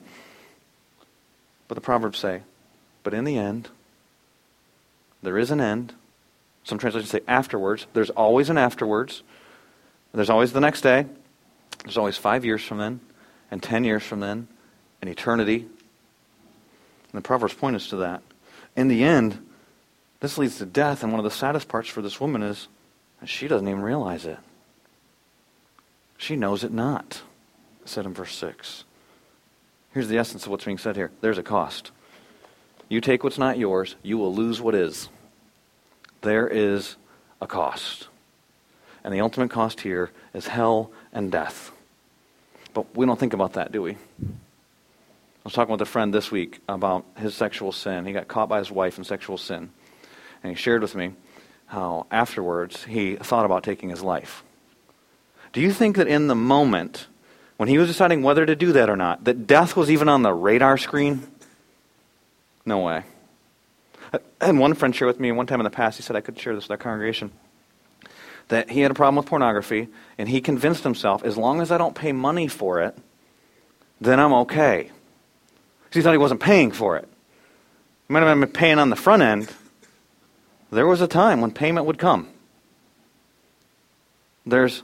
But 1.67 1.77
the 1.77 1.81
Proverbs 1.81 2.19
say, 2.19 2.43
but 3.05 3.15
in 3.15 3.23
the 3.25 3.39
end, 3.39 3.69
there 5.23 5.39
is 5.39 5.53
an 5.53 5.61
end. 5.61 5.93
Some 6.65 6.79
translations 6.79 7.11
say 7.11 7.21
afterwards. 7.29 7.87
There's 7.93 8.11
always 8.11 8.51
an 8.51 8.59
afterwards. 8.59 9.23
There's 10.13 10.31
always 10.31 10.53
the 10.53 10.61
next 10.61 10.81
day. 10.81 11.07
There's 11.85 11.99
always 11.99 12.17
five 12.17 12.45
years 12.45 12.65
from 12.65 12.79
then, 12.79 13.01
and 13.51 13.63
ten 13.63 13.85
years 13.85 14.03
from 14.03 14.21
then, 14.21 14.49
and 15.01 15.11
eternity. 15.11 15.57
And 15.61 15.69
the 17.13 17.21
Proverbs 17.21 17.55
point 17.55 17.77
us 17.77 17.89
to 17.89 17.97
that. 17.97 18.23
In 18.75 18.89
the 18.89 19.05
end, 19.05 19.39
this 20.21 20.39
leads 20.39 20.59
to 20.59 20.67
death, 20.67 21.03
and 21.03 21.13
one 21.13 21.21
of 21.21 21.25
the 21.25 21.31
saddest 21.31 21.69
parts 21.69 21.89
for 21.89 22.01
this 22.03 22.21
woman 22.21 22.43
is 22.43 22.69
she 23.25 23.49
doesn't 23.49 23.69
even 23.69 23.83
realize 23.83 24.25
it. 24.25 24.39
She 26.17 26.37
knows 26.37 26.65
it 26.65 26.73
not, 26.73 27.23
said 27.85 28.07
in 28.07 28.15
verse 28.15 28.35
6. 28.35 28.85
Here's 29.93 30.09
the 30.09 30.19
essence 30.19 30.45
of 30.45 30.51
what's 30.51 30.65
being 30.65 30.79
said 30.79 30.97
here 30.97 31.11
there's 31.21 31.39
a 31.39 31.43
cost. 31.43 31.91
You 32.89 33.01
take 33.01 33.25
what's 33.25 33.39
not 33.39 33.59
yours, 33.59 33.97
you 34.03 34.19
will 34.19 34.35
lose 34.35 34.61
what 34.61 34.75
is. 34.75 35.09
There 36.21 36.47
is 36.49 36.97
a 37.41 37.47
cost. 37.47 38.09
And 39.03 39.13
the 39.13 39.21
ultimate 39.21 39.51
cost 39.51 39.83
here 39.83 40.11
is 40.33 40.47
hell 40.47 40.91
and 41.13 41.31
death. 41.31 41.71
But 42.73 42.97
we 42.97 43.07
don't 43.07 43.19
think 43.19 43.35
about 43.35 43.55
that, 43.55 43.71
do 43.73 43.83
we? 43.83 43.93
I 43.93 43.97
was 45.45 45.53
talking 45.53 45.73
with 45.73 45.83
a 45.83 45.87
friend 45.87 46.13
this 46.13 46.31
week 46.31 46.61
about 46.69 47.05
his 47.19 47.35
sexual 47.35 47.71
sin. 47.71 48.07
He 48.07 48.13
got 48.13 48.29
caught 48.29 48.49
by 48.49 48.59
his 48.59 48.71
wife 48.71 48.97
in 48.97 49.05
sexual 49.05 49.37
sin. 49.37 49.71
And 50.43 50.51
he 50.51 50.57
shared 50.57 50.81
with 50.81 50.95
me 50.95 51.13
how 51.67 52.07
afterwards 52.11 52.85
he 52.85 53.17
thought 53.17 53.45
about 53.45 53.63
taking 53.63 53.91
his 53.91 54.03
life. 54.03 54.43
Do 55.53 55.61
you 55.61 55.73
think 55.73 55.97
that 55.97 56.09
in 56.09 56.27
the 56.27 56.35
moment, 56.35 57.07
when 57.59 57.69
he 57.69 57.79
was 57.79 57.89
deciding 57.89 58.23
whether 58.23 58.47
to 58.47 58.57
do 58.57 58.73
that 58.73 58.89
or 58.89 58.97
not, 58.97 59.25
that 59.25 59.47
death 59.47 59.77
was 59.77 59.91
even 59.91 60.09
on 60.09 60.23
the 60.23 60.33
radar 60.33 60.79
screen? 60.79 61.27
No 62.67 62.79
way. 62.79 63.05
And 64.41 64.59
one 64.59 64.75
friend 64.75 64.95
shared 64.95 65.09
with 65.09 65.21
me 65.21 65.33
one 65.33 65.47
time 65.47 65.61
in 65.61 65.65
the 65.65 65.71
past, 65.71 65.97
he 65.97 66.03
said 66.03 66.17
I 66.17 66.21
could 66.21 66.39
share 66.39 66.55
this 66.55 66.65
with 66.65 66.71
our 66.71 66.77
congregation, 66.77 67.33
that 68.49 68.71
he 68.71 68.81
had 68.81 68.91
a 68.91 68.95
problem 68.95 69.17
with 69.17 69.27
pornography, 69.27 69.89
and 70.19 70.29
he 70.29 70.41
convinced 70.41 70.85
himself, 70.85 71.25
as 71.25 71.37
long 71.37 71.61
as 71.61 71.71
I 71.73 71.79
don't 71.79 71.95
pay 71.95 72.13
money 72.13 72.47
for 72.47 72.81
it, 72.81 72.97
then 74.01 74.21
I'm 74.21 74.33
okay. 74.33 74.91
He 75.93 76.03
thought 76.03 76.13
he 76.13 76.19
wasn't 76.19 76.41
paying 76.41 76.71
for 76.71 76.97
it. 76.97 77.09
He 78.09 78.13
might 78.13 78.23
have 78.23 78.39
been 78.39 78.49
paying 78.51 78.79
on 78.79 78.91
the 78.91 78.97
front 78.97 79.23
end. 79.23 79.51
There 80.71 80.87
was 80.87 81.01
a 81.01 81.07
time 81.07 81.41
when 81.41 81.53
payment 81.53 81.87
would 81.87 81.99
come. 81.99 82.29
There's 84.45 84.83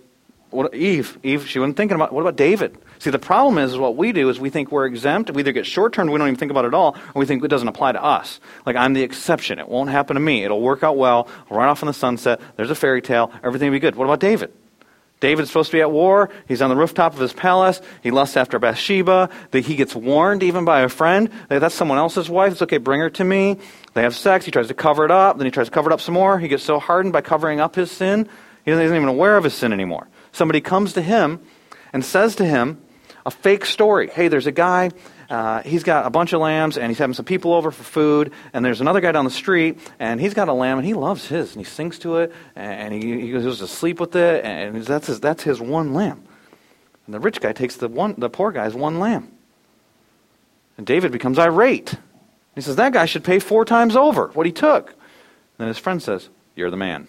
what, 0.51 0.75
Eve. 0.75 1.19
Eve, 1.23 1.47
she 1.49 1.59
wasn't 1.59 1.77
thinking 1.77 1.97
about, 1.97 2.12
what 2.12 2.23
about 2.23 2.37
David? 2.37 2.79
See, 3.00 3.10
the 3.10 3.18
problem 3.18 3.58
is, 3.58 3.72
is 3.72 3.78
what 3.78 3.96
we 3.96 4.12
do 4.12 4.28
is 4.28 4.38
we 4.38 4.50
think 4.50 4.70
we're 4.70 4.86
exempt. 4.86 5.30
We 5.30 5.40
either 5.40 5.52
get 5.52 5.66
short 5.66 5.92
term, 5.92 6.08
we 6.08 6.18
don't 6.18 6.28
even 6.28 6.38
think 6.38 6.50
about 6.50 6.66
it 6.66 6.68
at 6.68 6.74
all, 6.74 6.96
or 7.14 7.18
we 7.18 7.26
think 7.26 7.42
it 7.42 7.48
doesn't 7.48 7.66
apply 7.66 7.92
to 7.92 8.02
us. 8.02 8.38
Like, 8.64 8.76
I'm 8.76 8.92
the 8.92 9.02
exception. 9.02 9.58
It 9.58 9.68
won't 9.68 9.90
happen 9.90 10.14
to 10.14 10.20
me. 10.20 10.44
It'll 10.44 10.60
work 10.60 10.82
out 10.82 10.96
well. 10.96 11.26
I'll 11.50 11.56
run 11.56 11.68
off 11.68 11.82
in 11.82 11.86
the 11.86 11.94
sunset. 11.94 12.40
There's 12.56 12.70
a 12.70 12.74
fairy 12.74 13.02
tale. 13.02 13.32
Everything 13.42 13.70
will 13.70 13.76
be 13.76 13.80
good. 13.80 13.96
What 13.96 14.04
about 14.04 14.20
David? 14.20 14.52
David's 15.20 15.48
supposed 15.48 15.70
to 15.70 15.76
be 15.76 15.80
at 15.82 15.90
war. 15.90 16.30
He's 16.48 16.62
on 16.62 16.70
the 16.70 16.76
rooftop 16.76 17.12
of 17.12 17.20
his 17.20 17.32
palace. 17.32 17.82
He 18.02 18.10
lusts 18.10 18.36
after 18.38 18.58
Bathsheba. 18.58 19.28
He 19.52 19.76
gets 19.76 19.94
warned 19.94 20.42
even 20.42 20.64
by 20.64 20.80
a 20.80 20.88
friend. 20.88 21.30
That's 21.48 21.74
someone 21.74 21.98
else's 21.98 22.30
wife. 22.30 22.52
It's 22.52 22.62
okay, 22.62 22.78
bring 22.78 23.00
her 23.00 23.10
to 23.10 23.24
me. 23.24 23.58
They 23.94 24.02
have 24.02 24.14
sex. 24.14 24.44
He 24.44 24.50
tries 24.50 24.68
to 24.68 24.74
cover 24.74 25.04
it 25.04 25.10
up. 25.10 25.38
Then 25.38 25.46
he 25.46 25.50
tries 25.50 25.66
to 25.66 25.72
cover 25.72 25.90
it 25.90 25.92
up 25.92 26.00
some 26.00 26.14
more. 26.14 26.38
He 26.38 26.48
gets 26.48 26.62
so 26.62 26.78
hardened 26.78 27.12
by 27.12 27.22
covering 27.22 27.60
up 27.60 27.74
his 27.74 27.90
sin, 27.90 28.28
he 28.64 28.70
isn't 28.70 28.84
even 28.84 29.08
aware 29.08 29.38
of 29.38 29.44
his 29.44 29.54
sin 29.54 29.72
anymore. 29.72 30.06
Somebody 30.32 30.60
comes 30.60 30.92
to 30.92 31.02
him 31.02 31.40
and 31.92 32.04
says 32.04 32.36
to 32.36 32.44
him, 32.44 32.80
a 33.24 33.30
fake 33.30 33.64
story. 33.64 34.09
Hey, 34.09 34.28
there's 34.28 34.46
a 34.46 34.52
guy, 34.52 34.90
uh, 35.28 35.62
he's 35.62 35.83
got 35.83 36.06
a 36.06 36.11
bunch 36.11 36.33
of 36.33 36.40
lambs, 36.40 36.78
and 36.78 36.88
he's 36.88 36.98
having 36.98 37.14
some 37.14 37.24
people 37.24 37.52
over 37.52 37.70
for 37.70 37.83
food, 37.83 38.33
and 38.52 38.64
there's 38.64 38.80
another 38.80 39.00
guy 39.00 39.12
down 39.12 39.24
the 39.24 39.30
street, 39.30 39.78
and 39.98 40.20
he's 40.20 40.35
got 40.35 40.48
a 40.48 40.52
lamb, 40.52 40.78
and 40.78 40.87
he 40.87 40.94
loves 40.94 41.26
his, 41.26 41.54
and 41.54 41.64
he 41.64 41.70
sings 41.70 41.98
to 42.00 42.18
it, 42.18 42.33
and 42.56 42.94
he, 42.94 43.20
he 43.20 43.33
goes 43.33 43.59
to 43.59 43.66
sleep 43.66 44.00
with 44.00 44.16
it, 44.16 44.44
and 44.44 44.83
that's 44.85 45.06
his, 45.06 45.20
that's 45.20 45.42
his 45.42 45.61
one 45.61 45.94
lamb. 45.94 46.22
And 47.06 47.14
the 47.14 47.20
rich 47.20 47.40
guy 47.40 47.52
takes 47.52 47.76
the, 47.76 47.88
one, 47.88 48.14
the 48.18 48.30
poor 48.30 48.52
guy's 48.52 48.74
one 48.74 48.98
lamb. 48.98 49.30
And 50.76 50.87
David 50.87 51.12
becomes 51.12 51.38
irate. 51.38 51.94
He 52.54 52.61
says, 52.61 52.76
That 52.76 52.92
guy 52.92 53.06
should 53.06 53.24
pay 53.24 53.38
four 53.38 53.64
times 53.64 53.96
over 53.96 54.28
what 54.28 54.46
he 54.46 54.52
took. 54.52 54.88
And 54.88 54.96
then 55.59 55.68
his 55.68 55.78
friend 55.78 56.02
says, 56.02 56.28
You're 56.54 56.70
the 56.70 56.76
man. 56.76 57.09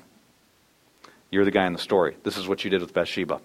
You're 1.30 1.45
the 1.45 1.52
guy 1.52 1.67
in 1.67 1.74
the 1.74 1.80
story. 1.80 2.17
This 2.24 2.36
is 2.36 2.47
what 2.47 2.63
you 2.63 2.69
did 2.69 2.82
with 2.82 2.93
Bathsheba 2.93 3.39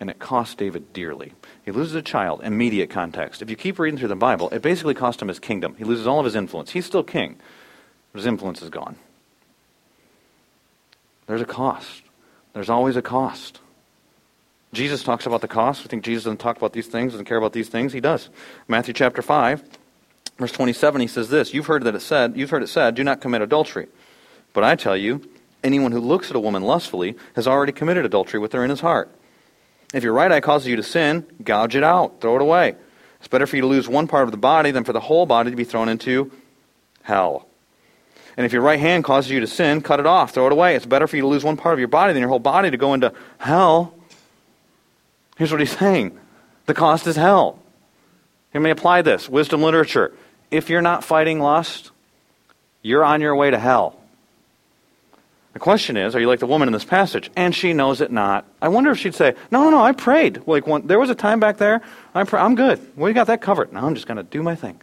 and 0.00 0.10
it 0.10 0.18
cost 0.18 0.58
David 0.58 0.92
dearly. 0.92 1.32
He 1.64 1.70
loses 1.70 1.94
a 1.94 2.02
child, 2.02 2.40
immediate 2.42 2.90
context. 2.90 3.40
If 3.42 3.50
you 3.50 3.56
keep 3.56 3.78
reading 3.78 3.98
through 3.98 4.08
the 4.08 4.16
Bible, 4.16 4.48
it 4.50 4.62
basically 4.62 4.94
cost 4.94 5.22
him 5.22 5.28
his 5.28 5.38
kingdom. 5.38 5.76
He 5.78 5.84
loses 5.84 6.06
all 6.06 6.18
of 6.18 6.24
his 6.24 6.34
influence. 6.34 6.70
He's 6.70 6.86
still 6.86 7.04
king, 7.04 7.36
but 8.12 8.18
his 8.18 8.26
influence 8.26 8.62
is 8.62 8.70
gone. 8.70 8.96
There's 11.26 11.40
a 11.40 11.46
cost. 11.46 12.02
There's 12.52 12.68
always 12.68 12.96
a 12.96 13.02
cost. 13.02 13.60
Jesus 14.72 15.02
talks 15.02 15.26
about 15.26 15.40
the 15.40 15.48
cost. 15.48 15.84
We 15.84 15.88
think 15.88 16.04
Jesus 16.04 16.24
doesn't 16.24 16.38
talk 16.38 16.56
about 16.56 16.72
these 16.72 16.86
things, 16.86 17.12
doesn't 17.12 17.26
care 17.26 17.36
about 17.36 17.52
these 17.52 17.68
things. 17.68 17.92
He 17.92 18.00
does. 18.00 18.28
Matthew 18.68 18.94
chapter 18.94 19.22
5, 19.22 19.62
verse 20.38 20.52
27, 20.52 21.00
he 21.00 21.06
says 21.06 21.28
this 21.28 21.52
You've 21.52 21.66
heard 21.66 21.84
that 21.84 21.94
it 21.94 22.00
said, 22.00 22.36
you've 22.36 22.50
heard 22.50 22.62
it 22.62 22.68
said, 22.68 22.94
do 22.94 23.04
not 23.04 23.20
commit 23.20 23.42
adultery. 23.42 23.88
But 24.52 24.64
I 24.64 24.76
tell 24.76 24.96
you, 24.96 25.28
anyone 25.62 25.92
who 25.92 26.00
looks 26.00 26.30
at 26.30 26.36
a 26.36 26.40
woman 26.40 26.62
lustfully 26.62 27.16
has 27.36 27.46
already 27.46 27.72
committed 27.72 28.04
adultery 28.04 28.40
with 28.40 28.52
her 28.52 28.64
in 28.64 28.70
his 28.70 28.80
heart. 28.80 29.10
If 29.92 30.02
your 30.02 30.12
right 30.12 30.32
eye 30.32 30.40
causes 30.40 30.68
you 30.68 30.76
to 30.76 30.82
sin, 30.82 31.26
gouge 31.42 31.76
it 31.76 31.84
out, 31.84 32.20
throw 32.20 32.36
it 32.36 32.42
away. 32.42 32.76
It's 33.18 33.28
better 33.28 33.46
for 33.46 33.56
you 33.56 33.62
to 33.62 33.68
lose 33.68 33.88
one 33.88 34.08
part 34.08 34.24
of 34.24 34.30
the 34.30 34.38
body 34.38 34.70
than 34.70 34.84
for 34.84 34.92
the 34.92 35.00
whole 35.00 35.26
body 35.26 35.50
to 35.50 35.56
be 35.56 35.64
thrown 35.64 35.88
into 35.88 36.32
hell. 37.02 37.46
And 38.36 38.46
if 38.46 38.52
your 38.52 38.62
right 38.62 38.80
hand 38.80 39.04
causes 39.04 39.30
you 39.30 39.40
to 39.40 39.46
sin, 39.46 39.82
cut 39.82 40.00
it 40.00 40.06
off, 40.06 40.32
throw 40.32 40.46
it 40.46 40.52
away. 40.52 40.74
It's 40.74 40.86
better 40.86 41.06
for 41.06 41.16
you 41.16 41.22
to 41.22 41.28
lose 41.28 41.44
one 41.44 41.56
part 41.56 41.74
of 41.74 41.78
your 41.78 41.88
body 41.88 42.12
than 42.14 42.20
your 42.20 42.30
whole 42.30 42.38
body 42.38 42.70
to 42.70 42.76
go 42.76 42.94
into 42.94 43.12
hell. 43.38 43.94
Here's 45.36 45.50
what 45.50 45.60
he's 45.60 45.76
saying 45.76 46.18
the 46.66 46.74
cost 46.74 47.06
is 47.06 47.16
hell. 47.16 47.58
You 48.54 48.60
may 48.60 48.70
apply 48.70 49.02
this 49.02 49.28
wisdom 49.28 49.62
literature. 49.62 50.12
If 50.50 50.68
you're 50.68 50.82
not 50.82 51.04
fighting 51.04 51.40
lust, 51.40 51.90
you're 52.82 53.04
on 53.04 53.20
your 53.20 53.34
way 53.34 53.50
to 53.50 53.58
hell. 53.58 54.01
The 55.52 55.58
question 55.58 55.98
is, 55.98 56.14
are 56.14 56.20
you 56.20 56.28
like 56.28 56.40
the 56.40 56.46
woman 56.46 56.68
in 56.68 56.72
this 56.72 56.84
passage? 56.84 57.30
And 57.36 57.54
she 57.54 57.74
knows 57.74 58.00
it 58.00 58.10
not. 58.10 58.46
I 58.62 58.68
wonder 58.68 58.90
if 58.90 58.98
she'd 58.98 59.14
say, 59.14 59.34
No, 59.50 59.64
no, 59.64 59.70
no, 59.70 59.82
I 59.82 59.92
prayed. 59.92 60.46
Like 60.46 60.66
one, 60.66 60.86
there 60.86 60.98
was 60.98 61.10
a 61.10 61.14
time 61.14 61.40
back 61.40 61.58
there. 61.58 61.82
I 62.14 62.24
pray, 62.24 62.40
I'm 62.40 62.54
good. 62.54 62.80
We 62.96 63.12
got 63.12 63.26
that 63.26 63.42
covered. 63.42 63.72
Now 63.72 63.86
I'm 63.86 63.94
just 63.94 64.06
going 64.06 64.16
to 64.16 64.22
do 64.22 64.42
my 64.42 64.54
thing. 64.54 64.80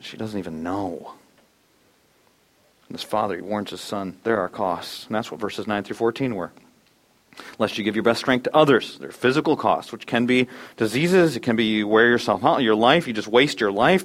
She 0.00 0.16
doesn't 0.16 0.38
even 0.38 0.62
know. 0.62 1.14
And 2.88 2.94
this 2.94 3.02
father, 3.02 3.36
he 3.36 3.42
warns 3.42 3.70
his 3.70 3.80
son, 3.80 4.18
there 4.24 4.40
are 4.40 4.48
costs. 4.48 5.06
And 5.06 5.14
that's 5.14 5.30
what 5.30 5.40
verses 5.40 5.66
9 5.66 5.82
through 5.82 5.96
14 5.96 6.34
were. 6.34 6.52
Lest 7.58 7.78
you 7.78 7.84
give 7.84 7.94
your 7.94 8.02
best 8.02 8.20
strength 8.20 8.44
to 8.44 8.56
others. 8.56 8.98
There 8.98 9.08
are 9.08 9.12
physical 9.12 9.56
costs, 9.56 9.92
which 9.92 10.06
can 10.06 10.26
be 10.26 10.48
diseases. 10.76 11.36
It 11.36 11.40
can 11.40 11.56
be 11.56 11.64
you 11.64 11.88
wear 11.88 12.06
yourself 12.08 12.44
out, 12.44 12.62
your 12.62 12.74
life. 12.74 13.06
You 13.06 13.12
just 13.12 13.28
waste 13.28 13.60
your 13.60 13.70
life. 13.70 14.04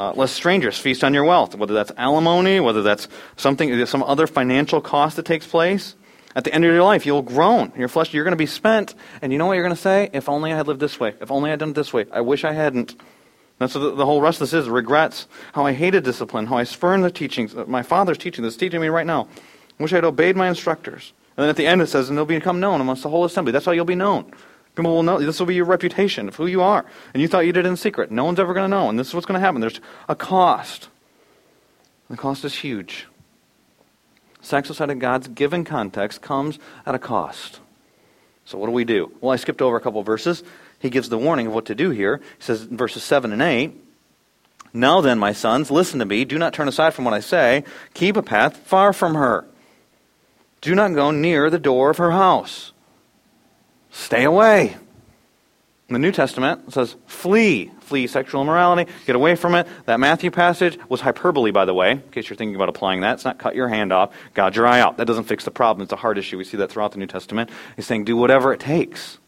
Uh, 0.00 0.14
lest 0.16 0.34
strangers 0.34 0.78
feast 0.78 1.04
on 1.04 1.12
your 1.12 1.24
wealth, 1.24 1.54
whether 1.54 1.74
that's 1.74 1.92
alimony, 1.98 2.58
whether 2.58 2.80
that's 2.80 3.06
something, 3.36 3.84
some 3.84 4.02
other 4.02 4.26
financial 4.26 4.80
cost 4.80 5.16
that 5.16 5.26
takes 5.26 5.46
place. 5.46 5.94
At 6.34 6.44
the 6.44 6.54
end 6.54 6.64
of 6.64 6.72
your 6.72 6.82
life, 6.82 7.04
you'll 7.04 7.20
groan. 7.20 7.70
Your 7.76 7.88
flesh, 7.88 8.14
you're 8.14 8.24
going 8.24 8.32
to 8.32 8.38
be 8.38 8.46
spent. 8.46 8.94
And 9.20 9.30
you 9.30 9.36
know 9.36 9.44
what 9.44 9.54
you're 9.54 9.62
going 9.62 9.76
to 9.76 9.82
say? 9.82 10.08
If 10.14 10.30
only 10.30 10.54
I 10.54 10.56
had 10.56 10.66
lived 10.66 10.80
this 10.80 10.98
way. 10.98 11.12
If 11.20 11.30
only 11.30 11.50
I 11.50 11.52
had 11.52 11.58
done 11.58 11.72
it 11.72 11.74
this 11.74 11.92
way. 11.92 12.06
I 12.10 12.22
wish 12.22 12.44
I 12.44 12.52
hadn't. 12.52 12.98
That's 13.58 13.74
what 13.74 13.94
the, 13.98 14.06
whole 14.06 14.22
rest 14.22 14.40
of 14.40 14.48
this 14.48 14.54
is 14.54 14.70
regrets. 14.70 15.28
How 15.52 15.66
I 15.66 15.74
hated 15.74 16.02
discipline. 16.02 16.46
How 16.46 16.56
I 16.56 16.64
spurned 16.64 17.04
the 17.04 17.10
teachings. 17.10 17.54
My 17.54 17.82
father's 17.82 18.16
teaching 18.16 18.42
this, 18.42 18.56
teaching 18.56 18.80
me 18.80 18.88
right 18.88 19.06
now. 19.06 19.28
I 19.78 19.82
wish 19.82 19.92
I 19.92 19.96
had 19.96 20.04
obeyed 20.06 20.34
my 20.34 20.48
instructors. 20.48 21.12
And 21.36 21.42
then 21.42 21.50
at 21.50 21.56
the 21.56 21.66
end 21.66 21.82
it 21.82 21.88
says, 21.88 22.08
and 22.08 22.16
they'll 22.16 22.24
become 22.24 22.58
known 22.58 22.80
amongst 22.80 23.02
the 23.02 23.10
whole 23.10 23.26
assembly. 23.26 23.52
That's 23.52 23.66
how 23.66 23.72
you'll 23.72 23.84
be 23.84 23.96
known. 23.96 24.32
People 24.80 24.94
will 24.94 25.02
know. 25.02 25.18
This 25.18 25.38
will 25.38 25.46
be 25.46 25.54
your 25.54 25.66
reputation 25.66 26.26
of 26.26 26.36
who 26.36 26.46
you 26.46 26.62
are. 26.62 26.86
And 27.12 27.20
you 27.20 27.28
thought 27.28 27.44
you 27.44 27.52
did 27.52 27.66
it 27.66 27.68
in 27.68 27.76
secret. 27.76 28.10
No 28.10 28.24
one's 28.24 28.40
ever 28.40 28.54
going 28.54 28.64
to 28.64 28.76
know. 28.76 28.88
And 28.88 28.98
this 28.98 29.08
is 29.08 29.14
what's 29.14 29.26
going 29.26 29.38
to 29.38 29.44
happen. 29.44 29.60
There's 29.60 29.78
a 30.08 30.16
cost. 30.16 30.88
The 32.08 32.16
cost 32.16 32.46
is 32.46 32.54
huge. 32.54 33.06
Sex 34.40 34.70
outside 34.70 34.88
of 34.88 34.98
God's 34.98 35.28
given 35.28 35.64
context 35.64 36.22
comes 36.22 36.58
at 36.86 36.94
a 36.94 36.98
cost. 36.98 37.60
So 38.46 38.56
what 38.56 38.68
do 38.68 38.72
we 38.72 38.84
do? 38.84 39.12
Well, 39.20 39.32
I 39.32 39.36
skipped 39.36 39.60
over 39.60 39.76
a 39.76 39.82
couple 39.82 40.02
verses. 40.02 40.42
He 40.78 40.88
gives 40.88 41.10
the 41.10 41.18
warning 41.18 41.46
of 41.46 41.52
what 41.52 41.66
to 41.66 41.74
do 41.74 41.90
here. 41.90 42.16
He 42.38 42.42
says 42.42 42.62
in 42.62 42.78
verses 42.78 43.02
7 43.04 43.32
and 43.32 43.42
8, 43.42 43.74
Now 44.72 45.02
then, 45.02 45.18
my 45.18 45.34
sons, 45.34 45.70
listen 45.70 45.98
to 45.98 46.06
me. 46.06 46.24
Do 46.24 46.38
not 46.38 46.54
turn 46.54 46.68
aside 46.68 46.94
from 46.94 47.04
what 47.04 47.12
I 47.12 47.20
say. 47.20 47.64
Keep 47.92 48.16
a 48.16 48.22
path 48.22 48.56
far 48.56 48.94
from 48.94 49.14
her. 49.14 49.44
Do 50.62 50.74
not 50.74 50.94
go 50.94 51.10
near 51.10 51.50
the 51.50 51.58
door 51.58 51.90
of 51.90 51.98
her 51.98 52.12
house. 52.12 52.72
Stay 53.90 54.24
away. 54.24 54.76
The 55.88 55.98
New 55.98 56.12
Testament, 56.12 56.72
says, 56.72 56.94
flee. 57.06 57.72
Flee 57.80 58.06
sexual 58.06 58.42
immorality. 58.42 58.90
Get 59.06 59.16
away 59.16 59.34
from 59.34 59.56
it. 59.56 59.66
That 59.86 59.98
Matthew 59.98 60.30
passage 60.30 60.78
was 60.88 61.00
hyperbole, 61.00 61.50
by 61.50 61.64
the 61.64 61.74
way, 61.74 61.92
in 61.92 62.02
case 62.12 62.30
you're 62.30 62.36
thinking 62.36 62.54
about 62.54 62.68
applying 62.68 63.00
that. 63.00 63.14
It's 63.14 63.24
not 63.24 63.40
cut 63.40 63.56
your 63.56 63.66
hand 63.66 63.92
off, 63.92 64.14
gouge 64.34 64.56
your 64.56 64.68
eye 64.68 64.80
out. 64.80 64.98
That 64.98 65.08
doesn't 65.08 65.24
fix 65.24 65.44
the 65.44 65.50
problem. 65.50 65.82
It's 65.82 65.92
a 65.92 65.96
hard 65.96 66.16
issue. 66.16 66.38
We 66.38 66.44
see 66.44 66.56
that 66.58 66.70
throughout 66.70 66.92
the 66.92 66.98
New 66.98 67.08
Testament. 67.08 67.50
He's 67.74 67.86
saying, 67.86 68.04
do 68.04 68.16
whatever 68.16 68.52
it 68.52 68.60
takes. 68.60 69.18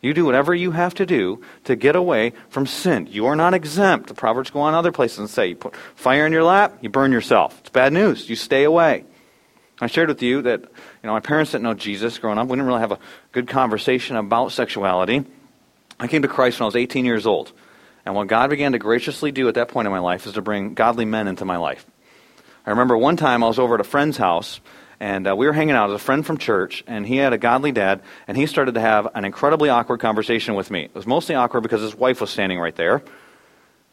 You 0.00 0.12
do 0.12 0.24
whatever 0.24 0.52
you 0.52 0.72
have 0.72 0.94
to 0.94 1.06
do 1.06 1.44
to 1.62 1.76
get 1.76 1.94
away 1.94 2.32
from 2.48 2.66
sin. 2.66 3.06
You 3.08 3.26
are 3.26 3.36
not 3.36 3.54
exempt. 3.54 4.08
The 4.08 4.14
Proverbs 4.14 4.50
go 4.50 4.58
on 4.58 4.74
other 4.74 4.90
places 4.90 5.20
and 5.20 5.30
say, 5.30 5.46
you 5.46 5.54
put 5.54 5.76
fire 5.94 6.26
in 6.26 6.32
your 6.32 6.42
lap, 6.42 6.76
you 6.80 6.90
burn 6.90 7.12
yourself. 7.12 7.60
It's 7.60 7.70
bad 7.70 7.92
news. 7.92 8.28
You 8.28 8.34
stay 8.34 8.64
away. 8.64 9.04
I 9.82 9.88
shared 9.88 10.08
with 10.08 10.22
you 10.22 10.42
that 10.42 10.60
you 10.60 10.68
know 11.02 11.12
my 11.12 11.18
parents 11.18 11.50
didn't 11.50 11.64
know 11.64 11.74
Jesus 11.74 12.16
growing 12.18 12.38
up. 12.38 12.46
We 12.46 12.52
didn't 12.52 12.68
really 12.68 12.80
have 12.80 12.92
a 12.92 13.00
good 13.32 13.48
conversation 13.48 14.14
about 14.14 14.52
sexuality. 14.52 15.24
I 15.98 16.06
came 16.06 16.22
to 16.22 16.28
Christ 16.28 16.60
when 16.60 16.66
I 16.66 16.66
was 16.66 16.76
18 16.76 17.04
years 17.04 17.26
old. 17.26 17.52
And 18.06 18.14
what 18.14 18.28
God 18.28 18.48
began 18.48 18.72
to 18.72 18.78
graciously 18.78 19.32
do 19.32 19.48
at 19.48 19.54
that 19.54 19.68
point 19.68 19.86
in 19.86 19.92
my 19.92 19.98
life 19.98 20.24
is 20.24 20.34
to 20.34 20.40
bring 20.40 20.74
godly 20.74 21.04
men 21.04 21.26
into 21.26 21.44
my 21.44 21.56
life. 21.56 21.84
I 22.64 22.70
remember 22.70 22.96
one 22.96 23.16
time 23.16 23.42
I 23.42 23.48
was 23.48 23.58
over 23.58 23.74
at 23.74 23.80
a 23.80 23.84
friend's 23.84 24.16
house, 24.16 24.60
and 25.00 25.26
uh, 25.26 25.34
we 25.34 25.46
were 25.46 25.52
hanging 25.52 25.74
out 25.74 25.90
as 25.90 25.96
a 25.96 26.04
friend 26.04 26.24
from 26.24 26.38
church, 26.38 26.84
and 26.86 27.04
he 27.04 27.16
had 27.16 27.32
a 27.32 27.38
godly 27.38 27.72
dad, 27.72 28.02
and 28.28 28.36
he 28.36 28.46
started 28.46 28.74
to 28.74 28.80
have 28.80 29.08
an 29.16 29.24
incredibly 29.24 29.68
awkward 29.68 29.98
conversation 29.98 30.54
with 30.54 30.70
me. 30.70 30.84
It 30.84 30.94
was 30.94 31.08
mostly 31.08 31.34
awkward 31.34 31.62
because 31.62 31.80
his 31.80 31.96
wife 31.96 32.20
was 32.20 32.30
standing 32.30 32.60
right 32.60 32.76
there. 32.76 33.02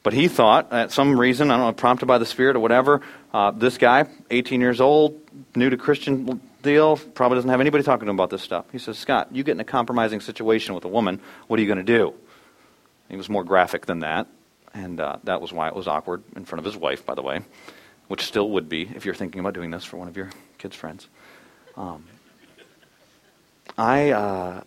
But 0.01 0.13
he 0.13 0.27
thought, 0.27 0.71
at 0.71 0.91
some 0.91 1.19
reason, 1.19 1.51
I 1.51 1.57
don't 1.57 1.67
know, 1.67 1.73
prompted 1.73 2.05
by 2.05 2.17
the 2.17 2.25
Spirit 2.25 2.55
or 2.55 2.61
whatever, 2.61 3.01
uh, 3.33 3.51
this 3.51 3.77
guy, 3.77 4.05
18 4.31 4.61
years 4.61 4.79
old, 4.79 5.19
new 5.55 5.69
to 5.69 5.77
Christian 5.77 6.39
deal, 6.63 6.95
probably 6.97 7.35
doesn't 7.35 7.49
have 7.49 7.59
anybody 7.59 7.83
talking 7.83 8.05
to 8.05 8.09
him 8.09 8.15
about 8.15 8.29
this 8.29 8.41
stuff. 8.41 8.65
He 8.71 8.77
says, 8.77 8.97
Scott, 8.97 9.29
you 9.31 9.43
get 9.43 9.53
in 9.53 9.59
a 9.59 9.65
compromising 9.65 10.21
situation 10.21 10.73
with 10.73 10.85
a 10.85 10.87
woman, 10.87 11.19
what 11.47 11.59
are 11.59 11.61
you 11.61 11.67
going 11.67 11.85
to 11.85 11.97
do? 11.97 12.13
He 13.09 13.17
was 13.17 13.27
more 13.27 13.43
graphic 13.43 13.87
than 13.87 13.99
that, 13.99 14.27
and 14.73 15.01
uh, 15.01 15.17
that 15.25 15.41
was 15.41 15.51
why 15.51 15.67
it 15.67 15.75
was 15.75 15.87
awkward 15.87 16.23
in 16.35 16.45
front 16.45 16.59
of 16.59 16.65
his 16.65 16.77
wife, 16.77 17.05
by 17.05 17.15
the 17.15 17.21
way, 17.21 17.41
which 18.07 18.21
still 18.21 18.49
would 18.51 18.69
be 18.69 18.83
if 18.95 19.05
you're 19.05 19.15
thinking 19.15 19.39
about 19.39 19.53
doing 19.53 19.71
this 19.71 19.83
for 19.83 19.97
one 19.97 20.07
of 20.07 20.15
your 20.15 20.29
kids' 20.59 20.75
friends. 20.75 21.07
Um, 21.75 22.05
I, 23.77 24.11
uh, 24.11 24.61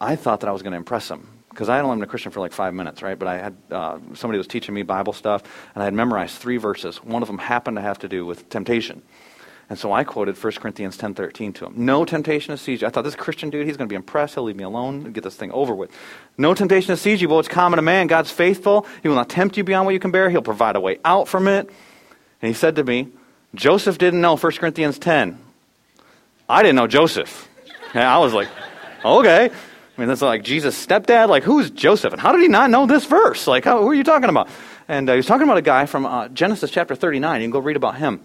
I 0.00 0.16
thought 0.16 0.40
that 0.40 0.48
I 0.48 0.52
was 0.52 0.62
going 0.62 0.72
to 0.72 0.78
impress 0.78 1.10
him 1.10 1.37
because 1.58 1.68
I 1.68 1.74
had 1.74 1.84
only 1.84 1.96
been 1.96 2.04
a 2.04 2.06
Christian 2.06 2.30
for 2.30 2.38
like 2.38 2.52
five 2.52 2.72
minutes, 2.72 3.02
right? 3.02 3.18
But 3.18 3.26
I 3.26 3.38
had 3.38 3.56
uh, 3.72 3.98
somebody 4.14 4.38
was 4.38 4.46
teaching 4.46 4.76
me 4.76 4.84
Bible 4.84 5.12
stuff, 5.12 5.42
and 5.74 5.82
I 5.82 5.86
had 5.86 5.92
memorized 5.92 6.36
three 6.36 6.56
verses. 6.56 6.98
One 6.98 7.20
of 7.20 7.26
them 7.26 7.36
happened 7.36 7.78
to 7.78 7.80
have 7.80 7.98
to 7.98 8.08
do 8.08 8.24
with 8.24 8.48
temptation. 8.48 9.02
And 9.68 9.76
so 9.76 9.92
I 9.92 10.04
quoted 10.04 10.40
1 10.40 10.52
Corinthians 10.52 10.96
10.13 10.96 11.56
to 11.56 11.66
him. 11.66 11.72
No 11.74 12.04
temptation 12.04 12.52
has 12.52 12.60
seized 12.60 12.82
you. 12.82 12.86
I 12.86 12.92
thought, 12.92 13.02
this 13.02 13.16
Christian 13.16 13.50
dude, 13.50 13.66
he's 13.66 13.76
going 13.76 13.88
to 13.88 13.92
be 13.92 13.96
impressed. 13.96 14.34
He'll 14.34 14.44
leave 14.44 14.54
me 14.54 14.62
alone 14.62 15.10
get 15.10 15.24
this 15.24 15.34
thing 15.34 15.50
over 15.50 15.74
with. 15.74 15.90
No 16.38 16.54
temptation 16.54 16.90
has 16.90 17.00
seized 17.00 17.22
you. 17.22 17.28
Well, 17.28 17.40
it's 17.40 17.48
common 17.48 17.78
to 17.78 17.82
man. 17.82 18.06
God's 18.06 18.30
faithful. 18.30 18.86
He 19.02 19.08
will 19.08 19.16
not 19.16 19.28
tempt 19.28 19.56
you 19.56 19.64
beyond 19.64 19.84
what 19.84 19.94
you 19.94 20.00
can 20.00 20.12
bear. 20.12 20.30
He'll 20.30 20.42
provide 20.42 20.76
a 20.76 20.80
way 20.80 21.00
out 21.04 21.26
from 21.26 21.48
it. 21.48 21.68
And 22.40 22.48
he 22.48 22.54
said 22.54 22.76
to 22.76 22.84
me, 22.84 23.08
Joseph 23.56 23.98
didn't 23.98 24.20
know 24.20 24.36
1 24.36 24.52
Corinthians 24.52 25.00
10. 25.00 25.36
I 26.48 26.62
didn't 26.62 26.76
know 26.76 26.86
Joseph. 26.86 27.48
And 27.94 28.04
I 28.04 28.18
was 28.18 28.32
like, 28.32 28.48
okay. 29.04 29.50
I 29.98 30.00
mean, 30.00 30.08
that's 30.08 30.22
like 30.22 30.44
Jesus' 30.44 30.86
stepdad. 30.86 31.28
Like, 31.28 31.42
who's 31.42 31.70
Joseph? 31.70 32.12
And 32.12 32.22
how 32.22 32.30
did 32.30 32.40
he 32.40 32.46
not 32.46 32.70
know 32.70 32.86
this 32.86 33.04
verse? 33.04 33.48
Like, 33.48 33.64
how, 33.64 33.82
who 33.82 33.88
are 33.88 33.94
you 33.94 34.04
talking 34.04 34.28
about? 34.28 34.48
And 34.86 35.10
uh, 35.10 35.14
he 35.14 35.16
was 35.16 35.26
talking 35.26 35.42
about 35.42 35.58
a 35.58 35.62
guy 35.62 35.86
from 35.86 36.06
uh, 36.06 36.28
Genesis 36.28 36.70
chapter 36.70 36.94
39. 36.94 37.40
You 37.40 37.44
can 37.46 37.50
go 37.50 37.58
read 37.58 37.74
about 37.74 37.96
him, 37.96 38.20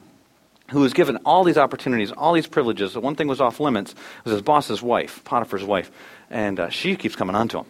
who 0.69 0.81
was 0.81 0.93
given 0.93 1.17
all 1.25 1.43
these 1.43 1.57
opportunities, 1.57 2.11
all 2.11 2.33
these 2.33 2.45
privileges. 2.45 2.93
The 2.93 2.99
one 2.99 3.15
thing 3.15 3.27
was 3.27 3.41
off 3.41 3.59
limits 3.59 3.95
was 4.23 4.33
his 4.33 4.43
boss's 4.43 4.83
wife, 4.83 5.23
Potiphar's 5.23 5.63
wife. 5.63 5.89
And 6.29 6.59
uh, 6.59 6.69
she 6.69 6.95
keeps 6.95 7.15
coming 7.15 7.35
on 7.35 7.47
to 7.47 7.61
him. 7.61 7.65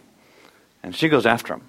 And 0.83 0.93
she 0.93 1.07
goes 1.07 1.25
after 1.25 1.53
him. 1.53 1.61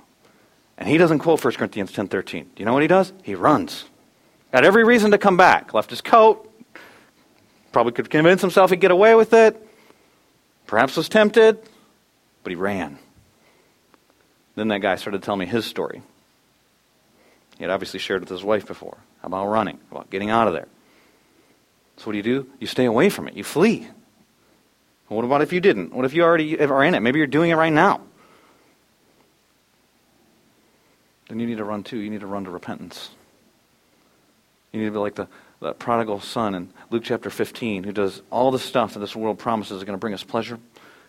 And 0.76 0.88
he 0.88 0.98
doesn't 0.98 1.20
quote 1.20 1.42
1 1.42 1.54
Corinthians 1.54 1.92
10.13. 1.92 2.30
Do 2.30 2.46
you 2.56 2.64
know 2.64 2.72
what 2.72 2.82
he 2.82 2.88
does? 2.88 3.12
He 3.22 3.36
runs. 3.36 3.84
Got 4.50 4.64
every 4.64 4.82
reason 4.82 5.12
to 5.12 5.18
come 5.18 5.36
back. 5.36 5.72
Left 5.72 5.88
his 5.88 6.00
coat. 6.00 6.50
Probably 7.70 7.92
could 7.92 8.10
convince 8.10 8.40
himself 8.40 8.70
he'd 8.70 8.80
get 8.80 8.90
away 8.90 9.14
with 9.14 9.32
it. 9.32 9.56
Perhaps 10.66 10.96
was 10.96 11.08
tempted 11.08 11.64
but 12.44 12.50
he 12.50 12.56
ran. 12.56 12.98
Then 14.54 14.68
that 14.68 14.80
guy 14.80 14.94
started 14.96 15.22
telling 15.22 15.40
me 15.40 15.46
his 15.46 15.64
story. 15.64 16.02
He 17.56 17.64
had 17.64 17.70
obviously 17.70 17.98
shared 17.98 18.20
with 18.20 18.28
his 18.28 18.44
wife 18.44 18.66
before 18.66 18.98
about 19.22 19.46
running, 19.46 19.80
about 19.90 20.10
getting 20.10 20.30
out 20.30 20.46
of 20.46 20.52
there. 20.52 20.68
So 21.96 22.06
what 22.06 22.12
do 22.12 22.18
you 22.18 22.22
do? 22.22 22.46
You 22.60 22.66
stay 22.66 22.84
away 22.84 23.08
from 23.08 23.26
it. 23.26 23.34
You 23.34 23.44
flee. 23.44 23.88
Well, 25.08 25.16
what 25.16 25.24
about 25.24 25.42
if 25.42 25.52
you 25.52 25.60
didn't? 25.60 25.92
What 25.94 26.04
if 26.04 26.14
you 26.14 26.22
already 26.22 26.60
are 26.60 26.84
in 26.84 26.94
it? 26.94 27.00
Maybe 27.00 27.18
you're 27.18 27.26
doing 27.26 27.50
it 27.50 27.54
right 27.54 27.72
now. 27.72 28.00
Then 31.28 31.40
you 31.40 31.46
need 31.46 31.58
to 31.58 31.64
run 31.64 31.82
too. 31.82 31.98
You 31.98 32.10
need 32.10 32.20
to 32.20 32.26
run 32.26 32.44
to 32.44 32.50
repentance. 32.50 33.10
You 34.72 34.80
need 34.80 34.86
to 34.86 34.92
be 34.92 34.98
like 34.98 35.14
the, 35.14 35.28
the 35.60 35.72
prodigal 35.72 36.20
son 36.20 36.54
in 36.54 36.70
Luke 36.90 37.04
chapter 37.04 37.30
15 37.30 37.84
who 37.84 37.92
does 37.92 38.22
all 38.30 38.50
the 38.50 38.58
stuff 38.58 38.94
that 38.94 39.00
this 39.00 39.14
world 39.14 39.38
promises 39.38 39.78
is 39.78 39.84
going 39.84 39.96
to 39.96 40.00
bring 40.00 40.14
us 40.14 40.24
pleasure 40.24 40.58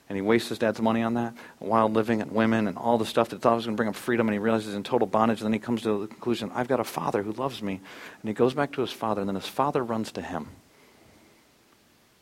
and 0.08 0.16
he 0.16 0.22
wastes 0.22 0.50
his 0.50 0.60
dad's 0.60 0.80
money 0.80 1.02
on 1.02 1.16
that, 1.16 1.34
wild 1.60 1.94
living 1.94 2.22
and 2.22 2.32
women 2.32 2.68
and 2.68 2.78
all 2.78 2.98
the 2.98 3.06
stuff 3.06 3.30
that 3.30 3.42
thought 3.42 3.56
was 3.56 3.66
going 3.66 3.76
to 3.76 3.78
bring 3.78 3.88
him 3.88 3.94
freedom, 3.94 4.28
and 4.28 4.34
he 4.34 4.40
realizes 4.40 4.68
he's 4.68 4.76
in 4.76 4.84
total 4.84 5.08
bondage. 5.08 5.40
And 5.40 5.46
then 5.46 5.54
he 5.54 5.60
comes 5.60 5.82
to 5.82 6.02
the 6.02 6.08
conclusion, 6.08 6.52
I've 6.54 6.68
got 6.68 6.80
a 6.80 6.84
father 6.84 7.24
who 7.24 7.32
loves 7.32 7.64
me. 7.64 7.82
And 8.22 8.28
he 8.28 8.34
goes 8.34 8.54
back 8.54 8.72
to 8.74 8.82
his 8.82 8.92
father, 8.92 9.22
and 9.22 9.28
then 9.28 9.36
his 9.36 9.48
father 9.48 9.84
runs 9.84 10.12
to 10.14 10.22
him. 10.22 10.50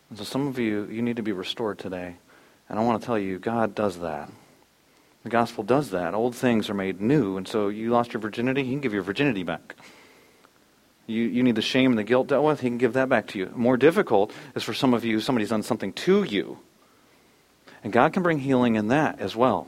And 0.09 0.17
so 0.17 0.23
some 0.23 0.47
of 0.47 0.59
you, 0.59 0.85
you 0.85 1.01
need 1.01 1.17
to 1.17 1.23
be 1.23 1.33
restored 1.33 1.77
today. 1.77 2.15
And 2.69 2.79
I 2.79 2.83
want 2.83 3.01
to 3.01 3.05
tell 3.05 3.19
you, 3.19 3.37
God 3.37 3.75
does 3.75 3.99
that. 3.99 4.29
The 5.23 5.29
gospel 5.29 5.63
does 5.63 5.89
that. 5.91 6.13
Old 6.13 6.35
things 6.35 6.69
are 6.69 6.73
made 6.73 7.01
new, 7.01 7.37
and 7.37 7.47
so 7.47 7.67
you 7.67 7.91
lost 7.91 8.13
your 8.13 8.21
virginity, 8.21 8.63
He 8.63 8.71
can 8.71 8.81
give 8.81 8.93
your 8.93 9.03
virginity 9.03 9.43
back. 9.43 9.75
You, 11.07 11.23
you 11.23 11.43
need 11.43 11.55
the 11.55 11.61
shame 11.61 11.91
and 11.91 11.99
the 11.99 12.03
guilt 12.03 12.27
dealt 12.27 12.45
with, 12.45 12.61
He 12.61 12.67
can 12.67 12.77
give 12.77 12.93
that 12.93 13.09
back 13.09 13.27
to 13.29 13.39
you. 13.39 13.51
More 13.55 13.75
difficult 13.75 14.31
is 14.55 14.63
for 14.63 14.73
some 14.73 14.93
of 14.93 15.03
you, 15.03 15.19
somebody's 15.19 15.49
done 15.49 15.63
something 15.63 15.93
to 15.93 16.23
you. 16.23 16.59
And 17.83 17.91
God 17.91 18.13
can 18.13 18.23
bring 18.23 18.39
healing 18.39 18.75
in 18.75 18.87
that 18.87 19.19
as 19.19 19.35
well. 19.35 19.67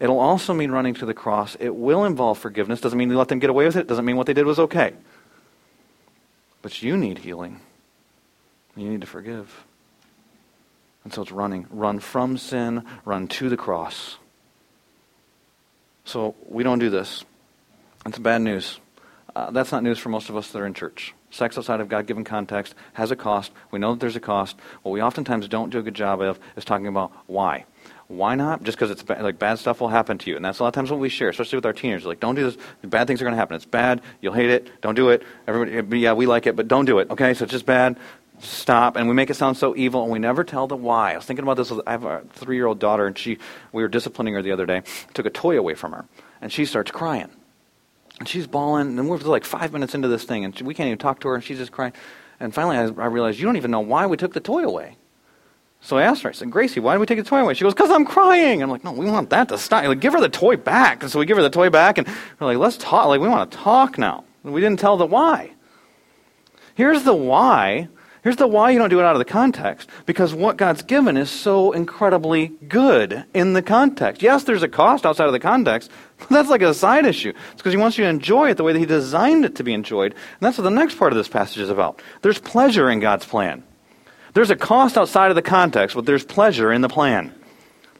It'll 0.00 0.18
also 0.18 0.54
mean 0.54 0.70
running 0.70 0.94
to 0.94 1.06
the 1.06 1.14
cross. 1.14 1.56
It 1.60 1.74
will 1.74 2.04
involve 2.04 2.38
forgiveness. 2.38 2.80
Doesn't 2.80 2.98
mean 2.98 3.10
you 3.10 3.18
let 3.18 3.28
them 3.28 3.38
get 3.38 3.50
away 3.50 3.66
with 3.66 3.76
it. 3.76 3.86
Doesn't 3.86 4.04
mean 4.04 4.16
what 4.16 4.26
they 4.26 4.32
did 4.32 4.46
was 4.46 4.58
okay. 4.58 4.94
But 6.62 6.82
you 6.82 6.96
need 6.96 7.18
healing. 7.18 7.60
You 8.76 8.88
need 8.88 9.02
to 9.02 9.06
forgive. 9.06 9.64
And 11.04 11.12
so 11.12 11.22
it's 11.22 11.30
running. 11.30 11.66
Run 11.70 12.00
from 12.00 12.38
sin, 12.38 12.84
run 13.04 13.28
to 13.28 13.48
the 13.48 13.56
cross. 13.56 14.16
So 16.04 16.34
we 16.46 16.64
don't 16.64 16.78
do 16.78 16.90
this. 16.90 17.24
It's 18.06 18.18
bad 18.18 18.42
news. 18.42 18.80
Uh, 19.36 19.50
that's 19.50 19.72
not 19.72 19.82
news 19.82 19.98
for 19.98 20.08
most 20.08 20.28
of 20.28 20.36
us 20.36 20.48
that 20.48 20.58
are 20.58 20.66
in 20.66 20.74
church. 20.74 21.14
Sex 21.34 21.58
outside 21.58 21.80
of 21.80 21.88
God 21.88 22.06
given 22.06 22.22
context 22.22 22.76
has 22.92 23.10
a 23.10 23.16
cost. 23.16 23.50
We 23.72 23.80
know 23.80 23.94
that 23.94 24.00
there's 24.00 24.14
a 24.14 24.20
cost. 24.20 24.56
What 24.82 24.92
we 24.92 25.02
oftentimes 25.02 25.48
don't 25.48 25.70
do 25.70 25.80
a 25.80 25.82
good 25.82 25.94
job 25.94 26.20
of 26.20 26.38
is 26.56 26.64
talking 26.64 26.86
about 26.86 27.10
why. 27.26 27.64
Why 28.06 28.36
not? 28.36 28.62
Just 28.62 28.78
because 28.78 28.92
it's 28.92 29.02
bad, 29.02 29.20
like 29.20 29.38
bad 29.38 29.58
stuff 29.58 29.80
will 29.80 29.88
happen 29.88 30.16
to 30.18 30.30
you, 30.30 30.36
and 30.36 30.44
that's 30.44 30.60
a 30.60 30.62
lot 30.62 30.68
of 30.68 30.74
times 30.74 30.92
what 30.92 31.00
we 31.00 31.08
share, 31.08 31.30
especially 31.30 31.56
with 31.56 31.66
our 31.66 31.72
teenagers. 31.72 32.06
Like, 32.06 32.20
don't 32.20 32.36
do 32.36 32.50
this. 32.50 32.56
Bad 32.84 33.08
things 33.08 33.20
are 33.20 33.24
going 33.24 33.32
to 33.32 33.38
happen. 33.38 33.56
It's 33.56 33.64
bad. 33.64 34.00
You'll 34.20 34.34
hate 34.34 34.50
it. 34.50 34.80
Don't 34.80 34.94
do 34.94 35.08
it. 35.08 35.24
Everybody, 35.48 35.76
eh, 35.76 36.00
yeah, 36.02 36.12
we 36.12 36.26
like 36.26 36.46
it, 36.46 36.54
but 36.54 36.68
don't 36.68 36.84
do 36.84 37.00
it. 37.00 37.10
Okay, 37.10 37.34
so 37.34 37.44
it's 37.44 37.52
just 37.52 37.66
bad. 37.66 37.98
Stop. 38.38 38.94
And 38.94 39.08
we 39.08 39.14
make 39.14 39.28
it 39.28 39.34
sound 39.34 39.56
so 39.56 39.74
evil, 39.74 40.04
and 40.04 40.12
we 40.12 40.20
never 40.20 40.44
tell 40.44 40.68
the 40.68 40.76
why. 40.76 41.14
I 41.14 41.16
was 41.16 41.24
thinking 41.24 41.42
about 41.42 41.56
this. 41.56 41.70
With, 41.72 41.80
I 41.84 41.92
have 41.92 42.04
a 42.04 42.22
three-year-old 42.34 42.78
daughter, 42.78 43.08
and 43.08 43.18
she, 43.18 43.38
we 43.72 43.82
were 43.82 43.88
disciplining 43.88 44.34
her 44.34 44.42
the 44.42 44.52
other 44.52 44.66
day. 44.66 44.82
Took 45.14 45.26
a 45.26 45.30
toy 45.30 45.58
away 45.58 45.74
from 45.74 45.92
her, 45.92 46.04
and 46.40 46.52
she 46.52 46.64
starts 46.64 46.92
crying, 46.92 47.30
and 48.18 48.28
she's 48.28 48.46
bawling. 48.46 48.98
And 48.98 49.08
we're 49.08 49.18
like 49.18 49.44
five 49.44 49.72
minutes 49.72 49.94
into 49.94 50.08
this 50.08 50.24
thing, 50.24 50.44
and 50.44 50.58
we 50.60 50.74
can't 50.74 50.86
even 50.86 50.98
talk 50.98 51.20
to 51.20 51.28
her, 51.28 51.34
and 51.34 51.44
she's 51.44 51.58
just 51.58 51.72
crying. 51.72 51.92
And 52.40 52.54
finally, 52.54 52.76
I, 52.76 52.84
I 53.02 53.06
realized 53.06 53.38
you 53.38 53.46
don't 53.46 53.56
even 53.56 53.70
know 53.70 53.80
why 53.80 54.06
we 54.06 54.16
took 54.16 54.32
the 54.32 54.40
toy 54.40 54.64
away. 54.64 54.96
So 55.80 55.98
I 55.98 56.02
asked 56.02 56.22
her, 56.22 56.30
I 56.30 56.32
said, 56.32 56.50
Gracie, 56.50 56.80
why 56.80 56.94
did 56.94 57.00
we 57.00 57.06
take 57.06 57.18
the 57.18 57.24
toy 57.24 57.40
away? 57.40 57.52
She 57.52 57.62
goes, 57.62 57.74
because 57.74 57.90
I'm 57.90 58.06
crying. 58.06 58.62
I'm 58.62 58.70
like, 58.70 58.84
no, 58.84 58.92
we 58.92 59.04
want 59.04 59.28
that 59.30 59.48
to 59.50 59.58
stop. 59.58 59.84
Like, 59.84 60.00
give 60.00 60.14
her 60.14 60.20
the 60.20 60.30
toy 60.30 60.56
back. 60.56 61.02
And 61.02 61.12
so 61.12 61.18
we 61.18 61.26
give 61.26 61.36
her 61.36 61.42
the 61.42 61.50
toy 61.50 61.68
back, 61.68 61.98
and 61.98 62.08
we're 62.40 62.46
like, 62.46 62.56
let's 62.56 62.78
talk. 62.78 63.08
Like, 63.08 63.20
we 63.20 63.28
want 63.28 63.50
to 63.50 63.58
talk 63.58 63.98
now. 63.98 64.24
And 64.42 64.54
we 64.54 64.62
didn't 64.62 64.80
tell 64.80 64.96
the 64.96 65.04
why. 65.04 65.52
Here's 66.74 67.02
the 67.02 67.14
why. 67.14 67.88
Here's 68.22 68.36
the 68.36 68.46
why 68.46 68.70
you 68.70 68.78
don't 68.78 68.88
do 68.88 68.98
it 68.98 69.04
out 69.04 69.14
of 69.14 69.18
the 69.18 69.26
context. 69.26 69.90
Because 70.06 70.32
what 70.32 70.56
God's 70.56 70.82
given 70.82 71.18
is 71.18 71.30
so 71.30 71.72
incredibly 71.72 72.48
good 72.66 73.26
in 73.34 73.52
the 73.52 73.60
context. 73.60 74.22
Yes, 74.22 74.44
there's 74.44 74.62
a 74.62 74.68
cost 74.68 75.04
outside 75.04 75.26
of 75.26 75.32
the 75.32 75.40
context, 75.40 75.90
that's 76.30 76.50
like 76.50 76.62
a 76.62 76.74
side 76.74 77.06
issue. 77.06 77.32
It's 77.52 77.56
because 77.56 77.72
He 77.72 77.78
wants 77.78 77.98
you 77.98 78.04
to 78.04 78.10
enjoy 78.10 78.50
it 78.50 78.56
the 78.56 78.64
way 78.64 78.72
that 78.72 78.78
He 78.78 78.86
designed 78.86 79.44
it 79.44 79.56
to 79.56 79.64
be 79.64 79.72
enjoyed. 79.72 80.12
And 80.12 80.40
that's 80.40 80.58
what 80.58 80.64
the 80.64 80.70
next 80.70 80.96
part 80.96 81.12
of 81.12 81.16
this 81.16 81.28
passage 81.28 81.58
is 81.58 81.70
about. 81.70 82.02
There's 82.22 82.38
pleasure 82.38 82.90
in 82.90 83.00
God's 83.00 83.26
plan. 83.26 83.64
There's 84.34 84.50
a 84.50 84.56
cost 84.56 84.98
outside 84.98 85.30
of 85.30 85.36
the 85.36 85.42
context, 85.42 85.94
but 85.94 86.06
there's 86.06 86.24
pleasure 86.24 86.72
in 86.72 86.80
the 86.80 86.88
plan. 86.88 87.32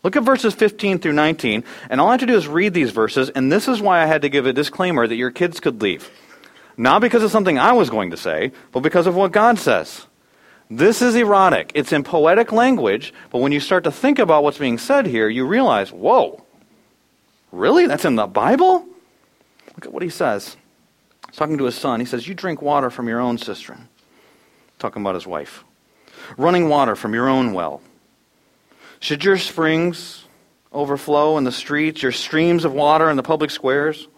Look 0.03 0.17
at 0.17 0.23
verses 0.23 0.55
15 0.55 0.99
through 0.99 1.15
19, 1.15 1.65
and 1.89 2.01
all 2.01 2.09
I 2.09 2.13
have 2.13 2.21
to 2.21 2.27
do 2.27 2.37
is 2.37 2.47
read 2.47 2.75
these 2.75 2.91
verses, 2.91 3.31
and 3.31 3.51
this 3.51 3.69
is 3.69 3.81
why 3.81 4.03
I 4.03 4.07
had 4.07 4.23
to 4.23 4.29
give 4.29 4.45
a 4.45 4.53
disclaimer 4.53 5.07
that 5.07 5.15
your 5.15 5.31
kids 5.31 5.61
could 5.61 5.81
leave. 5.81 6.11
Not 6.77 7.01
because 7.01 7.23
of 7.23 7.31
something 7.31 7.59
I 7.59 7.73
was 7.73 7.89
going 7.89 8.11
to 8.11 8.17
say, 8.17 8.53
but 8.73 8.81
because 8.81 9.07
of 9.07 9.15
what 9.15 9.33
God 9.33 9.59
says. 9.59 10.07
This 10.69 11.01
is 11.01 11.15
erotic. 11.15 11.73
It's 11.75 11.93
in 11.93 12.05
poetic 12.05 12.53
language, 12.53 13.15
but 13.31 13.39
when 13.39 13.53
you 13.53 13.61
start 13.61 13.85
to 13.85 13.93
think 13.93 14.19
about 14.19 14.43
what's 14.43 14.59
being 14.59 14.77
said 14.77 15.07
here, 15.07 15.29
you 15.29 15.47
realize, 15.47 15.91
whoa, 15.91 16.44
really? 17.59 17.87
That's 17.87 18.05
in 18.05 18.17
the 18.17 18.27
Bible? 18.27 18.87
Look 19.75 19.87
at 19.87 19.93
what 19.93 20.03
he 20.03 20.11
says. 20.11 20.57
He's 21.29 21.37
talking 21.37 21.59
to 21.59 21.65
his 21.65 21.75
son. 21.75 22.01
He 22.01 22.07
says, 22.07 22.29
You 22.29 22.35
drink 22.35 22.63
water 22.63 22.91
from 22.91 23.09
your 23.09 23.21
own 23.21 23.39
cistern. 23.39 23.89
Talking 24.79 25.03
about 25.03 25.15
his 25.15 25.27
wife 25.27 25.65
running 26.37 26.69
water 26.69 26.97
from 26.97 27.15
your 27.15 27.29
own 27.29 27.53
well? 27.53 27.83
Should 29.01 29.25
your 29.25 29.39
springs 29.39 30.25
overflow 30.73 31.37
in 31.39 31.45
the 31.45 31.53
streets, 31.53 32.03
your 32.03 32.13
streams 32.13 32.65
of 32.65 32.73
water 32.73 33.11
in 33.11 33.17
the 33.17 33.23
public 33.23 33.51
squares? 33.51 34.09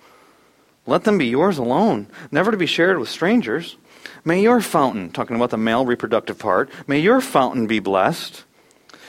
Let 0.87 1.05
them 1.05 1.19
be 1.19 1.27
yours 1.27 1.59
alone, 1.59 2.09
never 2.31 2.51
to 2.51 2.57
be 2.57 2.67
shared 2.67 2.99
with 2.99 3.09
strangers. 3.09 3.77
May 4.25 4.43
your 4.43 4.61
fountain, 4.61 5.11
talking 5.11 5.37
about 5.37 5.51
the 5.51 5.57
male 5.57 5.85
reproductive 5.85 6.39
part, 6.39 6.71
may 6.87 7.01
your 7.01 7.21
fountain 7.21 7.67
be 7.67 7.81
blessed, 7.81 8.45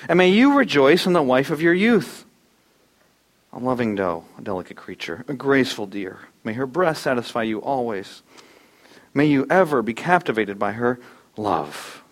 and 0.09 0.17
may 0.17 0.29
you 0.29 0.57
rejoice 0.57 1.05
in 1.05 1.13
the 1.13 1.21
wife 1.21 1.51
of 1.51 1.61
your 1.61 1.73
youth. 1.73 2.25
A 3.53 3.59
loving 3.59 3.95
doe, 3.95 4.25
a 4.37 4.41
delicate 4.41 4.77
creature, 4.77 5.25
a 5.27 5.33
graceful 5.33 5.87
deer. 5.87 6.19
May 6.43 6.53
her 6.53 6.67
breast 6.67 7.01
satisfy 7.01 7.43
you 7.43 7.59
always. 7.59 8.21
May 9.13 9.25
you 9.25 9.47
ever 9.49 9.81
be 9.81 9.93
captivated 9.93 10.59
by 10.59 10.73
her 10.73 10.99
love 11.37 12.03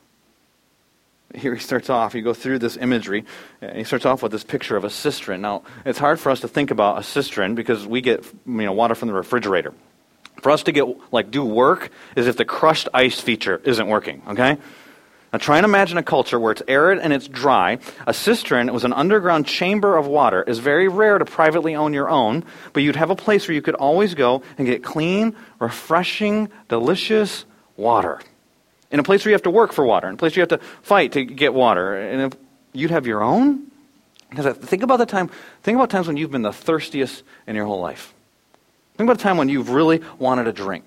here 1.37 1.53
he 1.53 1.61
starts 1.61 1.89
off, 1.89 2.15
you 2.15 2.21
go 2.21 2.33
through 2.33 2.59
this 2.59 2.77
imagery, 2.77 3.25
and 3.61 3.77
he 3.77 3.83
starts 3.83 4.05
off 4.05 4.23
with 4.23 4.31
this 4.31 4.43
picture 4.43 4.75
of 4.75 4.83
a 4.83 4.89
cistern. 4.89 5.41
Now, 5.41 5.63
it's 5.85 5.99
hard 5.99 6.19
for 6.19 6.31
us 6.31 6.41
to 6.41 6.47
think 6.47 6.71
about 6.71 6.99
a 6.99 7.03
cistern 7.03 7.55
because 7.55 7.85
we 7.85 8.01
get 8.01 8.23
you 8.45 8.53
know, 8.53 8.73
water 8.73 8.95
from 8.95 9.07
the 9.07 9.13
refrigerator. 9.13 9.73
For 10.41 10.51
us 10.51 10.63
to 10.63 10.71
get, 10.71 10.85
like, 11.11 11.31
do 11.31 11.43
work 11.43 11.91
is 12.15 12.27
if 12.27 12.37
the 12.37 12.45
crushed 12.45 12.89
ice 12.93 13.19
feature 13.19 13.61
isn't 13.63 13.87
working, 13.87 14.21
okay? 14.29 14.57
Now, 15.35 15.39
try 15.39 15.57
and 15.57 15.65
imagine 15.65 15.97
a 15.97 16.03
culture 16.03 16.39
where 16.39 16.53
it's 16.53 16.61
arid 16.65 16.99
and 16.99 17.11
it's 17.11 17.27
dry. 17.27 17.79
A 18.07 18.13
cistern 18.13 18.71
was 18.71 18.85
an 18.85 18.93
underground 18.93 19.45
chamber 19.45 19.97
of 19.97 20.07
water. 20.07 20.41
is 20.41 20.59
very 20.59 20.87
rare 20.87 21.17
to 21.17 21.25
privately 21.25 21.75
own 21.75 21.91
your 21.91 22.09
own, 22.09 22.45
but 22.71 22.83
you'd 22.83 22.95
have 22.95 23.09
a 23.09 23.17
place 23.17 23.45
where 23.45 23.53
you 23.53 23.61
could 23.61 23.75
always 23.75 24.13
go 24.13 24.43
and 24.57 24.65
get 24.65 24.81
clean, 24.81 25.35
refreshing, 25.59 26.47
delicious 26.69 27.43
water 27.75 28.21
in 28.91 29.01
a 29.01 29.03
place 29.03 29.25
where 29.25 29.31
you 29.31 29.35
have 29.35 29.43
to 29.43 29.49
work 29.49 29.73
for 29.73 29.83
water, 29.83 30.07
in 30.07 30.13
a 30.13 30.17
place 30.17 30.37
where 30.37 30.45
you 30.45 30.47
have 30.49 30.57
to 30.57 30.65
fight 30.83 31.11
to 31.11 31.25
get 31.25 31.53
water, 31.53 31.95
and 31.95 32.31
if 32.31 32.39
you'd 32.71 32.91
have 32.91 33.05
your 33.05 33.21
own. 33.21 33.69
Because 34.29 34.55
think 34.55 34.83
about 34.83 34.99
the 34.99 35.05
time. 35.05 35.29
Think 35.63 35.75
about 35.75 35.89
times 35.89 36.07
when 36.07 36.15
you've 36.15 36.31
been 36.31 36.43
the 36.43 36.53
thirstiest 36.53 37.23
in 37.45 37.57
your 37.57 37.65
whole 37.65 37.81
life. 37.81 38.13
Think 38.95 39.09
about 39.09 39.19
a 39.19 39.23
time 39.23 39.35
when 39.35 39.49
you've 39.49 39.71
really 39.71 39.99
wanted 40.17 40.47
a 40.47 40.53
drink. 40.53 40.85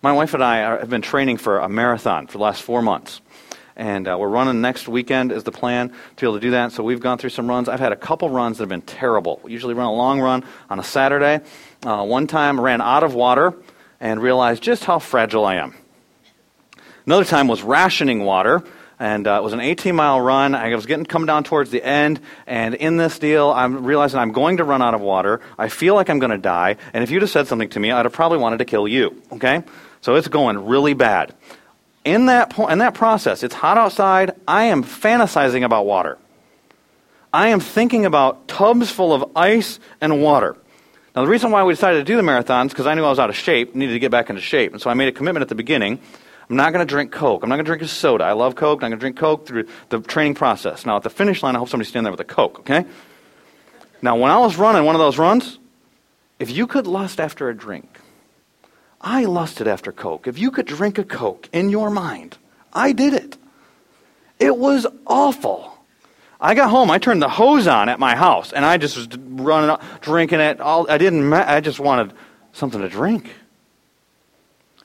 My 0.00 0.12
wife 0.12 0.32
and 0.34 0.44
I 0.44 0.62
are, 0.62 0.78
have 0.78 0.90
been 0.90 1.02
training 1.02 1.38
for 1.38 1.58
a 1.58 1.68
marathon 1.68 2.28
for 2.28 2.38
the 2.38 2.44
last 2.44 2.62
four 2.62 2.82
months. 2.82 3.20
And 3.74 4.06
uh, 4.06 4.16
we're 4.18 4.28
running 4.28 4.60
next 4.60 4.86
weekend 4.86 5.32
is 5.32 5.42
the 5.42 5.50
plan 5.50 5.88
to 5.88 5.94
be 6.16 6.26
able 6.26 6.34
to 6.34 6.40
do 6.40 6.50
that. 6.52 6.70
So 6.70 6.84
we've 6.84 7.00
gone 7.00 7.18
through 7.18 7.30
some 7.30 7.48
runs. 7.48 7.68
I've 7.68 7.80
had 7.80 7.90
a 7.90 7.96
couple 7.96 8.30
runs 8.30 8.58
that 8.58 8.62
have 8.62 8.68
been 8.68 8.82
terrible. 8.82 9.40
We 9.42 9.50
usually 9.50 9.74
run 9.74 9.86
a 9.86 9.92
long 9.92 10.20
run 10.20 10.44
on 10.70 10.78
a 10.78 10.84
Saturday. 10.84 11.40
Uh, 11.84 12.04
one 12.04 12.28
time 12.28 12.60
ran 12.60 12.80
out 12.80 13.02
of 13.02 13.14
water 13.14 13.54
and 13.98 14.22
realized 14.22 14.62
just 14.62 14.84
how 14.84 15.00
fragile 15.00 15.44
I 15.44 15.56
am. 15.56 15.74
Another 17.04 17.24
time 17.24 17.48
was 17.48 17.62
rationing 17.62 18.24
water, 18.24 18.62
and 19.00 19.26
uh, 19.26 19.38
it 19.40 19.42
was 19.42 19.52
an 19.52 19.60
18 19.60 19.96
mile 19.96 20.20
run. 20.20 20.54
I 20.54 20.74
was 20.74 20.86
getting 20.86 21.06
come 21.06 21.26
down 21.26 21.42
towards 21.42 21.70
the 21.70 21.82
end, 21.82 22.20
and 22.46 22.74
in 22.74 22.98
this 22.98 23.18
deal, 23.18 23.50
I'm 23.50 23.84
realizing 23.84 24.20
I'm 24.20 24.32
going 24.32 24.58
to 24.58 24.64
run 24.64 24.82
out 24.82 24.94
of 24.94 25.00
water. 25.00 25.40
I 25.58 25.68
feel 25.68 25.94
like 25.94 26.10
I'm 26.10 26.18
going 26.18 26.32
to 26.32 26.38
die, 26.38 26.76
and 26.92 27.02
if 27.02 27.10
you'd 27.10 27.22
have 27.22 27.30
said 27.30 27.48
something 27.48 27.70
to 27.70 27.80
me, 27.80 27.90
I'd 27.90 28.04
have 28.04 28.12
probably 28.12 28.38
wanted 28.38 28.58
to 28.58 28.64
kill 28.64 28.86
you. 28.86 29.22
Okay, 29.32 29.62
so 30.00 30.14
it's 30.14 30.28
going 30.28 30.66
really 30.66 30.94
bad. 30.94 31.34
In 32.04 32.26
that 32.26 32.50
po- 32.50 32.68
in 32.68 32.78
that 32.78 32.94
process, 32.94 33.42
it's 33.42 33.54
hot 33.54 33.76
outside. 33.76 34.32
I 34.46 34.64
am 34.64 34.82
fantasizing 34.82 35.64
about 35.64 35.86
water. 35.86 36.18
I 37.32 37.48
am 37.48 37.60
thinking 37.60 38.06
about 38.06 38.48
tubs 38.48 38.90
full 38.90 39.12
of 39.12 39.32
ice 39.36 39.78
and 40.00 40.22
water. 40.22 40.56
Now, 41.14 41.24
the 41.24 41.30
reason 41.30 41.50
why 41.50 41.64
we 41.64 41.72
decided 41.72 41.98
to 41.98 42.04
do 42.04 42.16
the 42.16 42.22
marathons 42.22 42.70
because 42.70 42.86
I 42.86 42.94
knew 42.94 43.04
I 43.04 43.10
was 43.10 43.18
out 43.18 43.28
of 43.28 43.36
shape, 43.36 43.74
needed 43.74 43.92
to 43.92 43.98
get 43.98 44.10
back 44.10 44.30
into 44.30 44.40
shape, 44.40 44.72
and 44.72 44.80
so 44.80 44.88
I 44.88 44.94
made 44.94 45.08
a 45.08 45.12
commitment 45.12 45.42
at 45.42 45.48
the 45.48 45.54
beginning 45.54 46.00
I'm 46.50 46.56
not 46.56 46.72
going 46.72 46.86
to 46.86 46.90
drink 46.90 47.12
Coke. 47.12 47.42
I'm 47.42 47.50
not 47.50 47.56
going 47.56 47.66
to 47.66 47.68
drink 47.68 47.82
a 47.82 47.88
soda. 47.88 48.24
I 48.24 48.32
love 48.32 48.54
Coke. 48.54 48.82
I'm 48.82 48.90
going 48.90 48.92
to 48.92 48.98
drink 48.98 49.16
Coke 49.16 49.46
through 49.46 49.68
the 49.90 50.00
training 50.00 50.34
process. 50.34 50.86
Now, 50.86 50.96
at 50.96 51.02
the 51.02 51.10
finish 51.10 51.42
line, 51.42 51.54
I 51.54 51.58
hope 51.58 51.68
somebody's 51.68 51.88
standing 51.88 52.04
there 52.04 52.12
with 52.12 52.20
a 52.20 52.24
Coke, 52.24 52.60
okay? 52.60 52.86
Now, 54.00 54.16
when 54.16 54.30
I 54.30 54.38
was 54.38 54.56
running 54.56 54.84
one 54.84 54.94
of 54.94 55.00
those 55.00 55.18
runs, 55.18 55.58
if 56.38 56.50
you 56.50 56.66
could 56.66 56.86
lust 56.86 57.20
after 57.20 57.50
a 57.50 57.54
drink, 57.54 58.00
I 59.00 59.24
lusted 59.24 59.68
after 59.68 59.92
Coke. 59.92 60.26
If 60.26 60.38
you 60.38 60.50
could 60.50 60.66
drink 60.66 60.98
a 60.98 61.04
Coke 61.04 61.48
in 61.52 61.70
your 61.70 61.90
mind, 61.90 62.38
I 62.72 62.92
did 62.92 63.14
it. 63.14 63.36
It 64.38 64.56
was 64.56 64.86
awful. 65.06 65.78
I 66.40 66.54
got 66.54 66.70
home, 66.70 66.90
I 66.90 66.98
turned 66.98 67.20
the 67.20 67.28
hose 67.28 67.66
on 67.66 67.88
at 67.88 67.98
my 67.98 68.14
house, 68.14 68.52
and 68.52 68.64
I 68.64 68.76
just 68.76 68.96
was 68.96 69.08
running, 69.16 69.70
up, 69.70 69.82
drinking 70.00 70.40
it. 70.40 70.60
All 70.60 70.88
I 70.88 70.96
didn't. 70.96 71.32
I 71.32 71.60
just 71.60 71.80
wanted 71.80 72.12
something 72.52 72.80
to 72.80 72.88
drink. 72.88 73.30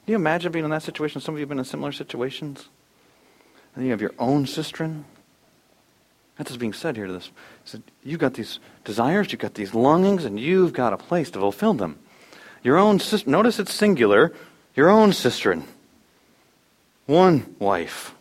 You 0.06 0.16
imagine 0.16 0.52
being 0.52 0.66
in 0.66 0.72
that 0.72 0.84
situation? 0.84 1.22
Some 1.22 1.36
of 1.36 1.40
you 1.40 1.44
have 1.44 1.50
been 1.50 1.60
in 1.60 1.66
similar 1.66 1.92
situations. 1.92 2.68
And 3.76 3.86
you 3.86 3.92
have 3.92 4.02
your 4.02 4.14
own 4.20 4.46
cistern. 4.46 5.06
That's 6.38 6.50
what's 6.50 6.60
being 6.60 6.74
said 6.74 6.96
here 6.96 7.08
to 7.08 7.14
this. 7.14 7.32
Said, 7.66 7.84
you've 8.04 8.20
got 8.20 8.34
these 8.34 8.60
desires, 8.84 9.32
you've 9.32 9.42
got 9.42 9.54
these 9.54 9.74
longings, 9.74 10.26
and 10.26 10.40
you've 10.40 10.74
got 10.74 10.94
a 10.94 10.98
place 10.98 11.30
to 11.32 11.40
fulfill 11.40 11.74
them. 11.74 12.00
Your 12.64 12.78
own 12.78 13.00
cistern. 13.00 13.32
Notice 13.32 13.60
it's 13.60 13.74
singular. 13.74 14.34
Your 14.76 14.90
own 14.90 15.14
cistern. 15.14 15.66
One 17.06 17.56
wife. 17.60 18.16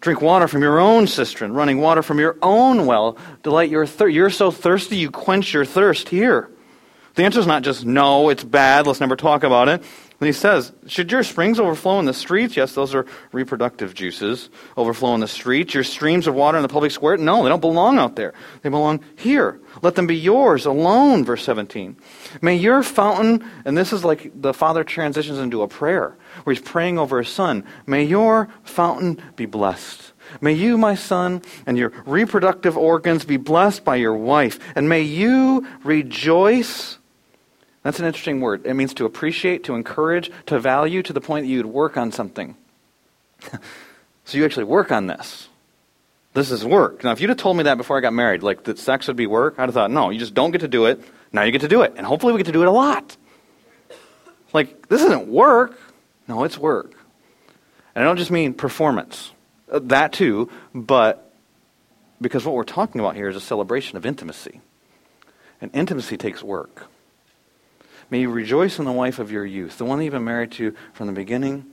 Drink 0.00 0.20
water 0.20 0.46
from 0.48 0.60
your 0.60 0.78
own 0.78 1.06
cistern, 1.06 1.54
running 1.54 1.80
water 1.80 2.02
from 2.02 2.18
your 2.18 2.36
own 2.42 2.84
well. 2.84 3.16
Delight 3.42 3.70
your 3.70 3.86
thirst. 3.86 4.12
You're 4.12 4.28
so 4.28 4.50
thirsty, 4.50 4.96
you 4.96 5.10
quench 5.10 5.54
your 5.54 5.64
thirst 5.64 6.10
here. 6.10 6.50
The 7.14 7.24
answer 7.24 7.40
is 7.40 7.46
not 7.46 7.62
just 7.62 7.86
no, 7.86 8.28
it's 8.28 8.44
bad, 8.44 8.86
let's 8.86 9.00
never 9.00 9.16
talk 9.16 9.44
about 9.44 9.70
it. 9.70 9.82
And 10.20 10.28
he 10.28 10.32
says, 10.32 10.72
Should 10.86 11.10
your 11.10 11.24
springs 11.24 11.58
overflow 11.58 11.98
in 11.98 12.04
the 12.04 12.14
streets? 12.14 12.56
Yes, 12.56 12.74
those 12.74 12.94
are 12.94 13.04
reproductive 13.32 13.94
juices 13.94 14.48
overflow 14.76 15.14
in 15.14 15.20
the 15.20 15.28
streets. 15.28 15.74
Your 15.74 15.82
streams 15.82 16.26
of 16.26 16.34
water 16.34 16.56
in 16.56 16.62
the 16.62 16.68
public 16.68 16.92
square? 16.92 17.16
No, 17.16 17.42
they 17.42 17.48
don't 17.48 17.60
belong 17.60 17.98
out 17.98 18.14
there. 18.14 18.32
They 18.62 18.68
belong 18.68 19.04
here. 19.16 19.60
Let 19.82 19.96
them 19.96 20.06
be 20.06 20.16
yours 20.16 20.66
alone, 20.66 21.24
verse 21.24 21.44
17. 21.44 21.96
May 22.40 22.56
your 22.56 22.82
fountain, 22.82 23.44
and 23.64 23.76
this 23.76 23.92
is 23.92 24.04
like 24.04 24.30
the 24.40 24.54
father 24.54 24.84
transitions 24.84 25.38
into 25.38 25.62
a 25.62 25.68
prayer 25.68 26.16
where 26.44 26.54
he's 26.54 26.62
praying 26.64 26.98
over 26.98 27.18
his 27.18 27.28
son. 27.28 27.64
May 27.86 28.04
your 28.04 28.48
fountain 28.62 29.20
be 29.34 29.46
blessed. 29.46 30.12
May 30.40 30.52
you, 30.52 30.78
my 30.78 30.94
son, 30.94 31.42
and 31.66 31.76
your 31.76 31.92
reproductive 32.06 32.76
organs 32.76 33.24
be 33.24 33.36
blessed 33.36 33.84
by 33.84 33.96
your 33.96 34.14
wife, 34.14 34.58
and 34.74 34.88
may 34.88 35.02
you 35.02 35.66
rejoice. 35.82 36.98
That's 37.84 38.00
an 38.00 38.06
interesting 38.06 38.40
word. 38.40 38.66
It 38.66 38.74
means 38.74 38.94
to 38.94 39.04
appreciate, 39.04 39.64
to 39.64 39.74
encourage, 39.74 40.30
to 40.46 40.58
value 40.58 41.02
to 41.02 41.12
the 41.12 41.20
point 41.20 41.44
that 41.44 41.50
you'd 41.50 41.66
work 41.66 41.96
on 41.96 42.10
something. 42.10 42.56
so 44.24 44.38
you 44.38 44.44
actually 44.44 44.64
work 44.64 44.90
on 44.90 45.06
this. 45.06 45.48
This 46.32 46.50
is 46.50 46.64
work. 46.64 47.04
Now, 47.04 47.12
if 47.12 47.20
you'd 47.20 47.28
have 47.28 47.38
told 47.38 47.58
me 47.58 47.64
that 47.64 47.76
before 47.76 47.98
I 47.98 48.00
got 48.00 48.14
married, 48.14 48.42
like 48.42 48.64
that 48.64 48.78
sex 48.78 49.06
would 49.06 49.16
be 49.16 49.26
work, 49.26 49.54
I'd 49.58 49.66
have 49.66 49.74
thought, 49.74 49.90
no, 49.90 50.08
you 50.08 50.18
just 50.18 50.34
don't 50.34 50.50
get 50.50 50.62
to 50.62 50.68
do 50.68 50.86
it. 50.86 51.00
Now 51.30 51.42
you 51.42 51.52
get 51.52 51.60
to 51.60 51.68
do 51.68 51.82
it. 51.82 51.92
And 51.96 52.06
hopefully 52.06 52.32
we 52.32 52.38
get 52.38 52.46
to 52.46 52.52
do 52.52 52.62
it 52.62 52.68
a 52.68 52.72
lot. 52.72 53.16
Like, 54.54 54.88
this 54.88 55.02
isn't 55.02 55.28
work. 55.28 55.78
No, 56.26 56.44
it's 56.44 56.56
work. 56.56 56.94
And 57.94 58.02
I 58.02 58.06
don't 58.06 58.16
just 58.16 58.30
mean 58.30 58.54
performance, 58.54 59.30
uh, 59.70 59.80
that 59.84 60.14
too, 60.14 60.50
but 60.74 61.32
because 62.20 62.46
what 62.46 62.54
we're 62.54 62.64
talking 62.64 63.00
about 63.00 63.14
here 63.14 63.28
is 63.28 63.36
a 63.36 63.40
celebration 63.40 63.98
of 63.98 64.06
intimacy. 64.06 64.62
And 65.60 65.70
intimacy 65.74 66.16
takes 66.16 66.42
work. 66.42 66.88
May 68.14 68.20
you 68.20 68.30
rejoice 68.30 68.78
in 68.78 68.84
the 68.84 68.92
wife 68.92 69.18
of 69.18 69.32
your 69.32 69.44
youth, 69.44 69.76
the 69.76 69.84
one 69.84 69.98
that 69.98 70.04
you've 70.04 70.12
been 70.12 70.22
married 70.22 70.52
to 70.52 70.72
from 70.92 71.08
the 71.08 71.12
beginning. 71.12 71.66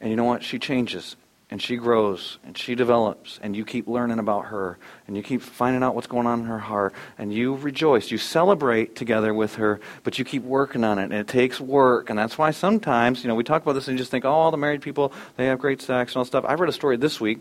And 0.00 0.08
you 0.08 0.16
know 0.16 0.24
what? 0.24 0.42
She 0.42 0.58
changes 0.58 1.14
and 1.50 1.60
she 1.60 1.76
grows 1.76 2.38
and 2.42 2.56
she 2.56 2.74
develops 2.74 3.38
and 3.42 3.54
you 3.54 3.66
keep 3.66 3.86
learning 3.86 4.18
about 4.18 4.46
her 4.46 4.78
and 5.06 5.14
you 5.14 5.22
keep 5.22 5.42
finding 5.42 5.82
out 5.82 5.94
what's 5.94 6.06
going 6.06 6.26
on 6.26 6.40
in 6.40 6.46
her 6.46 6.58
heart 6.58 6.94
and 7.18 7.34
you 7.34 7.56
rejoice 7.56 8.10
you 8.10 8.16
celebrate 8.16 8.96
together 8.96 9.34
with 9.34 9.56
her 9.56 9.78
but 10.04 10.18
you 10.18 10.24
keep 10.24 10.42
working 10.44 10.84
on 10.84 10.98
it 10.98 11.02
and 11.02 11.12
it 11.12 11.28
takes 11.28 11.60
work 11.60 12.08
and 12.08 12.18
that's 12.18 12.38
why 12.38 12.50
sometimes 12.50 13.22
you 13.22 13.28
know 13.28 13.34
we 13.34 13.44
talk 13.44 13.60
about 13.60 13.74
this 13.74 13.86
and 13.86 13.94
you 13.94 13.98
just 13.98 14.10
think 14.10 14.24
oh 14.24 14.30
all 14.30 14.50
the 14.50 14.56
married 14.56 14.80
people 14.80 15.12
they 15.36 15.44
have 15.44 15.58
great 15.58 15.82
sex 15.82 16.12
and 16.12 16.16
all 16.16 16.24
stuff 16.24 16.46
i 16.48 16.54
read 16.54 16.70
a 16.70 16.72
story 16.72 16.96
this 16.96 17.20
week 17.20 17.40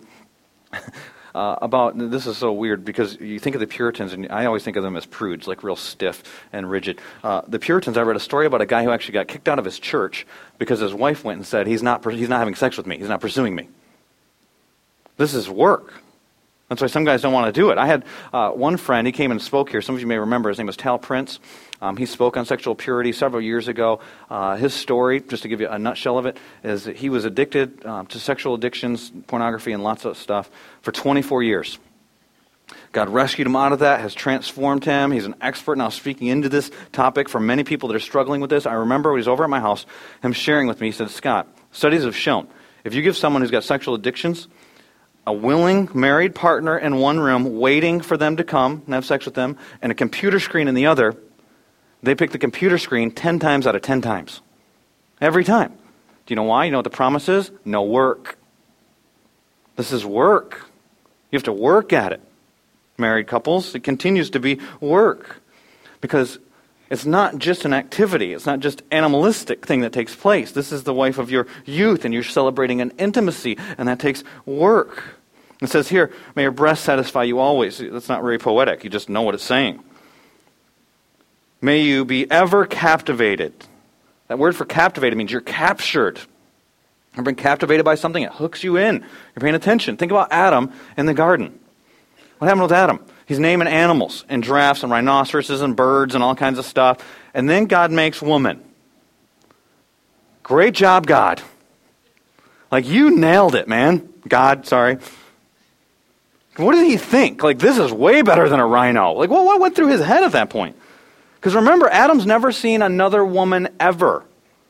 uh, 1.35 1.55
about 1.61 1.97
this 1.97 2.27
is 2.27 2.37
so 2.37 2.51
weird 2.51 2.85
because 2.85 3.19
you 3.19 3.39
think 3.39 3.55
of 3.55 3.59
the 3.59 3.67
Puritans, 3.67 4.13
and 4.13 4.31
I 4.31 4.45
always 4.45 4.63
think 4.63 4.77
of 4.77 4.83
them 4.83 4.95
as 4.95 5.05
prudes, 5.05 5.47
like 5.47 5.63
real 5.63 5.75
stiff 5.75 6.23
and 6.51 6.69
rigid. 6.69 7.01
Uh, 7.23 7.41
the 7.47 7.59
Puritans, 7.59 7.97
I 7.97 8.01
read 8.01 8.15
a 8.15 8.19
story 8.19 8.45
about 8.45 8.61
a 8.61 8.65
guy 8.65 8.83
who 8.83 8.91
actually 8.91 9.13
got 9.13 9.27
kicked 9.27 9.49
out 9.49 9.59
of 9.59 9.65
his 9.65 9.79
church 9.79 10.27
because 10.59 10.79
his 10.79 10.93
wife 10.93 11.23
went 11.23 11.37
and 11.37 11.45
said, 11.45 11.67
"He's 11.67 11.83
not, 11.83 12.05
he's 12.11 12.29
not 12.29 12.39
having 12.39 12.55
sex 12.55 12.77
with 12.77 12.85
me. 12.85 12.97
He's 12.97 13.09
not 13.09 13.21
pursuing 13.21 13.55
me." 13.55 13.69
This 15.17 15.33
is 15.33 15.49
work. 15.49 15.93
That's 16.69 16.81
why 16.81 16.87
some 16.87 17.03
guys 17.03 17.21
don't 17.21 17.33
want 17.33 17.53
to 17.53 17.59
do 17.61 17.69
it. 17.69 17.77
I 17.77 17.85
had 17.85 18.03
uh, 18.33 18.49
one 18.49 18.77
friend, 18.77 19.05
he 19.05 19.13
came 19.13 19.29
and 19.29 19.39
spoke 19.41 19.69
here. 19.69 19.81
Some 19.81 19.93
of 19.95 20.01
you 20.01 20.07
may 20.07 20.17
remember, 20.17 20.49
his 20.49 20.57
name 20.57 20.65
was 20.65 20.77
Tal 20.77 20.97
Prince. 20.97 21.39
Um, 21.83 21.97
he 21.97 22.05
spoke 22.05 22.37
on 22.37 22.45
sexual 22.45 22.75
purity 22.75 23.11
several 23.11 23.41
years 23.41 23.67
ago. 23.67 23.99
Uh, 24.29 24.55
his 24.55 24.73
story, 24.73 25.19
just 25.19 25.43
to 25.43 25.49
give 25.49 25.59
you 25.59 25.67
a 25.67 25.77
nutshell 25.77 26.17
of 26.17 26.25
it, 26.25 26.37
is 26.63 26.85
that 26.85 26.95
he 26.95 27.09
was 27.09 27.25
addicted 27.25 27.85
um, 27.85 28.07
to 28.07 28.21
sexual 28.21 28.55
addictions, 28.55 29.11
pornography, 29.27 29.73
and 29.73 29.83
lots 29.83 30.05
of 30.05 30.17
stuff 30.17 30.49
for 30.81 30.93
24 30.93 31.43
years. 31.43 31.77
God 32.93 33.09
rescued 33.09 33.47
him 33.47 33.57
out 33.57 33.73
of 33.73 33.79
that, 33.79 33.99
has 33.99 34.13
transformed 34.13 34.85
him. 34.85 35.11
He's 35.11 35.25
an 35.25 35.35
expert 35.41 35.77
now 35.77 35.89
speaking 35.89 36.27
into 36.27 36.47
this 36.47 36.71
topic 36.93 37.27
for 37.27 37.41
many 37.41 37.65
people 37.65 37.89
that 37.89 37.95
are 37.95 37.99
struggling 37.99 38.39
with 38.39 38.49
this. 38.49 38.65
I 38.65 38.75
remember 38.75 39.11
when 39.11 39.17
he 39.17 39.19
was 39.19 39.27
over 39.27 39.43
at 39.43 39.49
my 39.49 39.59
house, 39.59 39.85
him 40.21 40.31
sharing 40.31 40.67
with 40.67 40.79
me, 40.79 40.87
he 40.87 40.93
said, 40.93 41.09
Scott, 41.09 41.49
studies 41.73 42.05
have 42.05 42.15
shown 42.15 42.47
if 42.85 42.93
you 42.93 43.01
give 43.01 43.17
someone 43.17 43.41
who's 43.41 43.51
got 43.51 43.65
sexual 43.65 43.93
addictions 43.93 44.47
a 45.25 45.33
willing 45.33 45.89
married 45.93 46.35
partner 46.35 46.77
in 46.77 46.97
one 46.97 47.19
room 47.19 47.57
waiting 47.57 48.01
for 48.01 48.17
them 48.17 48.37
to 48.37 48.43
come 48.43 48.83
and 48.85 48.93
have 48.93 49.05
sex 49.05 49.25
with 49.25 49.35
them, 49.35 49.57
and 49.81 49.91
a 49.91 49.95
computer 49.95 50.39
screen 50.39 50.67
in 50.67 50.75
the 50.75 50.87
other, 50.87 51.15
they 52.03 52.15
pick 52.15 52.31
the 52.31 52.37
computer 52.37 52.77
screen 52.77 53.11
10 53.11 53.39
times 53.39 53.65
out 53.65 53.75
of 53.75 53.81
10 53.81 54.01
times. 54.01 54.41
Every 55.21 55.43
time. 55.43 55.71
Do 56.25 56.33
you 56.33 56.35
know 56.35 56.43
why? 56.43 56.65
You 56.65 56.71
know 56.71 56.77
what 56.77 56.83
the 56.83 56.89
promise 56.89 57.29
is? 57.29 57.49
No 57.65 57.83
work. 57.83 58.37
This 59.77 59.91
is 59.91 60.05
work. 60.05 60.69
You 61.31 61.37
have 61.37 61.43
to 61.43 61.53
work 61.53 61.93
at 61.93 62.11
it. 62.11 62.21
Married 62.97 63.27
couples, 63.27 63.73
it 63.73 63.83
continues 63.83 64.29
to 64.31 64.39
be 64.39 64.59
work. 64.79 65.37
Because 66.01 66.37
it's 66.89 67.05
not 67.05 67.37
just 67.37 67.65
an 67.65 67.73
activity, 67.73 68.33
it's 68.33 68.45
not 68.45 68.59
just 68.59 68.83
animalistic 68.91 69.65
thing 69.65 69.81
that 69.81 69.93
takes 69.93 70.13
place. 70.15 70.51
This 70.51 70.71
is 70.71 70.83
the 70.83 70.93
wife 70.93 71.17
of 71.17 71.31
your 71.31 71.47
youth, 71.65 72.05
and 72.05 72.13
you're 72.13 72.21
celebrating 72.21 72.81
an 72.81 72.91
intimacy, 72.99 73.57
and 73.77 73.87
that 73.87 73.99
takes 73.99 74.23
work. 74.45 75.03
It 75.61 75.69
says 75.69 75.87
here, 75.87 76.11
may 76.35 76.43
your 76.43 76.51
breast 76.51 76.83
satisfy 76.83 77.23
you 77.23 77.39
always. 77.39 77.79
That's 77.79 78.09
not 78.09 78.21
very 78.21 78.37
poetic. 78.37 78.83
You 78.83 78.89
just 78.89 79.09
know 79.09 79.21
what 79.21 79.33
it's 79.33 79.43
saying. 79.43 79.81
May 81.63 81.83
you 81.83 82.03
be 82.03 82.29
ever 82.29 82.65
captivated. 82.65 83.53
That 84.27 84.37
word 84.37 84.53
for 84.53 84.65
captivated 84.65 85.17
means 85.17 85.31
you're 85.31 85.39
captured. 85.39 86.19
You've 87.15 87.23
been 87.23 87.35
captivated 87.35 87.85
by 87.85 87.95
something, 87.95 88.21
it 88.21 88.33
hooks 88.33 88.65
you 88.65 88.75
in. 88.75 88.95
You're 88.99 89.41
paying 89.41 89.55
attention. 89.55 89.95
Think 89.95 90.11
about 90.11 90.27
Adam 90.29 90.73
in 90.97 91.05
the 91.05 91.13
garden. 91.13 91.57
What 92.39 92.47
happened 92.49 92.63
with 92.63 92.73
Adam? 92.73 92.99
He's 93.27 93.39
naming 93.39 93.69
animals 93.69 94.25
and 94.27 94.43
giraffes 94.43 94.83
and 94.83 94.91
rhinoceroses 94.91 95.61
and 95.61 95.73
birds 95.73 96.15
and 96.15 96.23
all 96.23 96.35
kinds 96.35 96.59
of 96.59 96.65
stuff. 96.65 96.97
And 97.33 97.49
then 97.49 97.67
God 97.67 97.91
makes 97.91 98.21
woman. 98.21 98.61
Great 100.43 100.73
job, 100.73 101.07
God. 101.07 101.41
Like, 102.73 102.85
you 102.85 103.15
nailed 103.15 103.55
it, 103.55 103.69
man. 103.69 104.09
God, 104.27 104.67
sorry. 104.67 104.97
What 106.57 106.73
did 106.73 106.85
he 106.87 106.97
think? 106.97 107.41
Like, 107.41 107.59
this 107.59 107.77
is 107.77 107.93
way 107.93 108.21
better 108.21 108.49
than 108.49 108.59
a 108.59 108.67
rhino. 108.67 109.13
Like, 109.13 109.29
what, 109.29 109.45
what 109.45 109.61
went 109.61 109.77
through 109.77 109.87
his 109.87 110.01
head 110.01 110.25
at 110.25 110.33
that 110.33 110.49
point? 110.49 110.75
Because 111.43 111.55
remember, 111.55 111.89
Adam's 111.89 112.25
never 112.25 112.53
seen 112.53 112.81
another 112.81 113.25
woman 113.25 113.67
ever. 113.77 114.23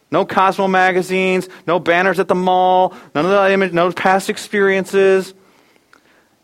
No 0.10 0.26
Cosmo 0.26 0.68
magazines, 0.68 1.48
no 1.68 1.78
banners 1.78 2.18
at 2.18 2.28
the 2.28 2.34
mall, 2.34 2.96
none 3.14 3.26
of 3.26 3.30
the 3.30 3.52
image, 3.52 3.74
no 3.74 3.92
past 3.92 4.28
experiences. 4.28 5.36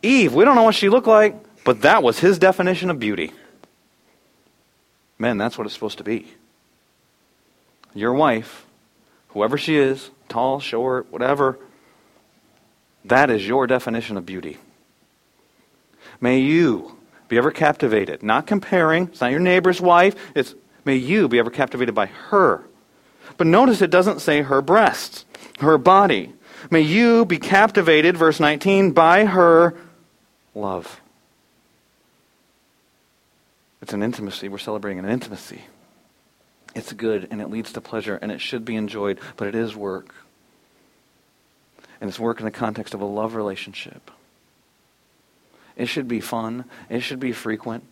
Eve, 0.04 0.36
we 0.36 0.46
don't 0.46 0.54
know 0.54 0.62
what 0.62 0.76
she 0.76 0.88
looked 0.88 1.08
like. 1.08 1.36
But 1.64 1.82
that 1.82 2.04
was 2.04 2.20
his 2.20 2.38
definition 2.38 2.92
of 2.92 3.00
beauty. 3.00 3.32
Men, 5.18 5.40
that's 5.40 5.58
what 5.58 5.66
it's 5.66 5.74
supposed 5.74 5.98
to 5.98 6.04
be. 6.04 6.32
Your 7.96 8.14
wife, 8.14 8.68
whoever 9.30 9.58
she 9.58 9.78
is, 9.78 10.12
tall, 10.28 10.60
short, 10.60 11.12
whatever, 11.12 11.58
that 13.04 13.32
is 13.32 13.48
your 13.48 13.66
definition 13.66 14.16
of 14.16 14.28
beauty. 14.28 14.60
May 16.22 16.38
you 16.38 16.99
be 17.30 17.38
ever 17.38 17.52
captivated, 17.52 18.22
not 18.24 18.46
comparing, 18.48 19.08
it's 19.08 19.22
not 19.22 19.32
your 19.32 19.40
neighbor's 19.40 19.80
wife, 19.80 20.16
it's 20.36 20.56
may 20.84 20.96
you 20.96 21.28
be 21.28 21.40
ever 21.40 21.52
captivated 21.52 21.96
by 21.96 22.08
her. 22.08 22.64
But 23.38 23.48
notice 23.48 23.82
it 23.82 23.92
doesn't 23.92 24.20
say 24.20 24.42
her 24.42 24.62
breasts, 24.62 25.26
her 25.60 25.78
body. 25.78 26.34
May 26.70 26.82
you 26.82 27.26
be 27.26 27.38
captivated, 27.38 28.18
verse 28.18 28.40
19, 28.40 28.92
by 28.92 29.26
her 29.26 29.76
love. 30.54 31.00
It's 33.82 33.94
an 33.94 34.04
intimacy. 34.04 34.50
We're 34.50 34.58
celebrating 34.58 35.00
an 35.00 35.10
intimacy. 35.10 35.62
It's 36.76 36.92
good 36.94 37.28
and 37.32 37.42
it 37.42 37.50
leads 37.50 37.72
to 37.74 37.82
pleasure 37.82 38.20
and 38.22 38.32
it 38.32 38.42
should 38.42 38.66
be 38.66 38.76
enjoyed, 38.76 39.20
but 39.38 39.48
it 39.48 39.56
is 39.56 39.76
work. 39.76 40.14
And 42.02 42.10
it's 42.10 42.20
work 42.20 42.40
in 42.40 42.46
the 42.46 42.52
context 42.52 42.94
of 42.94 43.02
a 43.02 43.06
love 43.06 43.36
relationship. 43.36 44.12
It 45.80 45.88
should 45.88 46.08
be 46.10 46.20
fun. 46.20 46.66
It 46.90 47.00
should 47.00 47.22
be 47.22 47.32
frequent. 47.32 47.86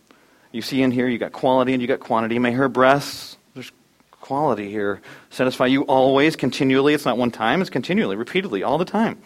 You 0.52 0.62
see 0.62 0.82
in 0.82 0.90
here, 0.90 1.08
you 1.08 1.18
got 1.18 1.32
quality 1.32 1.72
and 1.72 1.82
you 1.82 1.88
got 1.88 2.00
quantity. 2.00 2.38
May 2.38 2.52
her 2.52 2.68
breasts, 2.68 3.38
there's 3.54 3.72
quality 4.20 4.70
here, 4.70 5.00
satisfy 5.30 5.66
you 5.66 5.82
always, 5.82 6.36
continually. 6.36 6.92
It's 6.92 7.06
not 7.06 7.16
one 7.16 7.30
time, 7.30 7.62
it's 7.62 7.70
continually, 7.70 8.14
repeatedly, 8.14 8.62
all 8.62 8.76
the 8.76 8.84
time. 8.84 9.18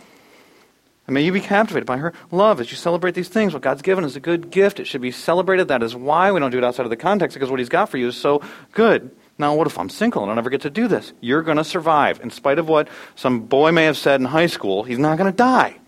And 1.08 1.14
may 1.14 1.22
you 1.22 1.32
be 1.32 1.40
captivated 1.40 1.86
by 1.86 1.96
her 1.96 2.12
love 2.30 2.60
as 2.60 2.70
you 2.70 2.76
celebrate 2.76 3.16
these 3.16 3.28
things. 3.28 3.52
What 3.52 3.62
God's 3.62 3.82
given 3.82 4.04
is 4.04 4.14
a 4.14 4.20
good 4.20 4.52
gift. 4.52 4.78
It 4.78 4.86
should 4.86 5.00
be 5.00 5.10
celebrated. 5.10 5.66
That 5.66 5.82
is 5.82 5.96
why 5.96 6.30
we 6.30 6.38
don't 6.38 6.52
do 6.52 6.58
it 6.58 6.64
outside 6.64 6.84
of 6.84 6.90
the 6.90 6.96
context, 6.96 7.34
because 7.34 7.50
what 7.50 7.58
He's 7.58 7.68
got 7.68 7.88
for 7.88 7.98
you 7.98 8.06
is 8.06 8.16
so 8.16 8.42
good. 8.70 9.10
Now, 9.38 9.56
what 9.56 9.66
if 9.66 9.76
I'm 9.76 9.88
single 9.88 10.22
and 10.22 10.30
I 10.30 10.36
never 10.36 10.50
get 10.50 10.60
to 10.60 10.70
do 10.70 10.86
this? 10.86 11.12
You're 11.20 11.42
going 11.42 11.56
to 11.56 11.64
survive. 11.64 12.20
In 12.20 12.30
spite 12.30 12.60
of 12.60 12.68
what 12.68 12.86
some 13.16 13.40
boy 13.40 13.72
may 13.72 13.86
have 13.86 13.96
said 13.96 14.20
in 14.20 14.26
high 14.26 14.46
school, 14.46 14.84
he's 14.84 15.00
not 15.00 15.18
going 15.18 15.30
to 15.30 15.36
die. 15.36 15.78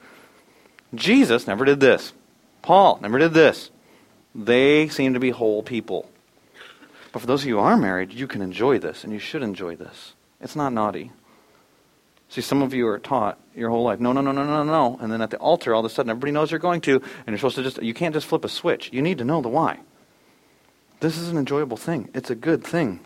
Jesus 0.92 1.46
never 1.46 1.64
did 1.64 1.78
this. 1.78 2.12
Paul 2.64 2.98
never 3.02 3.18
did 3.18 3.34
this. 3.34 3.70
They 4.34 4.88
seem 4.88 5.12
to 5.12 5.20
be 5.20 5.28
whole 5.28 5.62
people. 5.62 6.10
But 7.12 7.18
for 7.20 7.26
those 7.26 7.42
of 7.42 7.46
you 7.46 7.56
who 7.56 7.60
are 7.60 7.76
married, 7.76 8.14
you 8.14 8.26
can 8.26 8.40
enjoy 8.40 8.78
this, 8.78 9.04
and 9.04 9.12
you 9.12 9.18
should 9.18 9.42
enjoy 9.42 9.76
this. 9.76 10.14
It's 10.40 10.56
not 10.56 10.72
naughty. 10.72 11.12
See, 12.30 12.40
some 12.40 12.62
of 12.62 12.72
you 12.72 12.88
are 12.88 12.98
taught 12.98 13.38
your 13.54 13.68
whole 13.68 13.82
life, 13.82 14.00
no, 14.00 14.12
no, 14.12 14.22
no, 14.22 14.32
no, 14.32 14.44
no, 14.44 14.64
no. 14.64 14.98
And 14.98 15.12
then 15.12 15.20
at 15.20 15.28
the 15.28 15.36
altar, 15.36 15.74
all 15.74 15.84
of 15.84 15.92
a 15.92 15.94
sudden, 15.94 16.08
everybody 16.08 16.32
knows 16.32 16.50
you're 16.50 16.58
going 16.58 16.80
to, 16.80 16.94
and 16.94 17.28
you're 17.28 17.36
supposed 17.36 17.56
to 17.56 17.62
just, 17.62 17.82
you 17.82 17.92
can't 17.92 18.14
just 18.14 18.26
flip 18.26 18.46
a 18.46 18.48
switch. 18.48 18.88
You 18.94 19.02
need 19.02 19.18
to 19.18 19.24
know 19.24 19.42
the 19.42 19.50
why. 19.50 19.80
This 21.00 21.18
is 21.18 21.28
an 21.28 21.36
enjoyable 21.36 21.76
thing, 21.76 22.08
it's 22.14 22.30
a 22.30 22.34
good 22.34 22.64
thing. 22.64 23.00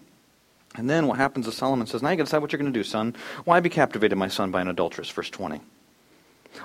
And 0.76 0.88
then 0.88 1.08
what 1.08 1.18
happens 1.18 1.48
is 1.48 1.56
Solomon 1.56 1.88
says, 1.88 2.00
Now 2.00 2.10
you 2.10 2.16
can 2.16 2.26
decide 2.26 2.42
what 2.42 2.52
you're 2.52 2.60
going 2.60 2.72
to 2.72 2.78
do, 2.78 2.84
son. 2.84 3.16
Why 3.44 3.58
be 3.58 3.70
captivated, 3.70 4.16
my 4.16 4.28
son, 4.28 4.52
by 4.52 4.60
an 4.60 4.68
adulteress? 4.68 5.10
Verse 5.10 5.30
20. 5.30 5.60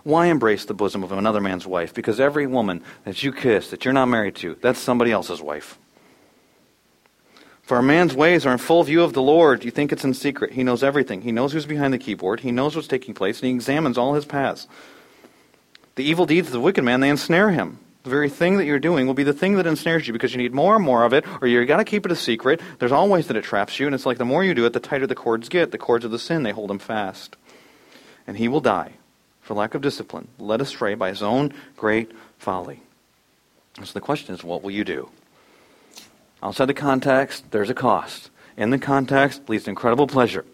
Why 0.03 0.27
embrace 0.27 0.65
the 0.65 0.73
bosom 0.73 1.03
of 1.03 1.11
another 1.11 1.41
man's 1.41 1.67
wife? 1.67 1.93
Because 1.93 2.19
every 2.19 2.47
woman 2.47 2.81
that 3.05 3.23
you 3.23 3.31
kiss, 3.31 3.69
that 3.69 3.85
you're 3.85 3.93
not 3.93 4.07
married 4.07 4.35
to, 4.37 4.57
that's 4.61 4.79
somebody 4.79 5.11
else's 5.11 5.41
wife. 5.41 5.77
For 7.61 7.77
a 7.77 7.83
man's 7.83 8.13
ways 8.13 8.45
are 8.45 8.51
in 8.51 8.57
full 8.57 8.83
view 8.83 9.03
of 9.03 9.13
the 9.13 9.21
Lord. 9.21 9.63
You 9.63 9.71
think 9.71 9.93
it's 9.93 10.03
in 10.03 10.13
secret. 10.13 10.51
He 10.51 10.63
knows 10.63 10.83
everything. 10.83 11.21
He 11.21 11.31
knows 11.31 11.53
who's 11.53 11.65
behind 11.65 11.93
the 11.93 11.97
keyboard. 11.97 12.41
He 12.41 12.51
knows 12.51 12.75
what's 12.75 12.89
taking 12.89 13.13
place, 13.13 13.39
and 13.39 13.47
he 13.47 13.55
examines 13.55 13.97
all 13.97 14.15
his 14.15 14.25
paths. 14.25 14.67
The 15.95 16.03
evil 16.03 16.25
deeds 16.25 16.47
of 16.47 16.53
the 16.53 16.59
wicked 16.59 16.83
man, 16.83 16.99
they 16.99 17.09
ensnare 17.09 17.51
him. 17.51 17.79
The 18.03 18.09
very 18.09 18.29
thing 18.29 18.57
that 18.57 18.65
you're 18.65 18.79
doing 18.79 19.07
will 19.07 19.13
be 19.13 19.23
the 19.23 19.31
thing 19.31 19.55
that 19.55 19.67
ensnares 19.67 20.07
you 20.07 20.11
because 20.11 20.33
you 20.33 20.41
need 20.41 20.53
more 20.53 20.75
and 20.75 20.83
more 20.83 21.05
of 21.05 21.13
it, 21.13 21.23
or 21.41 21.47
you've 21.47 21.69
got 21.69 21.77
to 21.77 21.85
keep 21.85 22.05
it 22.05 22.11
a 22.11 22.17
secret. 22.17 22.59
There's 22.79 22.91
always 22.91 23.27
that 23.27 23.37
it 23.37 23.45
traps 23.45 23.79
you, 23.79 23.85
and 23.85 23.95
it's 23.95 24.05
like 24.05 24.17
the 24.17 24.25
more 24.25 24.43
you 24.43 24.53
do 24.53 24.65
it, 24.65 24.73
the 24.73 24.81
tighter 24.81 25.07
the 25.07 25.15
cords 25.15 25.47
get. 25.47 25.71
The 25.71 25.77
cords 25.77 26.03
of 26.03 26.11
the 26.11 26.19
sin, 26.19 26.43
they 26.43 26.51
hold 26.51 26.69
him 26.69 26.79
fast. 26.79 27.37
And 28.27 28.37
he 28.37 28.49
will 28.49 28.59
die 28.59 28.95
for 29.43 29.53
lack 29.53 29.75
of 29.75 29.81
discipline, 29.81 30.27
led 30.39 30.61
astray 30.61 30.95
by 30.95 31.09
his 31.09 31.21
own 31.21 31.53
great 31.77 32.11
folly. 32.39 32.81
So 33.83 33.93
the 33.93 34.01
question 34.01 34.33
is, 34.33 34.43
what 34.43 34.63
will 34.63 34.71
you 34.71 34.83
do? 34.83 35.09
Outside 36.41 36.65
the 36.65 36.73
context, 36.73 37.51
there's 37.51 37.69
a 37.69 37.73
cost. 37.73 38.29
In 38.57 38.69
the 38.69 38.79
context, 38.79 39.49
leads 39.49 39.65
to 39.65 39.71
incredible 39.71 40.07
pleasure. 40.07 40.45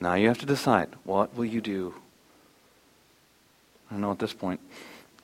Now 0.00 0.14
you 0.14 0.28
have 0.28 0.38
to 0.38 0.46
decide, 0.46 0.88
what 1.04 1.34
will 1.36 1.44
you 1.44 1.60
do? 1.60 1.94
I 3.90 3.96
know 3.96 4.10
at 4.10 4.18
this 4.18 4.32
point, 4.32 4.60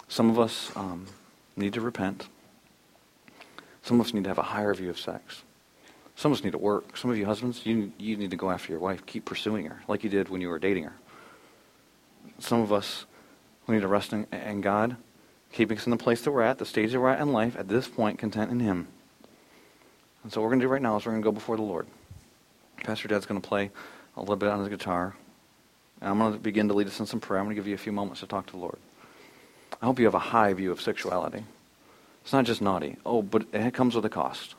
some 0.09 0.31
of 0.31 0.39
us 0.39 0.71
um, 0.77 1.07
need 1.57 1.75
to 1.75 1.81
repent. 1.81 2.27
Some 3.83 4.01
of 4.01 4.07
us 4.07 4.15
need 4.15 4.25
to 4.25 4.31
have 4.31 4.39
a 4.39 4.43
higher 4.43 4.73
view 4.75 4.91
of 4.91 4.99
sex. 4.99 5.43
Some 6.17 6.33
of 6.33 6.39
us 6.39 6.45
need 6.45 6.53
to 6.53 6.59
work. 6.59 6.97
Some 6.97 7.11
of 7.11 7.17
you 7.17 7.27
husbands, 7.27 7.65
you, 7.65 7.93
you 7.99 8.17
need 8.17 8.31
to 8.31 8.37
go 8.37 8.51
after 8.51 8.73
your 8.73 8.81
wife. 8.81 9.05
Keep 9.07 9.25
pursuing 9.25 9.67
her 9.67 9.83
like 9.89 10.05
you 10.05 10.11
did 10.11 10.29
when 10.29 10.41
you 10.41 10.49
were 10.49 10.59
dating 10.59 10.85
her. 10.85 10.95
Some 12.43 12.61
of 12.61 12.73
us, 12.73 13.05
we 13.67 13.77
need 13.77 13.83
to 13.83 13.89
rest 13.89 14.13
in, 14.13 14.27
in 14.33 14.61
God, 14.63 14.97
keeping 15.53 15.79
us 15.79 15.87
in 15.87 15.91
the 15.91 15.97
place 15.97 16.23
that 16.23 16.33
we're 16.33 16.43
at, 16.43 16.59
the 16.59 16.67
stage 16.67 16.91
that 16.91 17.01
we're 17.01 17.11
at 17.11 17.21
in 17.21 17.33
life, 17.33 17.57
at 17.57 17.69
this 17.69 17.87
point, 17.87 18.19
content 18.19 18.51
in 18.51 18.59
Him. 18.59 18.89
And 20.25 20.33
so 20.33 20.41
what 20.41 20.47
we're 20.47 20.51
going 20.51 20.61
to 20.61 20.67
do 20.67 20.73
right 20.73 20.83
now 20.83 20.97
is 20.97 21.07
we're 21.07 21.13
going 21.13 21.23
to 21.23 21.27
go 21.27 21.33
before 21.33 21.57
the 21.57 21.63
Lord. 21.63 21.87
Pastor 22.83 23.07
Dad's 23.07 23.27
going 23.27 23.41
to 23.41 23.49
play 23.49 23.71
a 24.17 24.21
little 24.21 24.37
bit 24.37 24.49
on 24.49 24.59
his 24.59 24.69
guitar. 24.69 25.15
And 26.01 26.11
I'm 26.11 26.19
going 26.19 26.33
to 26.33 26.39
begin 26.39 26.67
to 26.67 26.75
lead 26.75 26.89
us 26.89 26.99
in 26.99 27.07
some 27.07 27.21
prayer. 27.21 27.39
I'm 27.39 27.47
going 27.47 27.55
to 27.55 27.61
give 27.61 27.69
you 27.69 27.75
a 27.75 27.79
few 27.79 27.93
moments 27.93 28.21
to 28.21 28.27
talk 28.27 28.47
to 28.47 28.53
the 28.53 28.59
Lord. 28.59 28.79
I 29.81 29.87
hope 29.87 30.01
you 30.01 30.05
have 30.07 30.15
a 30.15 30.19
high 30.19 30.53
view 30.53 30.73
of 30.73 30.81
sexuality. 30.81 31.45
It's 32.23 32.33
not 32.33 32.45
just 32.45 32.61
naughty. 32.61 32.97
Oh, 33.07 33.23
but 33.23 33.47
it 33.53 33.73
comes 33.73 33.95
with 33.95 34.05
a 34.05 34.11
cost. 34.11 34.57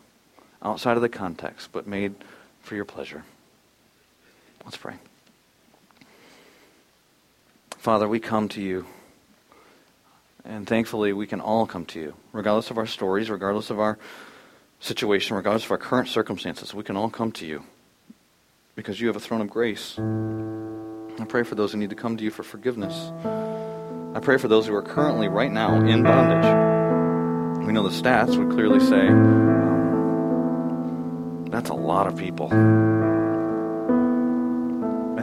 Outside 0.61 0.95
of 0.95 1.01
the 1.01 1.09
context, 1.09 1.69
but 1.73 1.85
made 1.85 2.15
for 2.61 2.75
your 2.75 2.85
pleasure. 2.85 3.23
Let's 4.63 4.77
pray. 4.77 4.95
Father, 7.83 8.07
we 8.07 8.19
come 8.21 8.47
to 8.47 8.61
you. 8.61 8.85
And 10.45 10.65
thankfully, 10.65 11.11
we 11.11 11.27
can 11.27 11.41
all 11.41 11.65
come 11.65 11.85
to 11.87 11.99
you, 11.99 12.13
regardless 12.31 12.71
of 12.71 12.77
our 12.77 12.85
stories, 12.85 13.29
regardless 13.29 13.69
of 13.69 13.77
our 13.77 13.99
situation, 14.79 15.35
regardless 15.35 15.65
of 15.65 15.71
our 15.71 15.77
current 15.77 16.07
circumstances, 16.07 16.73
we 16.73 16.83
can 16.83 16.95
all 16.95 17.09
come 17.09 17.33
to 17.33 17.45
you 17.45 17.65
because 18.77 19.01
you 19.01 19.07
have 19.07 19.17
a 19.17 19.19
throne 19.19 19.41
of 19.41 19.49
grace. 19.49 19.99
I 19.99 21.25
pray 21.27 21.43
for 21.43 21.55
those 21.55 21.73
who 21.73 21.77
need 21.77 21.89
to 21.89 21.95
come 21.97 22.15
to 22.15 22.23
you 22.23 22.31
for 22.31 22.43
forgiveness. 22.43 23.11
I 24.15 24.21
pray 24.21 24.37
for 24.37 24.47
those 24.47 24.65
who 24.65 24.75
are 24.75 24.81
currently, 24.81 25.27
right 25.27 25.51
now, 25.51 25.75
in 25.75 26.03
bondage. 26.03 27.65
We 27.67 27.73
know 27.73 27.83
the 27.83 27.89
stats 27.89 28.37
would 28.37 28.51
clearly 28.51 28.79
say 28.79 29.09
um, 29.09 30.37
that's 31.51 31.69
a 31.69 31.73
lot 31.73 32.07
of 32.07 32.15
people. 32.15 32.47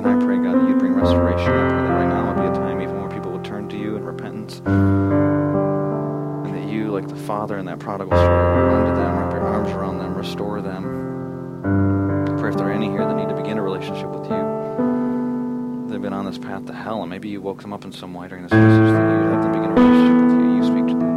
And 0.01 0.09
I 0.09 0.16
pray, 0.24 0.38
God, 0.38 0.55
that 0.55 0.66
you'd 0.66 0.78
bring 0.78 0.94
restoration. 0.94 1.53
I 1.53 1.68
pray 1.68 1.82
that 1.82 1.92
right 1.92 2.09
now 2.09 2.32
would 2.32 2.40
be 2.40 2.46
a 2.48 2.55
time 2.55 2.80
even 2.80 2.98
where 3.03 3.11
people 3.11 3.32
would 3.32 3.44
turn 3.44 3.68
to 3.68 3.76
you 3.76 3.96
in 3.96 4.03
repentance 4.03 4.62
And 4.64 6.55
that 6.57 6.66
you, 6.72 6.90
like 6.90 7.07
the 7.07 7.16
father 7.16 7.59
in 7.59 7.66
that 7.66 7.80
prodigal 7.80 8.16
story. 8.16 8.26
Run 8.26 8.86
to 8.86 8.92
them, 8.98 9.18
wrap 9.18 9.32
your 9.32 9.42
arms 9.42 9.68
around 9.72 9.98
them, 9.98 10.14
restore 10.14 10.62
them. 10.62 12.24
I 12.26 12.32
pray 12.40 12.48
if 12.48 12.57
there 12.57 12.68
are 12.68 12.72
any 12.72 12.88
here 12.88 13.05
that 13.05 13.14
need 13.14 13.28
to 13.28 13.34
begin 13.34 13.59
a 13.59 13.62
relationship 13.62 14.09
with 14.09 14.24
you, 14.24 15.86
they've 15.90 16.01
been 16.01 16.14
on 16.14 16.24
this 16.24 16.38
path 16.38 16.64
to 16.64 16.72
hell, 16.72 17.03
and 17.03 17.11
maybe 17.11 17.28
you 17.28 17.42
woke 17.42 17.61
them 17.61 17.74
up 17.74 17.84
in 17.84 17.92
some 17.92 18.14
way 18.14 18.26
during 18.26 18.44
this 18.44 18.53
message 18.53 18.92
that 18.94 19.12
you 19.12 19.18
would 19.18 19.32
have 19.34 19.42
them 19.42 19.53
begin 19.53 19.70
a 19.70 19.74
relationship 19.74 20.16
with 20.24 20.32
you. 20.32 20.57
You 20.57 20.62
speak 20.64 20.86
to 20.86 20.94
them. 20.98 21.12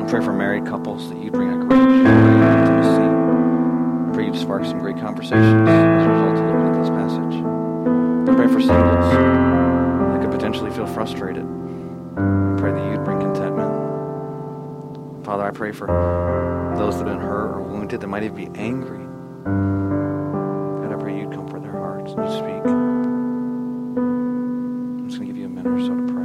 I 0.00 0.04
pray 0.10 0.24
for 0.24 0.32
married 0.32 0.66
couples 0.66 1.08
that 1.10 1.22
you 1.22 1.30
bring 1.30 1.52
a 1.52 1.58
great 1.64 1.78
intimacy. 1.78 3.06
I 4.10 4.12
pray 4.12 4.26
you 4.26 4.34
spark 4.34 4.64
some 4.64 4.80
great 4.80 4.96
conversations 4.98 6.15
for 8.56 8.62
singles 8.62 9.12
that 9.12 10.22
could 10.22 10.30
potentially 10.30 10.70
feel 10.70 10.86
frustrated. 10.86 11.42
I 11.42 12.54
pray 12.56 12.72
that 12.72 12.90
you'd 12.90 13.04
bring 13.04 13.20
contentment. 13.20 13.70
Father, 15.26 15.44
I 15.44 15.50
pray 15.50 15.72
for 15.72 15.86
those 16.78 16.96
that 16.96 17.06
have 17.06 17.18
been 17.18 17.26
hurt 17.26 17.50
or 17.50 17.60
wounded 17.60 18.00
that 18.00 18.06
might 18.06 18.22
even 18.22 18.34
be 18.34 18.58
angry. 18.58 19.04